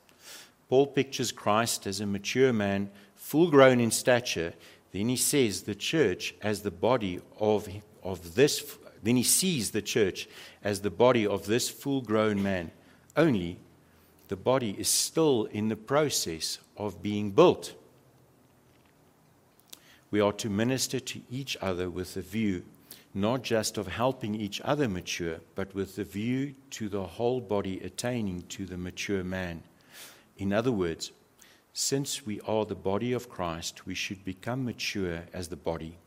Paul 0.70 0.86
pictures 0.86 1.32
Christ 1.32 1.88
as 1.88 2.01
a 2.01 2.05
mature 2.05 2.53
man, 2.53 2.91
full 3.16 3.49
grown 3.49 3.80
in 3.80 3.89
stature. 3.89 4.53
Then 4.91 5.09
he 5.09 5.18
says 5.18 5.64
the 5.64 5.74
church 5.74 6.36
as 6.43 6.62
the 6.62 6.70
body 6.70 7.20
of, 7.39 7.68
of 8.03 8.36
this, 8.36 8.78
then 9.04 9.16
he 9.16 9.24
sees 9.24 9.72
the 9.72 9.82
church 9.82 10.28
as 10.64 10.82
the 10.82 10.91
body 10.91 11.26
of 11.26 11.45
this 11.45 11.70
full 11.70 12.02
grown 12.02 12.41
man. 12.41 12.72
Only 13.18 13.60
the 14.28 14.36
body 14.36 14.76
is 14.78 14.88
still 14.88 15.45
in 15.52 15.70
the 15.70 15.76
process 15.76 16.60
of 16.78 17.02
being 17.02 17.32
built 17.32 17.74
we 20.12 20.20
are 20.20 20.34
to 20.34 20.49
minister 20.49 20.99
to 20.99 21.22
each 21.32 21.58
other 21.62 21.89
with 21.89 22.16
a 22.18 22.22
view 22.22 22.64
not 23.14 23.41
just 23.41 23.78
of 23.78 23.88
helping 23.88 24.36
each 24.36 24.62
other 24.62 24.88
mature, 24.88 25.41
but 25.56 25.76
with 25.76 25.97
the 25.97 26.04
view 26.04 26.56
to 26.70 26.88
the 26.88 27.04
whole 27.04 27.41
body 27.41 27.78
attaining 27.82 28.41
to 28.43 28.66
the 28.66 28.78
mature 28.78 29.22
man. 29.22 29.62
In 30.38 30.54
other 30.54 30.72
words, 30.72 31.12
since 31.74 32.26
we 32.26 32.39
are 32.47 32.64
the 32.64 32.74
body 32.74 33.12
of 33.12 33.30
Christ, 33.30 33.86
we 33.86 33.95
should 33.95 34.24
become 34.24 34.64
mature 34.64 35.24
as 35.34 35.49
the 35.49 35.58
body, 35.58 35.97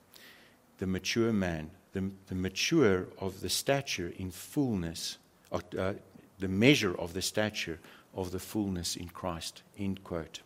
the 0.79 0.87
mature 0.87 1.31
man, 1.31 1.71
the, 1.95 2.11
the 2.27 2.35
mature 2.35 3.07
of 3.19 3.41
the 3.41 3.49
stature 3.49 4.13
in 4.19 4.31
fullness, 4.31 5.17
uh, 5.53 5.95
the 6.39 6.49
measure 6.49 6.95
of 6.99 7.15
the 7.15 7.23
stature 7.23 7.79
of 8.15 8.33
the 8.33 8.39
fullness 8.39 8.97
in 8.97 9.09
Christ. 9.09 9.63
End 9.79 10.03
quote. 10.05 10.41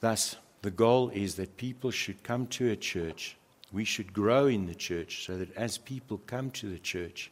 Thus, 0.00 0.36
the 0.62 0.72
goal 0.72 1.10
is 1.10 1.36
that 1.36 1.56
people 1.56 1.90
should 1.90 2.22
come 2.22 2.46
to 2.48 2.70
a 2.70 2.76
church. 2.76 3.36
We 3.72 3.84
should 3.84 4.12
grow 4.12 4.46
in 4.46 4.66
the 4.66 4.74
church 4.74 5.24
so 5.24 5.38
that 5.38 5.54
as 5.56 5.78
people 5.78 6.18
come 6.26 6.50
to 6.52 6.68
the 6.68 6.78
church, 6.78 7.30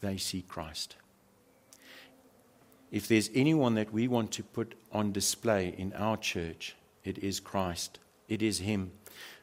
they 0.00 0.16
see 0.16 0.42
Christ. 0.42 0.96
If 2.92 3.08
there's 3.08 3.30
anyone 3.34 3.74
that 3.74 3.92
we 3.92 4.06
want 4.08 4.30
to 4.32 4.42
put 4.42 4.74
on 4.92 5.12
display 5.12 5.74
in 5.76 5.92
our 5.94 6.16
church, 6.16 6.76
it 7.04 7.18
is 7.18 7.40
Christ. 7.40 7.98
It 8.28 8.42
is 8.42 8.60
Him. 8.60 8.92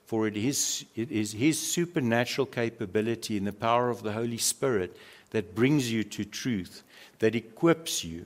For 0.08 0.26
it 0.26 0.38
is, 0.38 0.86
it 0.96 1.12
is 1.12 1.34
His 1.34 1.60
supernatural 1.60 2.48
capability 2.48 3.36
and 3.36 3.46
the 3.46 3.52
power 3.52 3.90
of 3.90 4.04
the 4.04 4.14
Holy 4.14 4.38
Spirit 4.38 4.96
that 5.32 5.54
brings 5.54 5.92
you 5.92 6.06
to 6.06 6.24
truth, 6.24 6.82
that 7.20 7.36
equips 7.36 8.06
you, 8.06 8.26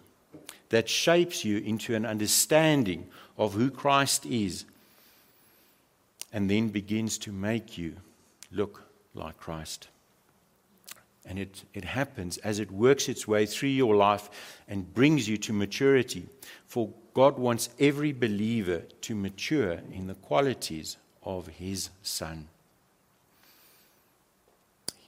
that 0.70 0.88
shapes 0.88 1.44
you 1.44 1.58
into 1.58 1.96
an 1.96 2.06
understanding 2.06 3.08
of 3.36 3.56
who 3.56 3.72
Christ 3.72 4.28
is, 4.28 4.64
and 6.32 6.48
then 6.48 6.70
begins 6.70 7.18
to 7.18 7.32
make 7.32 7.80
you 7.80 7.96
look 8.52 8.84
like 9.16 9.40
Christ. 9.40 9.88
And 11.26 11.40
it, 11.40 11.64
it 11.74 11.84
happens 11.84 12.38
as 12.38 12.60
it 12.60 12.70
works 12.70 13.10
its 13.10 13.28
way 13.28 13.48
through 13.48 13.70
your 13.70 13.96
life 13.96 14.30
and 14.68 14.94
brings 14.94 15.28
you 15.28 15.38
to 15.38 15.54
maturity. 15.54 16.28
For 16.68 16.90
God 17.16 17.40
wants 17.40 17.70
every 17.80 18.12
believer 18.12 18.84
to 19.02 19.16
mature 19.16 19.80
in 19.92 20.06
the 20.06 20.14
qualities 20.14 20.98
of 21.24 21.48
His 21.48 21.90
Son. 22.02 22.48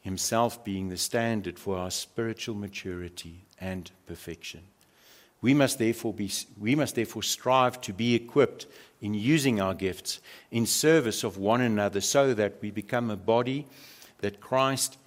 Himself 0.01 0.64
being 0.64 0.89
the 0.89 0.97
standard 0.97 1.57
for 1.57 1.78
our 1.78 1.91
spiritual 1.91 2.55
maturity 2.55 3.41
and 3.59 3.89
perfection. 4.05 4.61
We 5.41 5.53
must 5.53 5.78
therefore, 5.78 6.14
be, 6.14 6.32
we 6.59 6.76
must 6.76 6.95
therefore 6.95 7.24
strive 7.24 7.82
to 7.82 7.93
be 7.93 8.16
equipped 8.16 8.66
in 9.01 9.14
using 9.14 9.59
our 9.59 9.74
gifts 9.74 10.22
in 10.51 10.66
service 10.66 11.24
of 11.24 11.38
one 11.38 11.61
another 11.61 11.99
so 11.99 12.34
that 12.34 12.55
we 12.61 12.72
become 12.72 13.11
a 13.11 13.18
body 13.18 13.68
that 14.20 14.39
Christ, 14.39 14.97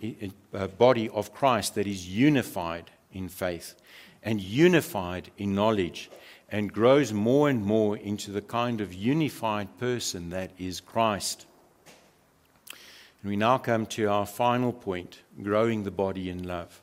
a 0.53 0.69
body 0.69 1.09
of 1.09 1.33
Christ 1.33 1.75
that 1.75 1.87
is 1.87 2.07
unified 2.07 2.91
in 3.15 3.31
faith 3.31 3.75
and 4.23 4.41
unified 4.41 5.31
in 5.39 5.55
knowledge 5.55 6.11
and 6.49 6.73
grows 6.73 7.13
more 7.13 7.49
and 7.49 7.65
more 7.65 7.97
into 7.97 8.31
the 8.31 8.41
kind 8.41 8.81
of 8.81 8.95
unified 8.95 9.79
person 9.79 10.31
that 10.31 10.51
is 10.59 10.81
Christ. 10.81 11.47
And 13.23 13.31
we 13.31 13.37
now 13.37 13.59
come 13.59 13.87
to 13.87 14.07
our 14.07 14.27
final 14.27 14.73
point 14.73 15.21
growing 15.43 15.83
the 15.83 15.91
body 15.91 16.31
in 16.31 16.47
love. 16.47 16.81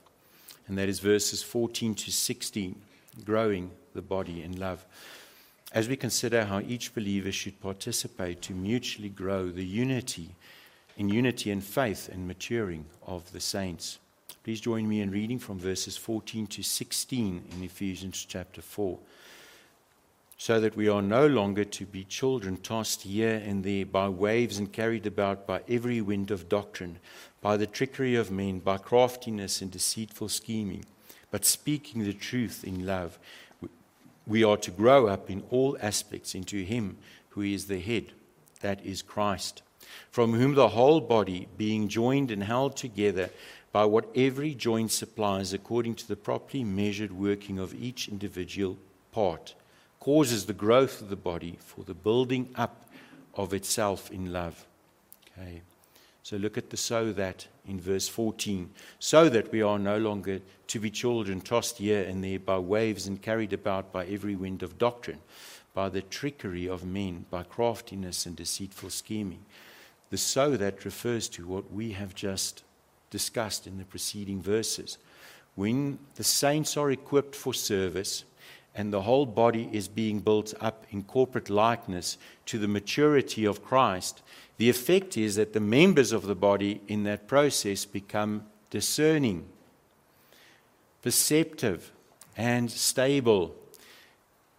And 0.68 0.78
that 0.78 0.90
is 0.90 1.00
verses 1.00 1.42
14 1.42 1.96
to 1.96 2.12
16 2.12 2.76
growing 3.24 3.72
the 3.94 4.02
body 4.02 4.42
in 4.42 4.60
love. 4.60 4.86
As 5.72 5.88
we 5.88 5.96
consider 5.96 6.46
how 6.46 6.60
each 6.60 6.94
believer 6.94 7.32
should 7.32 7.60
participate 7.62 8.42
to 8.44 8.54
mutually 8.54 9.10
grow 9.10 9.50
the 9.50 9.66
unity 9.66 10.36
in 10.98 11.10
unity 11.10 11.52
and 11.52 11.64
faith 11.64 12.10
and 12.12 12.28
maturing 12.28 12.86
of 13.08 13.32
the 13.32 13.40
saints. 13.40 14.00
Please 14.44 14.62
join 14.62 14.88
me 14.88 15.02
in 15.02 15.10
reading 15.10 15.40
from 15.40 15.58
verses 15.58 15.98
14 15.98 16.48
to 16.48 16.64
16 16.64 17.44
in 17.52 17.64
Ephesians 17.64 18.26
chapter 18.28 18.62
4. 18.62 19.00
So 20.44 20.60
that 20.60 20.76
we 20.76 20.90
are 20.90 21.02
no 21.02 21.26
longer 21.26 21.64
to 21.64 21.86
be 21.86 22.04
children 22.04 22.58
tossed 22.58 23.04
here 23.04 23.42
and 23.46 23.64
there 23.64 23.86
by 23.86 24.10
waves 24.10 24.58
and 24.58 24.74
carried 24.74 25.08
about 25.08 25.48
by 25.48 25.62
every 25.70 26.02
wind 26.02 26.32
of 26.32 26.50
doctrine, 26.50 27.00
by 27.40 27.56
the 27.56 27.66
trickery 27.66 28.18
of 28.18 28.30
men, 28.30 28.60
by 28.60 28.78
craftiness 28.78 29.62
and 29.62 29.72
deceitful 29.72 30.28
scheming, 30.28 30.84
but 31.32 31.46
speaking 31.46 32.04
the 32.04 32.12
truth 32.12 32.66
in 32.66 32.86
love. 32.86 33.18
We 34.28 34.44
are 34.44 34.58
to 34.58 34.70
grow 34.70 35.08
up 35.08 35.30
in 35.30 35.44
all 35.50 35.78
aspects 35.82 36.36
into 36.36 36.62
Him 36.66 36.98
who 37.30 37.44
is 37.44 37.68
the 37.68 37.80
head, 37.80 38.12
that 38.60 38.86
is 38.86 39.02
Christ 39.02 39.62
from 40.12 40.34
whom 40.34 40.56
the 40.56 40.68
whole 40.68 41.00
body, 41.00 41.48
being 41.56 41.88
joined 41.88 42.32
and 42.32 42.44
held 42.44 42.76
together 42.76 43.30
by 43.72 43.86
what 43.86 44.10
every 44.14 44.54
joint 44.54 44.92
supplies 44.92 45.54
according 45.54 45.96
to 45.96 46.06
the 46.06 46.18
properly 46.18 46.66
measured 46.66 47.14
working 47.14 47.60
of 47.60 47.74
each 47.74 48.10
individual 48.10 48.78
part, 49.14 49.56
causes 50.04 50.46
the 50.46 50.54
growth 50.54 51.02
of 51.02 51.08
the 51.08 51.16
body 51.16 51.58
for 51.62 51.86
the 51.86 51.94
building 51.94 52.50
up 52.56 52.90
of 53.36 53.54
itself 53.54 54.12
in 54.12 54.34
love. 54.34 54.68
Okay. 55.32 55.62
So 56.24 56.36
look 56.36 56.58
at 56.58 56.72
the 56.72 56.76
so 56.76 57.14
that 57.14 57.48
in 57.66 57.80
verse 57.80 58.10
14. 58.10 58.70
So 59.00 59.30
that 59.30 59.50
we 59.54 59.62
are 59.62 59.80
no 59.80 59.98
longer 59.98 60.42
to 60.68 60.80
be 60.82 60.90
children 60.90 61.40
tossed 61.40 61.78
here 61.78 62.04
and 62.04 62.22
there 62.22 62.38
by 62.38 62.58
waves 62.58 63.08
and 63.08 63.22
carried 63.22 63.54
about 63.54 63.94
by 63.94 64.06
every 64.08 64.36
wind 64.36 64.62
of 64.62 64.78
doctrine, 64.78 65.20
by 65.74 65.88
the 65.88 66.02
trickery 66.02 66.68
of 66.68 66.84
men, 66.84 67.26
by 67.32 67.44
craftiness 67.44 68.26
and 68.26 68.36
deceitful 68.36 68.90
scheming. 68.90 69.46
The 70.10 70.18
so 70.18 70.58
that 70.58 70.84
refers 70.84 71.30
to 71.30 71.48
what 71.48 71.72
we 71.72 71.94
have 71.94 72.14
just 72.14 72.64
discussed 73.10 73.68
in 73.68 73.78
the 73.78 73.86
preceding 73.86 74.42
verses. 74.42 74.98
When 75.56 75.98
the 76.16 76.26
saints 76.26 76.76
are 76.76 76.92
equipped 76.92 77.38
for 77.38 77.54
service 77.54 78.26
and 78.76 78.92
the 78.92 79.02
whole 79.02 79.26
body 79.26 79.70
is 79.72 79.88
being 79.88 80.20
built 80.20 80.54
up 80.60 80.86
in 80.90 81.04
corporate 81.04 81.50
likeness 81.50 82.18
to 82.48 82.58
the 82.58 82.68
maturity 82.68 83.46
of 83.46 83.64
Christ, 83.64 84.22
the 84.58 84.70
effect 84.70 85.18
is 85.18 85.36
that 85.36 85.54
the 85.54 85.60
members 85.60 86.12
of 86.12 86.24
the 86.24 86.36
body 86.36 86.82
in 86.88 87.04
that 87.04 87.28
process 87.28 87.86
become 87.86 88.46
discerning, 88.70 89.46
perceptive, 91.02 91.92
and 92.36 92.72
stable. 92.72 93.56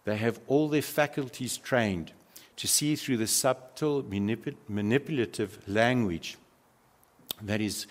They 0.05 0.17
have 0.17 0.39
all 0.47 0.69
their 0.69 0.81
faculties 0.81 1.57
trained 1.57 2.11
to 2.57 2.67
see 2.67 2.95
through 2.95 3.17
the 3.17 3.27
subtle 3.27 4.03
manip- 4.03 4.55
manipulative 4.67 5.59
language 5.67 6.37
that, 7.41 7.59
is, 7.59 7.87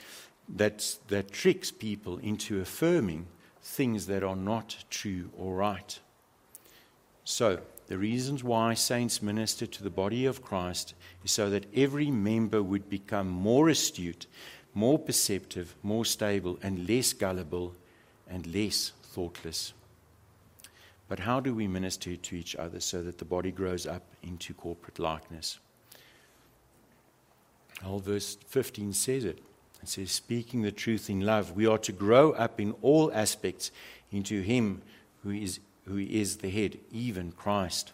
that, 0.49 0.97
that 1.09 1.33
tricks 1.33 1.71
people 1.71 2.19
into 2.19 2.61
affirming 2.61 3.27
things 3.63 4.07
that 4.07 4.23
are 4.23 4.37
not 4.37 4.85
true 4.91 5.31
or 5.37 5.55
right. 5.57 5.99
So, 7.25 7.61
the 7.87 7.99
reasons 7.99 8.45
why 8.45 8.75
saints 8.75 9.23
minister 9.23 9.67
to 9.67 9.83
the 9.83 9.91
body 9.91 10.27
of 10.27 10.43
Christ 10.43 10.95
is 11.25 11.33
so 11.33 11.51
that 11.51 11.67
every 11.75 12.11
member 12.11 12.63
would 12.63 12.89
become 12.89 13.29
more 13.29 13.69
astute, 13.69 14.27
more 14.75 14.99
perceptive, 14.99 15.75
more 15.83 16.05
stable, 16.05 16.59
and 16.63 16.89
less 16.89 17.13
gullible 17.13 17.75
and 18.29 18.47
less 18.47 18.93
thoughtless. 19.03 19.73
But 21.09 21.21
how 21.21 21.41
do 21.41 21.55
we 21.55 21.69
minister 21.69 22.17
to 22.17 22.37
each 22.37 22.57
other 22.57 22.81
so 22.81 23.03
that 23.03 23.19
the 23.19 23.25
body 23.25 23.51
grows 23.51 23.87
up 23.87 24.03
into 24.23 24.55
corporate 24.55 24.99
likeness? 24.99 25.59
Well, 27.83 27.99
verse 27.99 28.37
15 28.47 28.93
says 28.93 29.25
it. 29.25 29.39
It 29.83 29.89
says, 29.89 30.11
Speaking 30.11 30.63
the 30.63 30.73
truth 30.73 31.11
in 31.11 31.21
love, 31.21 31.53
we 31.53 31.67
are 31.67 31.79
to 31.79 31.93
grow 31.93 32.33
up 32.33 32.61
in 32.61 32.75
all 32.81 33.13
aspects 33.13 33.71
into 34.11 34.41
Him 34.41 34.81
who 35.23 35.31
is, 35.31 35.61
who 35.87 35.99
is 35.99 36.39
the 36.39 36.51
head, 36.51 36.79
even 36.91 37.33
Christ. 37.33 37.93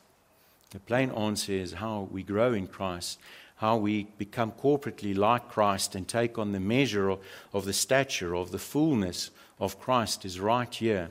The 0.70 0.80
plain 0.80 1.10
answer 1.10 1.52
is 1.52 1.72
how 1.74 2.08
we 2.10 2.22
grow 2.22 2.52
in 2.52 2.66
Christ, 2.66 3.18
how 3.56 3.76
we 3.76 4.04
become 4.18 4.52
corporately 4.52 5.16
like 5.16 5.48
Christ 5.48 5.94
and 5.94 6.06
take 6.06 6.38
on 6.38 6.52
the 6.52 6.60
measure 6.60 7.10
of, 7.10 7.20
of 7.52 7.64
the 7.64 7.72
stature 7.72 8.34
of 8.34 8.52
the 8.52 8.58
fullness 8.58 9.30
of 9.58 9.80
Christ 9.80 10.24
is 10.24 10.40
right 10.40 10.72
here 10.72 11.10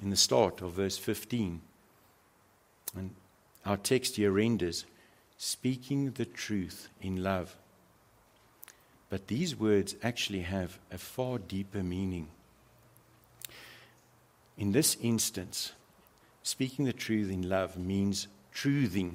in 0.00 0.10
the 0.10 0.16
start 0.16 0.62
of 0.62 0.72
verse 0.72 0.96
15. 0.96 1.60
And 2.96 3.10
our 3.66 3.76
text 3.76 4.16
here 4.16 4.32
renders 4.32 4.84
speaking 5.36 6.12
the 6.12 6.24
truth 6.24 6.88
in 7.02 7.22
love. 7.22 7.56
But 9.10 9.26
these 9.26 9.56
words 9.56 9.96
actually 10.02 10.42
have 10.42 10.78
a 10.92 10.98
far 10.98 11.38
deeper 11.38 11.82
meaning. 11.82 12.28
In 14.56 14.72
this 14.72 14.96
instance, 15.02 15.72
speaking 16.50 16.84
the 16.84 16.92
truth 16.92 17.30
in 17.30 17.48
love 17.48 17.78
means 17.78 18.26
truthing, 18.52 19.14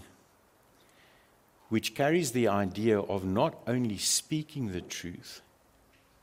which 1.67 1.93
carries 1.93 2.31
the 2.31 2.47
idea 2.47 2.97
of 2.97 3.25
not 3.25 3.53
only 3.67 3.97
speaking 3.97 4.71
the 4.71 4.79
truth, 4.79 5.41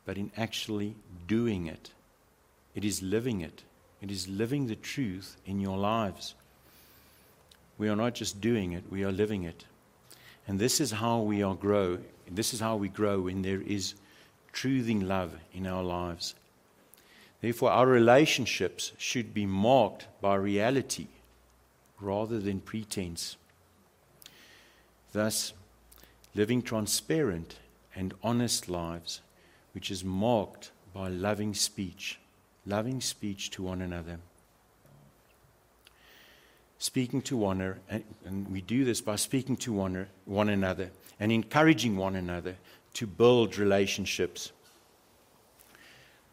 but 0.07 0.17
in 0.17 0.31
actually 0.39 0.95
doing 1.27 1.67
it. 1.67 1.91
It 2.75 2.83
is 2.83 3.03
living 3.03 3.43
it. 3.43 3.63
It 4.01 4.11
is 4.11 4.27
living 4.27 4.67
the 4.67 4.77
truth 4.77 5.37
in 5.45 5.61
your 5.61 5.77
lives. 5.77 6.35
We 7.77 7.91
are 7.91 7.97
not 7.97 8.15
just 8.15 8.41
doing 8.41 8.73
it, 8.73 8.85
we 8.91 9.05
are 9.05 9.13
living 9.13 9.43
it. 9.43 9.67
And 10.49 10.59
this 10.59 10.81
is 10.81 10.93
how 10.93 11.21
we 11.21 11.43
are 11.43 11.55
grow. 11.55 11.99
This 12.31 12.55
is 12.55 12.61
how 12.61 12.77
we 12.77 12.89
grow 12.89 13.21
when 13.21 13.43
there 13.43 13.61
is 13.61 13.95
truthing 14.55 15.07
love 15.07 15.35
in 15.53 15.67
our 15.67 15.83
lives. 15.83 16.35
Therefore, 17.43 17.71
our 17.71 17.87
relationships 17.87 18.93
should 18.97 19.35
be 19.35 19.45
marked 19.45 20.07
by 20.23 20.37
reality 20.37 21.09
rather 22.01 22.39
than 22.39 22.61
pretense. 22.61 23.37
Thus, 25.13 25.53
living 26.35 26.63
transparent 26.63 27.59
and 27.95 28.15
honest 28.23 28.71
lives, 28.71 29.21
which 29.75 29.91
is 29.91 30.03
marked 30.03 30.71
by 30.95 31.09
loving 31.09 31.53
speech 31.53 32.19
loving 32.67 33.01
speech 33.01 33.51
to 33.51 33.63
one 33.63 33.83
another. 33.83 34.19
Speaking 36.79 37.23
to 37.23 37.37
one 37.37 37.61
another, 37.61 38.05
and 38.25 38.51
we 38.51 38.61
do 38.61 38.85
this 38.85 39.01
by 39.01 39.17
speaking 39.17 39.57
to 39.59 39.73
one, 39.73 40.07
one 40.25 40.49
another 40.49 40.91
and 41.21 41.31
encouraging 41.31 41.97
one 41.97 42.17
another 42.17 42.57
to 42.95 43.07
build 43.07 43.57
relationships. 43.57 44.53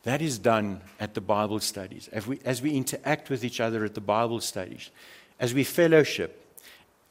That 0.03 0.21
is 0.21 0.37
done 0.37 0.81
at 0.99 1.13
the 1.13 1.21
Bible 1.21 1.59
studies. 1.59 2.07
As 2.11 2.25
we, 2.25 2.39
as 2.45 2.61
we 2.61 2.71
interact 2.71 3.29
with 3.29 3.43
each 3.43 3.59
other 3.59 3.83
at 3.83 3.95
the 3.95 4.01
Bible 4.01 4.39
studies, 4.39 4.89
as 5.39 5.53
we 5.53 5.63
fellowship, 5.63 6.45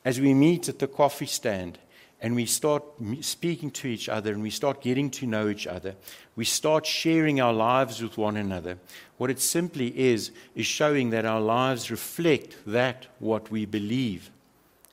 as 0.05 0.21
we 0.21 0.33
meet 0.33 0.69
at 0.69 0.79
the 0.79 0.87
coffee 0.87 1.27
stand, 1.27 1.79
and 2.21 2.35
we 2.35 2.47
start 2.47 2.83
speaking 3.21 3.71
to 3.71 3.87
each 3.87 4.09
other 4.09 4.33
and 4.33 4.43
we 4.43 4.51
start 4.51 4.83
getting 4.83 5.11
to 5.11 5.27
know 5.27 5.49
each 5.49 5.67
other, 5.67 5.95
we 6.35 6.45
start 6.45 6.85
sharing 6.85 7.41
our 7.41 7.53
lives 7.53 8.03
with 8.03 8.19
one 8.19 8.37
another. 8.37 8.79
What 9.19 9.31
it 9.31 9.41
simply 9.41 9.97
is, 9.97 10.33
is 10.55 10.67
showing 10.67 11.11
that 11.11 11.25
our 11.25 11.41
lives 11.41 11.91
reflect 11.91 12.57
that 12.67 13.07
what 13.19 13.51
we 13.51 13.67
believe. 13.67 14.31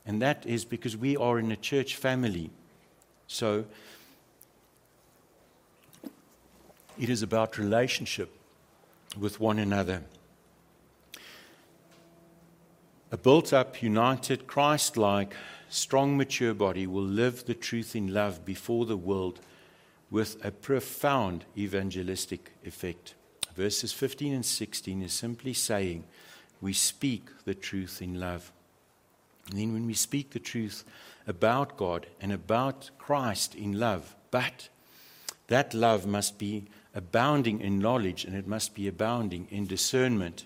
And 0.06 0.22
that 0.22 0.46
is 0.46 0.66
because 0.66 0.96
we 0.96 1.18
are 1.18 1.40
in 1.40 1.52
a 1.52 1.56
church 1.56 1.96
family. 1.96 2.52
So, 3.28 3.66
it 7.00 7.10
is 7.10 7.22
about 7.22 7.58
relationship 7.58 8.30
with 9.20 9.40
one 9.40 9.60
another. 9.60 10.04
A 13.12 13.18
built 13.18 13.54
up, 13.54 13.82
united, 13.82 14.48
Christ 14.48 14.98
like, 14.98 15.36
strong, 15.70 16.18
mature 16.18 16.54
body 16.54 16.88
will 16.88 17.04
live 17.04 17.46
the 17.46 17.54
truth 17.54 17.96
in 17.96 18.14
love 18.14 18.46
before 18.46 18.86
the 18.86 18.98
world 18.98 19.40
with 20.10 20.44
a 20.46 20.52
profound 20.52 21.46
evangelistic 21.58 22.52
effect. 22.64 23.16
Verses 23.56 23.94
15 23.94 24.34
and 24.34 24.46
16 24.46 25.02
is 25.02 25.14
simply 25.14 25.54
saying, 25.54 26.04
We 26.62 26.74
speak 26.74 27.30
the 27.46 27.56
truth 27.56 28.02
in 28.02 28.20
love. 28.20 28.52
And 29.50 29.60
then 29.60 29.74
when 29.74 29.86
we 29.86 29.94
speak 29.94 30.32
the 30.32 30.40
truth 30.40 30.84
about 31.28 31.78
God 31.78 32.08
and 32.20 32.32
about 32.32 32.90
Christ 32.98 33.56
in 33.56 33.80
love, 33.80 34.16
but 34.32 34.70
that 35.48 35.74
love 35.74 36.06
must 36.06 36.38
be 36.38 36.66
abounding 36.96 37.60
in 37.60 37.78
knowledge 37.78 38.24
and 38.24 38.36
it 38.36 38.48
must 38.48 38.74
be 38.74 38.88
abounding 38.88 39.48
in 39.52 39.68
discernment. 39.68 40.46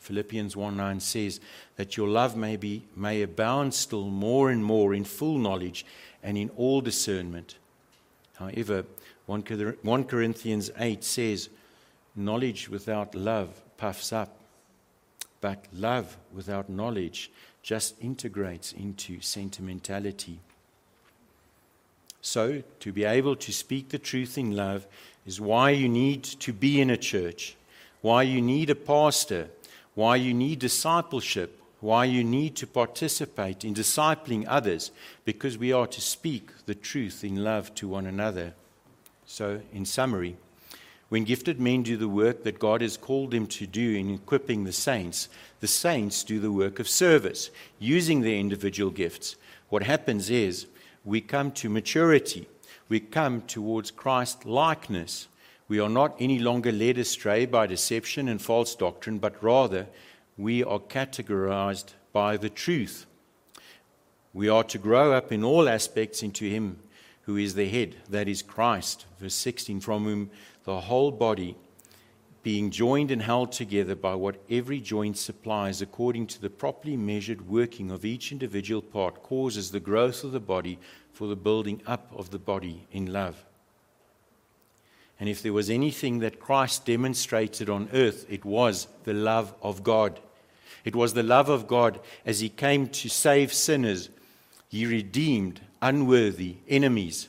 Philippians 0.00 0.56
1 0.56 0.76
9 0.76 1.00
says 1.00 1.40
that 1.76 1.96
your 1.96 2.08
love 2.08 2.36
may, 2.36 2.56
be, 2.56 2.82
may 2.94 3.22
abound 3.22 3.72
still 3.72 4.04
more 4.04 4.50
and 4.50 4.64
more 4.64 4.92
in 4.92 5.04
full 5.04 5.38
knowledge 5.38 5.86
and 6.22 6.36
in 6.36 6.50
all 6.56 6.80
discernment. 6.80 7.56
However, 8.36 8.84
1 9.26 9.42
Corinthians 10.04 10.70
8 10.76 11.02
says, 11.02 11.48
Knowledge 12.14 12.68
without 12.68 13.14
love 13.14 13.62
puffs 13.76 14.12
up, 14.12 14.36
but 15.40 15.64
love 15.72 16.16
without 16.32 16.68
knowledge 16.68 17.30
just 17.62 17.94
integrates 18.00 18.72
into 18.72 19.20
sentimentality. 19.20 20.38
So, 22.22 22.62
to 22.80 22.92
be 22.92 23.04
able 23.04 23.36
to 23.36 23.52
speak 23.52 23.90
the 23.90 23.98
truth 23.98 24.38
in 24.38 24.56
love 24.56 24.86
is 25.26 25.40
why 25.40 25.70
you 25.70 25.88
need 25.88 26.22
to 26.22 26.52
be 26.52 26.80
in 26.80 26.90
a 26.90 26.96
church, 26.96 27.56
why 28.00 28.22
you 28.22 28.40
need 28.40 28.70
a 28.70 28.74
pastor, 28.74 29.48
why 29.94 30.16
you 30.16 30.32
need 30.32 30.60
discipleship, 30.60 31.60
why 31.80 32.04
you 32.04 32.22
need 32.22 32.56
to 32.56 32.66
participate 32.66 33.64
in 33.64 33.74
discipling 33.74 34.44
others, 34.48 34.90
because 35.24 35.58
we 35.58 35.72
are 35.72 35.86
to 35.86 36.00
speak 36.00 36.50
the 36.66 36.74
truth 36.74 37.24
in 37.24 37.42
love 37.42 37.74
to 37.74 37.88
one 37.88 38.06
another. 38.06 38.54
So, 39.26 39.60
in 39.72 39.84
summary, 39.84 40.36
when 41.08 41.24
gifted 41.24 41.60
men 41.60 41.82
do 41.82 41.96
the 41.96 42.08
work 42.08 42.42
that 42.44 42.58
God 42.58 42.80
has 42.80 42.96
called 42.96 43.30
them 43.30 43.46
to 43.48 43.66
do 43.66 43.94
in 43.94 44.10
equipping 44.10 44.64
the 44.64 44.72
saints, 44.72 45.28
the 45.60 45.68
saints 45.68 46.24
do 46.24 46.40
the 46.40 46.50
work 46.52 46.80
of 46.80 46.88
service, 46.88 47.50
using 47.78 48.20
their 48.20 48.36
individual 48.36 48.90
gifts. 48.90 49.36
What 49.68 49.84
happens 49.84 50.30
is 50.30 50.66
we 51.04 51.20
come 51.20 51.52
to 51.52 51.68
maturity 51.68 52.48
we 52.88 53.00
come 53.00 53.42
towards 53.42 53.90
Christ 53.90 54.46
likeness. 54.46 55.28
We 55.68 55.80
are 55.80 55.88
not 55.88 56.16
any 56.20 56.38
longer 56.38 56.70
led 56.70 56.98
astray 56.98 57.46
by 57.46 57.66
deception 57.66 58.28
and 58.28 58.40
false 58.40 58.74
doctrine, 58.74 59.18
but 59.18 59.42
rather 59.42 59.86
we 60.36 60.62
are 60.62 60.78
categorized 60.78 61.94
by 62.12 62.36
the 62.36 62.50
truth. 62.50 63.06
We 64.32 64.48
are 64.48 64.64
to 64.64 64.78
grow 64.78 65.12
up 65.12 65.32
in 65.32 65.42
all 65.42 65.68
aspects 65.68 66.22
into 66.22 66.44
Him 66.44 66.78
who 67.22 67.36
is 67.36 67.54
the 67.54 67.68
head, 67.68 67.96
that 68.08 68.28
is 68.28 68.40
Christ. 68.40 69.04
Verse 69.18 69.34
16, 69.34 69.80
from 69.80 70.04
whom 70.04 70.30
the 70.64 70.82
whole 70.82 71.10
body, 71.10 71.56
being 72.44 72.70
joined 72.70 73.10
and 73.10 73.22
held 73.22 73.50
together 73.50 73.96
by 73.96 74.14
what 74.14 74.40
every 74.48 74.78
joint 74.78 75.18
supplies, 75.18 75.82
according 75.82 76.28
to 76.28 76.40
the 76.40 76.48
properly 76.48 76.96
measured 76.96 77.48
working 77.48 77.90
of 77.90 78.04
each 78.04 78.30
individual 78.30 78.80
part, 78.80 79.24
causes 79.24 79.72
the 79.72 79.80
growth 79.80 80.22
of 80.22 80.30
the 80.30 80.38
body 80.38 80.78
for 81.16 81.26
the 81.26 81.34
building 81.34 81.80
up 81.86 82.12
of 82.14 82.30
the 82.30 82.38
body 82.38 82.86
in 82.92 83.10
love. 83.10 83.42
And 85.18 85.30
if 85.30 85.42
there 85.42 85.54
was 85.54 85.70
anything 85.70 86.18
that 86.18 86.38
Christ 86.38 86.84
demonstrated 86.84 87.70
on 87.70 87.88
earth, 87.94 88.26
it 88.28 88.44
was 88.44 88.86
the 89.04 89.14
love 89.14 89.54
of 89.62 89.82
God. 89.82 90.20
It 90.84 90.94
was 90.94 91.14
the 91.14 91.22
love 91.22 91.48
of 91.48 91.66
God 91.66 92.00
as 92.26 92.40
he 92.40 92.50
came 92.50 92.88
to 92.88 93.08
save 93.08 93.50
sinners. 93.54 94.10
He 94.68 94.84
redeemed 94.84 95.62
unworthy 95.80 96.56
enemies. 96.68 97.28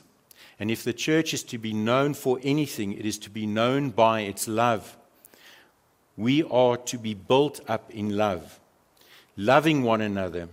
And 0.60 0.70
if 0.70 0.84
the 0.84 0.92
church 0.92 1.32
is 1.32 1.42
to 1.44 1.56
be 1.56 1.72
known 1.72 2.12
for 2.12 2.38
anything, 2.42 2.92
it 2.92 3.06
is 3.06 3.18
to 3.20 3.30
be 3.30 3.46
known 3.46 3.88
by 3.88 4.20
its 4.20 4.46
love. 4.46 4.98
We 6.14 6.42
are 6.42 6.76
to 6.76 6.98
be 6.98 7.14
built 7.14 7.60
up 7.66 7.90
in 7.90 8.18
love, 8.18 8.60
loving 9.34 9.82
one 9.82 10.02
another 10.02 10.50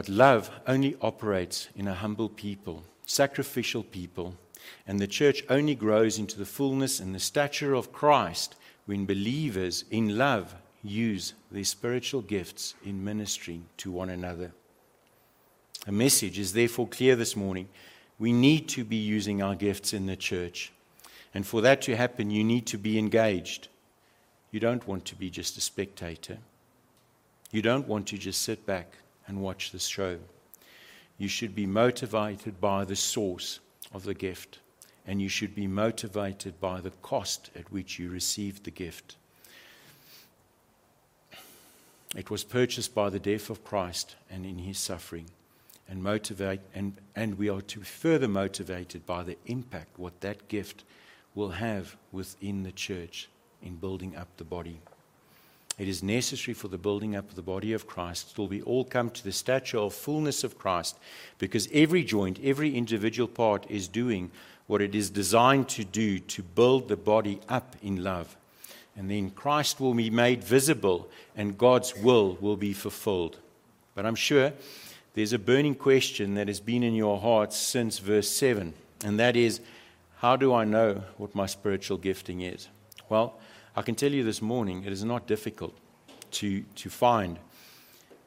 But 0.00 0.08
love 0.08 0.50
only 0.66 0.96
operates 1.02 1.68
in 1.76 1.86
a 1.86 1.92
humble 1.92 2.30
people, 2.30 2.84
sacrificial 3.04 3.82
people, 3.82 4.34
and 4.86 4.98
the 4.98 5.06
church 5.06 5.44
only 5.50 5.74
grows 5.74 6.18
into 6.18 6.38
the 6.38 6.46
fullness 6.46 7.00
and 7.00 7.14
the 7.14 7.20
stature 7.20 7.74
of 7.74 7.92
Christ 7.92 8.54
when 8.86 9.04
believers 9.04 9.84
in 9.90 10.16
love 10.16 10.54
use 10.82 11.34
their 11.50 11.64
spiritual 11.64 12.22
gifts 12.22 12.72
in 12.82 13.04
ministering 13.04 13.66
to 13.76 13.90
one 13.90 14.08
another. 14.08 14.52
A 15.86 15.92
message 15.92 16.38
is 16.38 16.54
therefore 16.54 16.88
clear 16.88 17.14
this 17.14 17.36
morning. 17.36 17.68
We 18.18 18.32
need 18.32 18.70
to 18.70 18.84
be 18.84 18.96
using 18.96 19.42
our 19.42 19.54
gifts 19.54 19.92
in 19.92 20.06
the 20.06 20.16
church. 20.16 20.72
And 21.34 21.46
for 21.46 21.60
that 21.60 21.82
to 21.82 21.94
happen, 21.94 22.30
you 22.30 22.42
need 22.42 22.64
to 22.68 22.78
be 22.78 22.98
engaged. 22.98 23.68
You 24.50 24.60
don't 24.60 24.88
want 24.88 25.04
to 25.04 25.14
be 25.14 25.28
just 25.28 25.58
a 25.58 25.60
spectator. 25.60 26.38
You 27.52 27.60
don't 27.60 27.86
want 27.86 28.06
to 28.06 28.16
just 28.16 28.40
sit 28.40 28.64
back 28.64 28.94
and 29.30 29.40
watch 29.40 29.70
this 29.70 29.86
show. 29.86 30.18
You 31.16 31.28
should 31.28 31.54
be 31.54 31.64
motivated 31.64 32.60
by 32.60 32.84
the 32.84 32.96
source 32.96 33.60
of 33.94 34.02
the 34.02 34.12
gift, 34.12 34.58
and 35.06 35.22
you 35.22 35.28
should 35.28 35.54
be 35.54 35.68
motivated 35.68 36.60
by 36.60 36.80
the 36.80 36.90
cost 37.02 37.48
at 37.54 37.70
which 37.70 37.98
you 37.98 38.10
received 38.10 38.64
the 38.64 38.72
gift. 38.72 39.16
It 42.16 42.28
was 42.28 42.42
purchased 42.42 42.92
by 42.92 43.08
the 43.08 43.20
death 43.20 43.50
of 43.50 43.64
Christ 43.64 44.16
and 44.28 44.44
in 44.44 44.58
his 44.58 44.78
suffering. 44.78 45.26
And 45.88 46.02
motivate 46.02 46.60
and, 46.74 46.94
and 47.14 47.38
we 47.38 47.48
are 47.48 47.60
to 47.60 47.78
be 47.80 47.84
further 47.84 48.28
motivated 48.28 49.06
by 49.06 49.22
the 49.22 49.36
impact 49.46 49.98
what 49.98 50.20
that 50.22 50.48
gift 50.48 50.82
will 51.36 51.50
have 51.50 51.96
within 52.10 52.64
the 52.64 52.72
church 52.72 53.28
in 53.62 53.76
building 53.76 54.16
up 54.16 54.28
the 54.36 54.44
body. 54.44 54.80
It 55.80 55.88
is 55.88 56.02
necessary 56.02 56.52
for 56.52 56.68
the 56.68 56.76
building 56.76 57.16
up 57.16 57.30
of 57.30 57.36
the 57.36 57.40
body 57.40 57.72
of 57.72 57.86
Christ 57.86 58.36
till 58.36 58.46
we 58.46 58.60
all 58.60 58.84
come 58.84 59.08
to 59.08 59.24
the 59.24 59.32
stature 59.32 59.78
of 59.78 59.94
fullness 59.94 60.44
of 60.44 60.58
Christ, 60.58 60.98
because 61.38 61.70
every 61.72 62.04
joint, 62.04 62.38
every 62.44 62.76
individual 62.76 63.26
part 63.26 63.64
is 63.70 63.88
doing 63.88 64.30
what 64.66 64.82
it 64.82 64.94
is 64.94 65.08
designed 65.08 65.70
to 65.70 65.84
do 65.84 66.18
to 66.18 66.42
build 66.42 66.88
the 66.88 66.98
body 66.98 67.40
up 67.48 67.76
in 67.82 68.04
love. 68.04 68.36
And 68.94 69.10
then 69.10 69.30
Christ 69.30 69.80
will 69.80 69.94
be 69.94 70.10
made 70.10 70.44
visible 70.44 71.08
and 71.34 71.56
God's 71.56 71.96
will 71.96 72.36
will 72.42 72.58
be 72.58 72.74
fulfilled. 72.74 73.38
But 73.94 74.04
I'm 74.04 74.16
sure 74.16 74.52
there's 75.14 75.32
a 75.32 75.38
burning 75.38 75.76
question 75.76 76.34
that 76.34 76.48
has 76.48 76.60
been 76.60 76.82
in 76.82 76.92
your 76.92 77.18
hearts 77.18 77.56
since 77.56 78.00
verse 78.00 78.28
7, 78.28 78.74
and 79.02 79.18
that 79.18 79.34
is 79.34 79.62
how 80.18 80.36
do 80.36 80.52
I 80.52 80.66
know 80.66 81.04
what 81.16 81.34
my 81.34 81.46
spiritual 81.46 81.96
gifting 81.96 82.42
is? 82.42 82.68
Well, 83.08 83.38
I 83.76 83.82
can 83.82 83.94
tell 83.94 84.12
you 84.12 84.24
this 84.24 84.42
morning, 84.42 84.84
it 84.84 84.92
is 84.92 85.04
not 85.04 85.26
difficult 85.26 85.74
to, 86.32 86.62
to 86.62 86.90
find. 86.90 87.38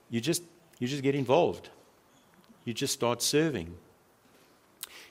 You 0.09 0.21
just, 0.21 0.43
you 0.79 0.87
just 0.87 1.03
get 1.03 1.15
involved. 1.15 1.69
You 2.65 2.73
just 2.73 2.93
start 2.93 3.21
serving. 3.21 3.73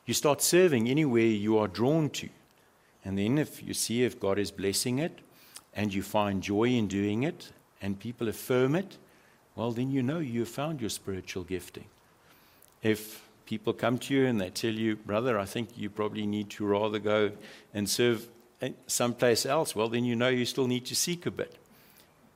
You 0.07 0.15
start 0.15 0.43
serving 0.43 0.89
anywhere 0.89 1.23
you 1.23 1.59
are 1.59 1.69
drawn 1.69 2.11
to. 2.11 2.29
And 3.05 3.19
then 3.19 3.39
if 3.39 3.63
you 3.63 3.75
see 3.75 4.05
if 4.05 4.19
God 4.19 4.39
is 4.39 4.51
blessing 4.51 4.99
it 4.99 5.19
and 5.75 5.93
you 5.93 6.03
find 6.03 6.43
joy 6.43 6.65
in 6.65 6.87
doing 6.87 7.25
it 7.25 7.53
and 7.81 7.99
people 7.99 8.29
affirm 8.29 8.75
it, 8.75 8.97
well, 9.55 9.73
then 9.73 9.91
you 9.91 10.03
know 10.03 10.19
you 10.19 10.41
have 10.41 10.49
found 10.49 10.81
your 10.81 10.91
spiritual 10.91 11.45
gifting. 11.45 11.85
If 12.83 13.29
people 13.45 13.73
come 13.73 13.99
to 13.99 14.15
you 14.15 14.27
and 14.27 14.41
they 14.41 14.51
tell 14.51 14.73
you, 14.73 14.97
brother, 14.97 15.39
I 15.39 15.45
think 15.45 15.77
you 15.77 15.91
probably 15.91 16.27
need 16.27 16.49
to 16.51 16.65
rather 16.65 16.99
go 16.99 17.33
and 17.75 17.89
serve 17.89 18.29
someplace 18.87 19.47
else. 19.47 19.75
Well, 19.75 19.89
then 19.89 20.05
you 20.05 20.17
know 20.17 20.29
you 20.29 20.45
still 20.45 20.67
need 20.67 20.87
to 20.87 20.95
seek 20.95 21.27
a 21.27 21.31
bit. 21.31 21.57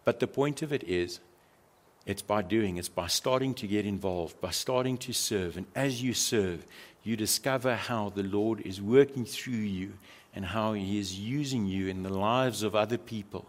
But 0.04 0.20
the 0.20 0.26
point 0.26 0.62
of 0.62 0.72
it 0.72 0.84
is, 0.84 1.20
it's 2.06 2.22
by 2.22 2.42
doing, 2.42 2.76
it's 2.76 2.88
by 2.88 3.08
starting 3.08 3.54
to 3.54 3.66
get 3.66 3.84
involved, 3.84 4.40
by 4.40 4.50
starting 4.50 4.96
to 4.98 5.12
serve. 5.12 5.56
And 5.56 5.66
as 5.74 6.02
you 6.02 6.14
serve, 6.14 6.64
you 7.02 7.16
discover 7.16 7.74
how 7.74 8.10
the 8.10 8.22
Lord 8.22 8.60
is 8.60 8.80
working 8.80 9.24
through 9.24 9.54
you 9.54 9.94
and 10.34 10.44
how 10.44 10.74
He 10.74 10.98
is 10.98 11.18
using 11.18 11.66
you 11.66 11.88
in 11.88 12.02
the 12.02 12.12
lives 12.12 12.62
of 12.62 12.76
other 12.76 12.98
people. 12.98 13.46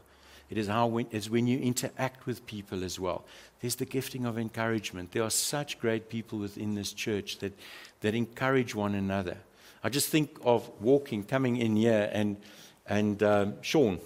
It 0.50 0.58
is 0.58 0.68
how 0.68 0.88
when, 0.88 1.08
it's 1.12 1.30
when 1.30 1.46
you 1.46 1.60
interact 1.60 2.26
with 2.26 2.46
people 2.48 2.84
as 2.84 3.00
well. 3.00 3.26
There's 3.60 3.76
the 3.76 3.86
gifting 3.86 4.26
of 4.26 4.40
encouragement. 4.40 5.12
There 5.12 5.24
are 5.24 5.30
such 5.30 5.80
great 5.80 6.10
people 6.10 6.40
within 6.40 6.74
this 6.74 6.94
church 6.94 7.40
that, 7.40 7.54
that 8.02 8.16
encourage 8.16 8.74
one 8.74 8.96
another. 8.96 9.38
I 9.84 9.90
just 9.90 10.10
think 10.10 10.38
of 10.44 10.70
walking, 10.82 11.24
coming 11.24 11.58
in 11.58 11.76
here, 11.76 12.10
and, 12.12 12.38
and 12.88 13.22
um, 13.24 13.62
Sean, 13.62 14.00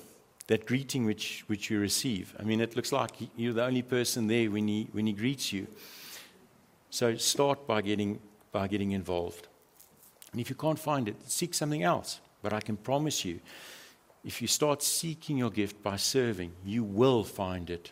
that 0.48 0.66
greeting 0.66 1.06
which, 1.06 1.44
which 1.48 1.70
you 1.70 1.80
receive. 1.80 2.36
I 2.40 2.44
mean, 2.44 2.62
it 2.62 2.76
looks 2.76 2.92
like 2.92 3.12
you're 3.36 3.54
the 3.54 3.64
only 3.64 3.84
person 3.84 4.28
there 4.28 4.50
when 4.50 4.68
he, 4.68 4.88
when 4.92 5.08
he 5.08 5.14
greets 5.14 5.54
you. 5.54 5.68
So 6.90 7.16
start 7.16 7.66
by 7.68 7.82
getting, 7.82 8.20
by 8.52 8.68
getting 8.68 8.92
involved. 8.92 9.48
And 10.32 10.42
if 10.42 10.50
you 10.50 10.56
can't 10.56 10.80
find 10.80 11.08
it, 11.08 11.16
seek 11.30 11.54
something 11.54 11.84
else. 11.84 12.20
But 12.42 12.54
I 12.54 12.60
can 12.60 12.78
promise 12.78 13.24
you, 13.24 13.40
if 14.24 14.42
you 14.42 14.48
start 14.48 14.84
seeking 14.84 15.38
your 15.38 15.50
gift 15.50 15.82
by 15.82 15.96
serving, 15.98 16.52
you 16.66 16.84
will 16.84 17.24
find 17.24 17.70
it. 17.70 17.92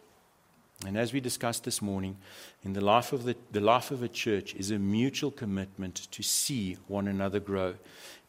And 0.86 0.98
as 0.98 1.12
we 1.12 1.20
discussed 1.20 1.66
this 1.66 1.82
morning, 1.82 2.18
in 2.64 2.74
the 2.74 2.82
life 2.84 3.12
of 3.12 3.26
the, 3.26 3.36
the 3.52 3.60
life 3.60 3.92
of 3.92 4.02
a 4.02 4.08
church 4.08 4.56
is 4.56 4.72
a 4.72 4.80
mutual 4.80 5.32
commitment 5.32 5.96
to 6.12 6.24
see 6.24 6.78
one 6.88 7.08
another 7.08 7.40
grow 7.40 7.76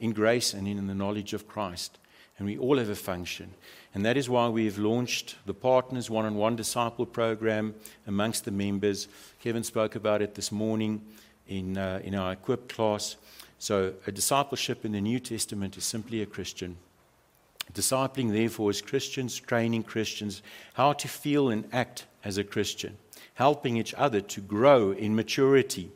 in 0.01 0.13
grace 0.13 0.53
and 0.53 0.67
in 0.67 0.87
the 0.87 0.95
knowledge 0.95 1.33
of 1.33 1.47
Christ. 1.47 1.99
And 2.41 2.47
we 2.47 2.57
all 2.57 2.79
have 2.79 2.89
a 2.89 2.97
function. 2.97 3.53
And 3.95 4.05
that 4.07 4.17
is 4.17 4.31
why 4.31 4.49
we 4.49 4.65
have 4.65 4.79
launched 4.79 5.37
the 5.45 5.53
Partners 5.53 6.09
One 6.09 6.25
on 6.25 6.37
One 6.37 6.57
Disciple 6.57 7.05
Program 7.05 7.75
amongst 8.07 8.47
the 8.47 8.51
members. 8.51 9.09
Kevin 9.43 9.63
spoke 9.63 9.95
about 9.95 10.23
it 10.23 10.35
this 10.35 10.51
morning 10.51 11.05
in, 11.47 11.77
uh, 11.77 12.01
in 12.03 12.15
our 12.15 12.33
equipped 12.33 12.73
class. 12.75 13.17
So, 13.59 13.93
a 14.07 14.11
discipleship 14.11 14.87
in 14.87 14.93
the 14.93 15.03
New 15.03 15.21
Testament 15.21 15.77
is 15.77 15.85
simply 15.85 16.23
a 16.23 16.27
Christian. 16.27 16.79
Discipling, 17.75 18.33
therefore, 18.33 18.71
is 18.71 18.81
Christians 18.81 19.39
training 19.39 19.83
Christians 19.83 20.41
how 20.73 20.95
to 20.95 21.09
feel 21.09 21.51
and 21.51 21.69
act 21.75 22.07
as 22.25 22.39
a 22.39 22.45
Christian, 22.45 22.97
helping 23.35 23.77
each 23.77 23.93
other 23.95 24.23
to 24.23 24.41
grow 24.41 24.93
in 24.93 25.15
maturity 25.15 25.91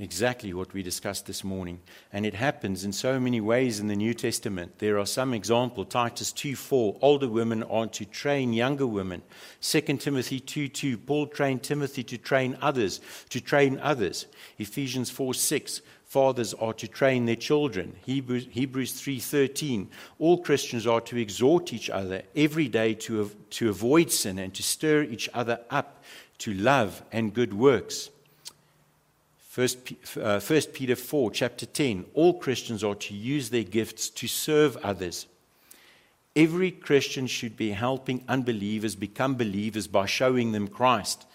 exactly 0.00 0.52
what 0.52 0.72
we 0.72 0.82
discussed 0.82 1.26
this 1.26 1.44
morning. 1.44 1.80
And 2.12 2.24
it 2.24 2.34
happens 2.34 2.84
in 2.84 2.92
so 2.92 3.20
many 3.20 3.40
ways 3.40 3.80
in 3.80 3.86
the 3.86 3.96
New 3.96 4.14
Testament. 4.14 4.78
There 4.78 4.98
are 4.98 5.06
some 5.06 5.34
examples. 5.34 5.88
Titus 5.90 6.32
2 6.32 6.56
4, 6.56 6.98
older 7.00 7.28
women 7.28 7.62
are 7.64 7.86
to 7.88 8.04
train 8.04 8.52
younger 8.52 8.86
women. 8.86 9.22
2 9.60 9.80
Timothy 9.98 10.40
2 10.40 10.68
2, 10.68 10.98
Paul 10.98 11.26
trained 11.26 11.62
Timothy 11.62 12.02
to 12.04 12.18
train 12.18 12.56
others, 12.60 13.00
to 13.28 13.40
train 13.40 13.78
others. 13.82 14.26
Ephesians 14.58 15.10
4 15.10 15.34
6, 15.34 15.82
fathers 16.10 16.54
are 16.54 16.72
to 16.74 16.88
train 16.88 17.26
their 17.26 17.36
children. 17.36 17.94
Hebrews, 18.04 18.48
Hebrews 18.50 19.00
3:13. 19.00 19.88
All 20.18 20.38
Christians 20.38 20.84
are 20.84 21.00
to 21.02 21.16
exhort 21.16 21.72
each 21.72 21.88
other 21.88 22.22
every 22.34 22.66
day 22.66 22.94
to, 22.94 23.30
to 23.50 23.68
avoid 23.68 24.10
sin 24.10 24.38
and 24.38 24.52
to 24.54 24.62
stir 24.62 25.04
each 25.04 25.28
other 25.32 25.60
up 25.70 26.02
to 26.38 26.52
love 26.52 27.02
and 27.12 27.32
good 27.32 27.54
works. 27.54 28.10
First, 29.50 29.78
uh, 30.16 30.38
First 30.38 30.72
Peter 30.72 30.94
4, 30.94 31.32
chapter 31.32 31.66
10. 31.66 32.04
All 32.14 32.34
Christians 32.34 32.84
are 32.84 32.94
to 32.94 33.14
use 33.14 33.50
their 33.50 33.64
gifts 33.64 34.08
to 34.10 34.28
serve 34.28 34.76
others. 34.76 35.26
Every 36.36 36.70
Christian 36.70 37.26
should 37.26 37.56
be 37.56 37.72
helping 37.72 38.22
unbelievers 38.28 38.94
become 38.94 39.34
believers 39.34 39.88
by 39.88 40.06
showing 40.06 40.52
them 40.52 40.68
Christ. 40.68 41.26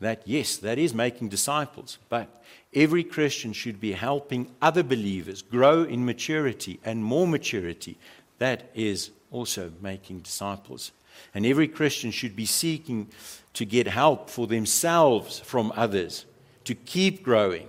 That, 0.00 0.22
yes, 0.24 0.56
that 0.56 0.78
is 0.78 0.94
making 0.94 1.28
disciples, 1.28 1.98
but 2.08 2.42
every 2.72 3.04
Christian 3.04 3.52
should 3.52 3.82
be 3.82 3.92
helping 3.92 4.50
other 4.62 4.82
believers 4.82 5.42
grow 5.42 5.82
in 5.82 6.06
maturity 6.06 6.80
and 6.86 7.04
more 7.04 7.26
maturity. 7.26 7.98
That 8.38 8.70
is 8.74 9.10
also 9.30 9.72
making 9.82 10.20
disciples. 10.20 10.90
And 11.34 11.44
every 11.44 11.68
Christian 11.68 12.12
should 12.12 12.34
be 12.34 12.46
seeking 12.46 13.08
to 13.52 13.66
get 13.66 13.88
help 13.88 14.30
for 14.30 14.46
themselves 14.46 15.40
from 15.40 15.70
others 15.76 16.24
to 16.68 16.74
keep 16.74 17.22
growing. 17.22 17.66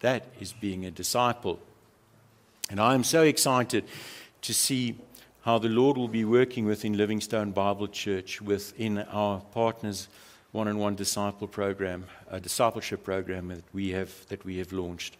That 0.00 0.26
is 0.38 0.52
being 0.52 0.84
a 0.84 0.90
disciple. 0.90 1.58
And 2.68 2.78
I 2.78 2.92
am 2.92 3.02
so 3.02 3.22
excited 3.22 3.84
to 4.42 4.52
see 4.52 4.94
how 5.40 5.56
the 5.58 5.70
Lord 5.70 5.96
will 5.96 6.06
be 6.06 6.26
working 6.26 6.66
within 6.66 6.98
Living 6.98 7.22
Stone 7.22 7.52
Bible 7.52 7.88
Church 7.88 8.42
within 8.42 8.98
our 8.98 9.40
partners 9.54 10.08
one 10.52 10.68
on 10.68 10.76
one 10.76 10.96
disciple 10.96 11.48
program, 11.48 12.04
a 12.30 12.38
discipleship 12.38 13.02
program 13.04 13.48
that 13.48 13.64
we 13.72 13.92
have 13.92 14.12
that 14.28 14.44
we 14.44 14.58
have 14.58 14.70
launched. 14.70 15.16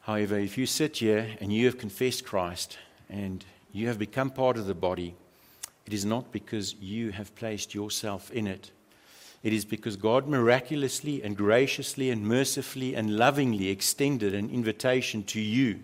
However, 0.00 0.40
if 0.40 0.58
you 0.58 0.66
sit 0.66 0.96
here 0.96 1.36
and 1.40 1.52
you 1.52 1.66
have 1.66 1.78
confessed 1.78 2.24
Christ 2.24 2.78
and 3.08 3.44
you 3.72 3.86
have 3.86 3.98
become 4.00 4.30
part 4.30 4.56
of 4.56 4.66
the 4.66 4.74
body, 4.74 5.14
it 5.86 5.92
is 5.92 6.04
not 6.04 6.32
because 6.32 6.74
you 6.80 7.12
have 7.12 7.32
placed 7.36 7.76
yourself 7.76 8.32
in 8.32 8.48
it. 8.48 8.72
It 9.42 9.52
is 9.52 9.64
because 9.64 9.96
God 9.96 10.26
miraculously 10.26 11.22
and 11.22 11.36
graciously 11.36 12.10
and 12.10 12.26
mercifully 12.26 12.94
and 12.94 13.16
lovingly 13.16 13.68
extended 13.68 14.34
an 14.34 14.50
invitation 14.50 15.22
to 15.24 15.40
you. 15.40 15.80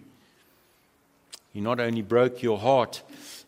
He 1.52 1.61
not 1.61 1.78
only 1.78 2.02
broke 2.02 2.42
your 2.42 2.59
heart 2.59 3.02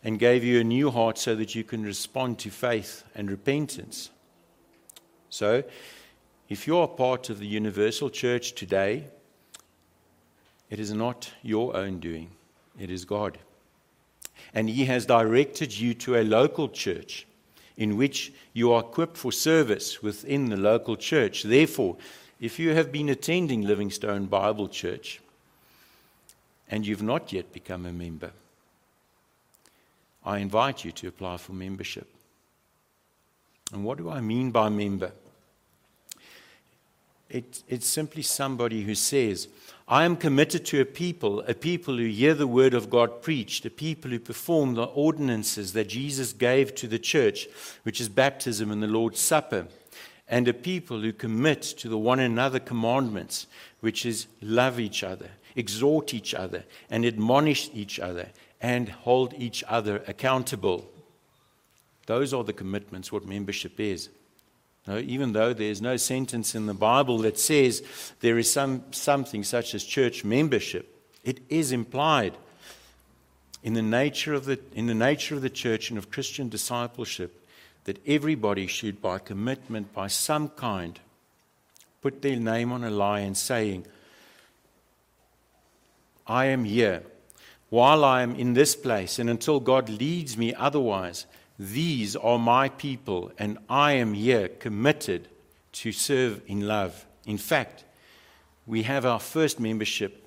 and 0.05 0.19
gave 0.19 0.45
you 0.45 0.61
a 0.61 0.65
new 0.65 0.93
heart 0.93 1.19
so 1.19 1.35
that 1.35 1.57
you 1.57 1.65
can 1.65 1.83
respond 1.83 2.39
to 2.39 2.51
faith 2.51 3.03
and 3.17 3.29
repentance. 3.29 4.11
So, 5.29 5.65
if 6.49 6.69
you 6.69 6.79
are 6.79 6.87
part 6.87 7.29
of 7.29 7.41
the 7.41 7.47
universal 7.47 8.09
church 8.09 8.55
today, 8.55 9.09
it 10.71 10.79
is 10.79 10.93
not 10.93 11.33
your 11.43 11.77
own 11.77 11.99
doing, 11.99 12.31
it 12.79 12.91
is 12.91 13.05
God. 13.05 13.39
And 14.55 14.71
He 14.71 14.85
has 14.85 15.05
directed 15.05 15.77
you 15.77 15.93
to 15.95 16.17
a 16.17 16.23
local 16.23 16.69
church 16.69 17.27
in 17.77 17.97
which 17.97 18.33
you 18.53 18.73
are 18.73 18.81
equipped 18.81 19.17
for 19.17 19.33
service 19.33 20.03
within 20.03 20.49
the 20.49 20.57
local 20.57 20.97
church. 20.97 21.43
Therefore, 21.43 21.97
if 22.41 22.59
you 22.59 22.75
have 22.75 22.91
been 22.93 23.09
attending 23.09 23.63
Living 23.63 23.91
Stone 23.91 24.27
Bible 24.27 24.69
Church 24.69 25.21
and 26.71 26.87
you've 26.87 27.03
not 27.03 27.33
yet 27.33 27.53
become 27.53 27.87
a 27.87 27.93
member, 27.93 28.33
I 30.25 30.39
invite 30.39 30.85
you 30.85 30.93
to 30.93 31.09
apply 31.09 31.37
for 31.37 31.53
membership. 31.53 32.09
And 33.73 33.85
what 33.85 33.99
do 33.99 34.11
I 34.11 34.21
mean 34.21 34.51
by 34.51 34.69
member? 34.69 35.13
It, 37.29 37.63
it's 37.69 37.87
simply 37.87 38.23
somebody 38.23 38.83
who 38.83 38.95
says, 38.95 39.49
I 39.89 40.05
am 40.05 40.17
committed 40.17 40.67
to 40.67 40.81
a 40.81 40.85
people, 40.85 41.43
a 41.43 41.55
people 41.55 41.97
who 41.97 42.07
hear 42.07 42.35
the 42.35 42.49
word 42.49 42.75
of 42.75 42.91
God 42.91 43.23
preached, 43.23 43.65
a 43.67 43.71
people 43.71 44.11
who 44.11 44.19
perform 44.19 44.75
the 44.75 44.83
ordinances 44.83 45.75
that 45.75 45.89
Jesus 45.89 46.33
gave 46.33 46.75
to 46.75 46.89
the 46.89 46.99
church, 46.99 47.47
which 47.85 48.01
is 48.01 48.09
baptism 48.09 48.73
and 48.73 48.83
the 48.83 48.89
Lord's 48.89 49.21
Supper, 49.21 49.69
and 50.29 50.49
a 50.49 50.53
people 50.53 51.01
who 51.01 51.13
commit 51.13 51.63
to 51.63 51.89
the 51.89 51.99
one 51.99 52.19
another 52.19 52.59
commandments, 52.59 53.47
which 53.79 54.05
is 54.05 54.27
love 54.43 54.81
each 54.81 55.05
other, 55.05 55.31
exhort 55.55 56.13
each 56.13 56.35
other, 56.35 56.65
and 56.91 57.05
admonish 57.05 57.71
each 57.73 58.01
other, 58.01 58.31
and 58.61 58.89
hold 58.89 59.35
each 59.35 59.63
other 59.69 60.03
accountable. 60.09 60.85
Those 62.07 62.35
are 62.35 62.43
the 62.43 62.53
commitments, 62.53 63.13
what 63.13 63.25
membership 63.25 63.79
is. 63.79 64.09
Even 64.89 65.33
though 65.33 65.53
there's 65.53 65.83
no 65.83 65.97
sentence 65.97 66.55
in 66.55 66.67
the 66.67 66.75
Bible 66.75 67.19
that 67.19 67.39
says 67.39 67.83
there 68.21 68.39
is 68.39 68.51
some, 68.51 68.85
something 68.93 69.43
such 69.43 69.75
as 69.75 69.83
church 69.83 70.25
membership, 70.25 70.93
it 71.25 71.41
is 71.49 71.73
implied 71.73 72.37
in 73.65 73.75
the, 73.75 73.83
nature 73.83 74.33
of 74.33 74.45
the, 74.45 74.61
in 74.75 74.87
the 74.87 74.95
nature 74.95 75.35
of 75.35 75.43
the 75.43 75.51
church 75.51 75.91
and 75.91 75.99
of 75.99 76.11
Christian 76.11 76.49
discipleship 76.49 77.45
that 77.85 78.01
everybody 78.07 78.69
should, 78.69 79.03
by 79.03 79.19
commitment, 79.19 79.93
by 79.93 80.07
some 80.07 80.49
kind, 80.51 81.01
put 82.01 82.23
their 82.23 82.37
name 82.37 82.71
on 82.71 82.85
a 82.85 82.91
line 82.91 83.35
saying, 83.35 83.87
I 86.27 86.47
am 86.47 86.65
here 86.65 87.03
while 87.69 88.05
I 88.05 88.23
am 88.23 88.35
in 88.37 88.55
this 88.55 88.77
place 88.77 89.19
and 89.19 89.29
until 89.29 89.59
God 89.59 89.89
leads 89.89 90.37
me 90.37 90.55
otherwise. 90.55 91.27
These 91.59 92.17
are 92.17 92.39
my 92.39 92.69
people, 92.69 93.33
and 93.39 93.59
I 93.69 93.93
am 93.93 94.13
here 94.13 94.49
committed 94.49 95.29
to 95.73 95.93
serve 95.93 96.43
in 96.47 96.67
love. 96.67 97.07
In 97.27 97.39
fact, 97.39 97.85
we 98.67 98.83
have 98.83 99.07
our 99.07 99.21
first 99.21 99.59
membership 99.59 100.27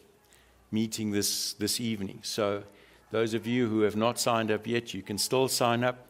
meeting 0.71 1.11
this, 1.11 1.53
this 1.53 1.79
evening. 1.79 2.19
So, 2.23 2.63
those 3.11 3.33
of 3.33 3.47
you 3.47 3.67
who 3.67 3.81
have 3.81 3.95
not 3.95 4.19
signed 4.19 4.51
up 4.51 4.67
yet, 4.67 4.93
you 4.93 5.01
can 5.01 5.17
still 5.17 5.47
sign 5.47 5.83
up 5.83 6.07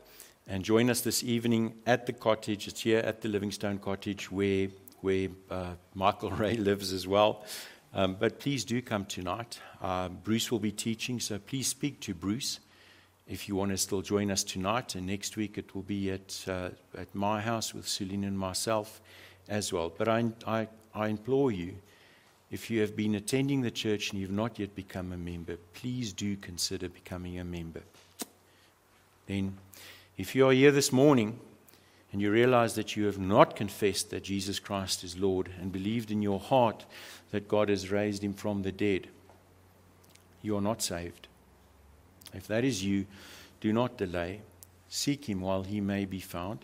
and 0.47 0.63
join 0.63 0.89
us 0.89 1.01
this 1.01 1.23
evening 1.23 1.73
at 1.85 2.05
the 2.05 2.13
cottage. 2.13 2.67
It's 2.67 2.81
here 2.81 2.99
at 2.99 3.21
the 3.21 3.29
Living 3.29 3.51
Stone 3.51 3.79
Cottage 3.79 4.31
where 4.31 4.67
where 5.01 5.29
uh, 5.49 5.73
Michael 5.95 6.31
Ray 6.43 6.55
lives 6.55 6.91
as 6.91 7.07
well. 7.07 7.45
Um, 7.93 8.15
but 8.19 8.39
please 8.39 8.65
do 8.65 8.81
come 8.81 9.05
tonight. 9.05 9.59
Uh, 9.81 10.09
Bruce 10.09 10.51
will 10.51 10.59
be 10.59 10.71
teaching, 10.71 11.19
so 11.19 11.39
please 11.39 11.67
speak 11.67 11.99
to 12.01 12.13
Bruce 12.13 12.59
if 13.29 13.47
you 13.47 13.55
want 13.55 13.71
to 13.71 13.77
still 13.77 14.01
join 14.01 14.31
us 14.31 14.43
tonight. 14.43 14.95
And 14.95 15.05
next 15.05 15.37
week 15.37 15.57
it 15.57 15.73
will 15.75 15.83
be 15.83 16.11
at, 16.11 16.43
uh, 16.47 16.69
at 16.97 17.13
my 17.13 17.39
house 17.39 17.73
with 17.73 17.87
Celine 17.87 18.23
and 18.23 18.37
myself 18.37 18.99
as 19.47 19.71
well. 19.71 19.93
But 19.95 20.07
I, 20.07 20.25
I, 20.45 20.67
I 20.93 21.07
implore 21.07 21.51
you, 21.51 21.75
if 22.51 22.71
you 22.71 22.81
have 22.81 22.95
been 22.95 23.13
attending 23.13 23.61
the 23.61 23.71
church 23.71 24.11
and 24.11 24.19
you've 24.19 24.31
not 24.31 24.57
yet 24.57 24.75
become 24.75 25.13
a 25.13 25.17
member, 25.17 25.57
please 25.75 26.11
do 26.11 26.35
consider 26.35 26.89
becoming 26.89 27.37
a 27.37 27.43
member. 27.43 27.83
Then, 29.27 29.55
if 30.17 30.33
you 30.33 30.47
are 30.47 30.53
here 30.53 30.71
this 30.71 30.91
morning 30.91 31.39
and 32.11 32.19
you 32.19 32.31
realize 32.31 32.73
that 32.73 32.95
you 32.95 33.05
have 33.05 33.19
not 33.19 33.55
confessed 33.55 34.09
that 34.09 34.23
Jesus 34.23 34.57
Christ 34.57 35.03
is 35.03 35.19
Lord 35.19 35.51
and 35.61 35.71
believed 35.71 36.09
in 36.09 36.23
your 36.23 36.39
heart 36.39 36.85
that 37.29 37.47
God 37.47 37.69
has 37.69 37.91
raised 37.91 38.23
him 38.23 38.33
from 38.33 38.63
the 38.63 38.71
dead, 38.71 39.07
you 40.41 40.57
are 40.57 40.61
not 40.61 40.81
saved. 40.81 41.27
If 42.33 42.47
that 42.47 42.63
is 42.63 42.83
you, 42.83 43.05
do 43.61 43.73
not 43.73 43.97
delay. 43.97 44.41
Seek 44.89 45.29
him 45.29 45.41
while 45.41 45.63
he 45.63 45.81
may 45.81 46.05
be 46.05 46.19
found. 46.19 46.59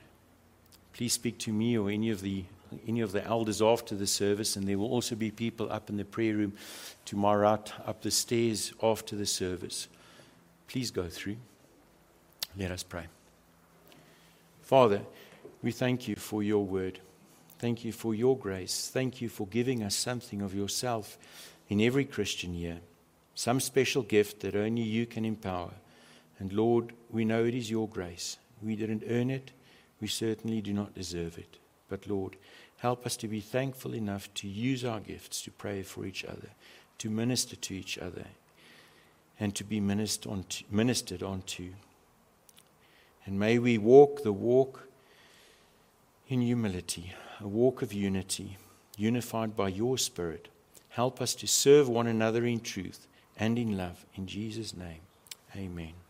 Please 0.93 1.13
speak 1.13 1.37
to 1.39 1.53
me 1.53 1.77
or 1.77 1.89
any 1.89 2.09
of 2.09 2.21
the 2.21 2.45
any 2.87 3.01
of 3.01 3.11
the 3.11 3.23
elders 3.23 3.61
after 3.61 3.95
the 3.95 4.07
service, 4.07 4.55
and 4.55 4.67
there 4.67 4.77
will 4.77 4.89
also 4.89 5.15
be 5.15 5.31
people 5.31 5.71
up 5.71 5.89
in 5.89 5.97
the 5.97 6.03
prayer 6.03 6.35
room 6.35 6.53
to 7.05 7.15
my 7.15 7.33
right, 7.33 7.71
up 7.85 8.01
the 8.01 8.11
stairs 8.11 8.73
after 8.81 9.15
the 9.15 9.25
service. 9.25 9.87
Please 10.67 10.91
go 10.91 11.07
through. 11.07 11.37
Let 12.57 12.71
us 12.71 12.83
pray. 12.83 13.05
Father, 14.63 15.01
we 15.61 15.71
thank 15.71 16.07
you 16.07 16.15
for 16.15 16.43
your 16.43 16.65
word. 16.65 16.99
Thank 17.59 17.85
you 17.85 17.91
for 17.91 18.15
your 18.15 18.37
grace. 18.37 18.89
Thank 18.91 19.21
you 19.21 19.29
for 19.29 19.47
giving 19.47 19.83
us 19.83 19.95
something 19.95 20.41
of 20.41 20.55
yourself 20.55 21.17
in 21.69 21.79
every 21.81 22.05
Christian 22.05 22.53
year, 22.53 22.79
some 23.35 23.59
special 23.59 24.01
gift 24.01 24.39
that 24.39 24.55
only 24.55 24.81
you 24.81 25.05
can 25.05 25.25
empower. 25.25 25.71
And 26.39 26.51
Lord, 26.53 26.93
we 27.09 27.25
know 27.25 27.43
it 27.43 27.53
is 27.53 27.69
your 27.69 27.87
grace. 27.87 28.37
We 28.61 28.75
didn't 28.75 29.03
earn 29.09 29.29
it, 29.29 29.51
we 30.01 30.07
certainly 30.07 30.61
do 30.61 30.73
not 30.73 30.95
deserve 30.95 31.37
it. 31.37 31.57
But 31.89 32.07
Lord, 32.07 32.37
help 32.77 33.05
us 33.05 33.17
to 33.17 33.27
be 33.27 33.41
thankful 33.41 33.93
enough 33.93 34.33
to 34.35 34.47
use 34.47 34.83
our 34.83 34.99
gifts 34.99 35.41
to 35.43 35.51
pray 35.51 35.83
for 35.83 36.05
each 36.05 36.23
other, 36.25 36.49
to 36.99 37.09
minister 37.09 37.55
to 37.57 37.75
each 37.75 37.97
other, 37.97 38.25
and 39.39 39.53
to 39.55 39.63
be 39.63 39.79
ministered 39.79 40.31
onto. 40.31 40.65
Ministered 40.71 41.21
onto. 41.21 41.71
And 43.25 43.37
may 43.37 43.59
we 43.59 43.77
walk 43.77 44.23
the 44.23 44.33
walk 44.33 44.87
in 46.29 46.41
humility, 46.41 47.13
a 47.41 47.47
walk 47.47 47.81
of 47.81 47.91
unity, 47.91 48.57
unified 48.97 49.55
by 49.55 49.67
your 49.67 49.97
Spirit. 49.97 50.47
Help 50.89 51.21
us 51.21 51.35
to 51.35 51.47
serve 51.47 51.89
one 51.89 52.07
another 52.07 52.45
in 52.45 52.61
truth 52.61 53.07
and 53.37 53.57
in 53.57 53.77
love. 53.77 54.05
In 54.15 54.27
Jesus' 54.27 54.75
name, 54.75 55.01
amen. 55.55 56.04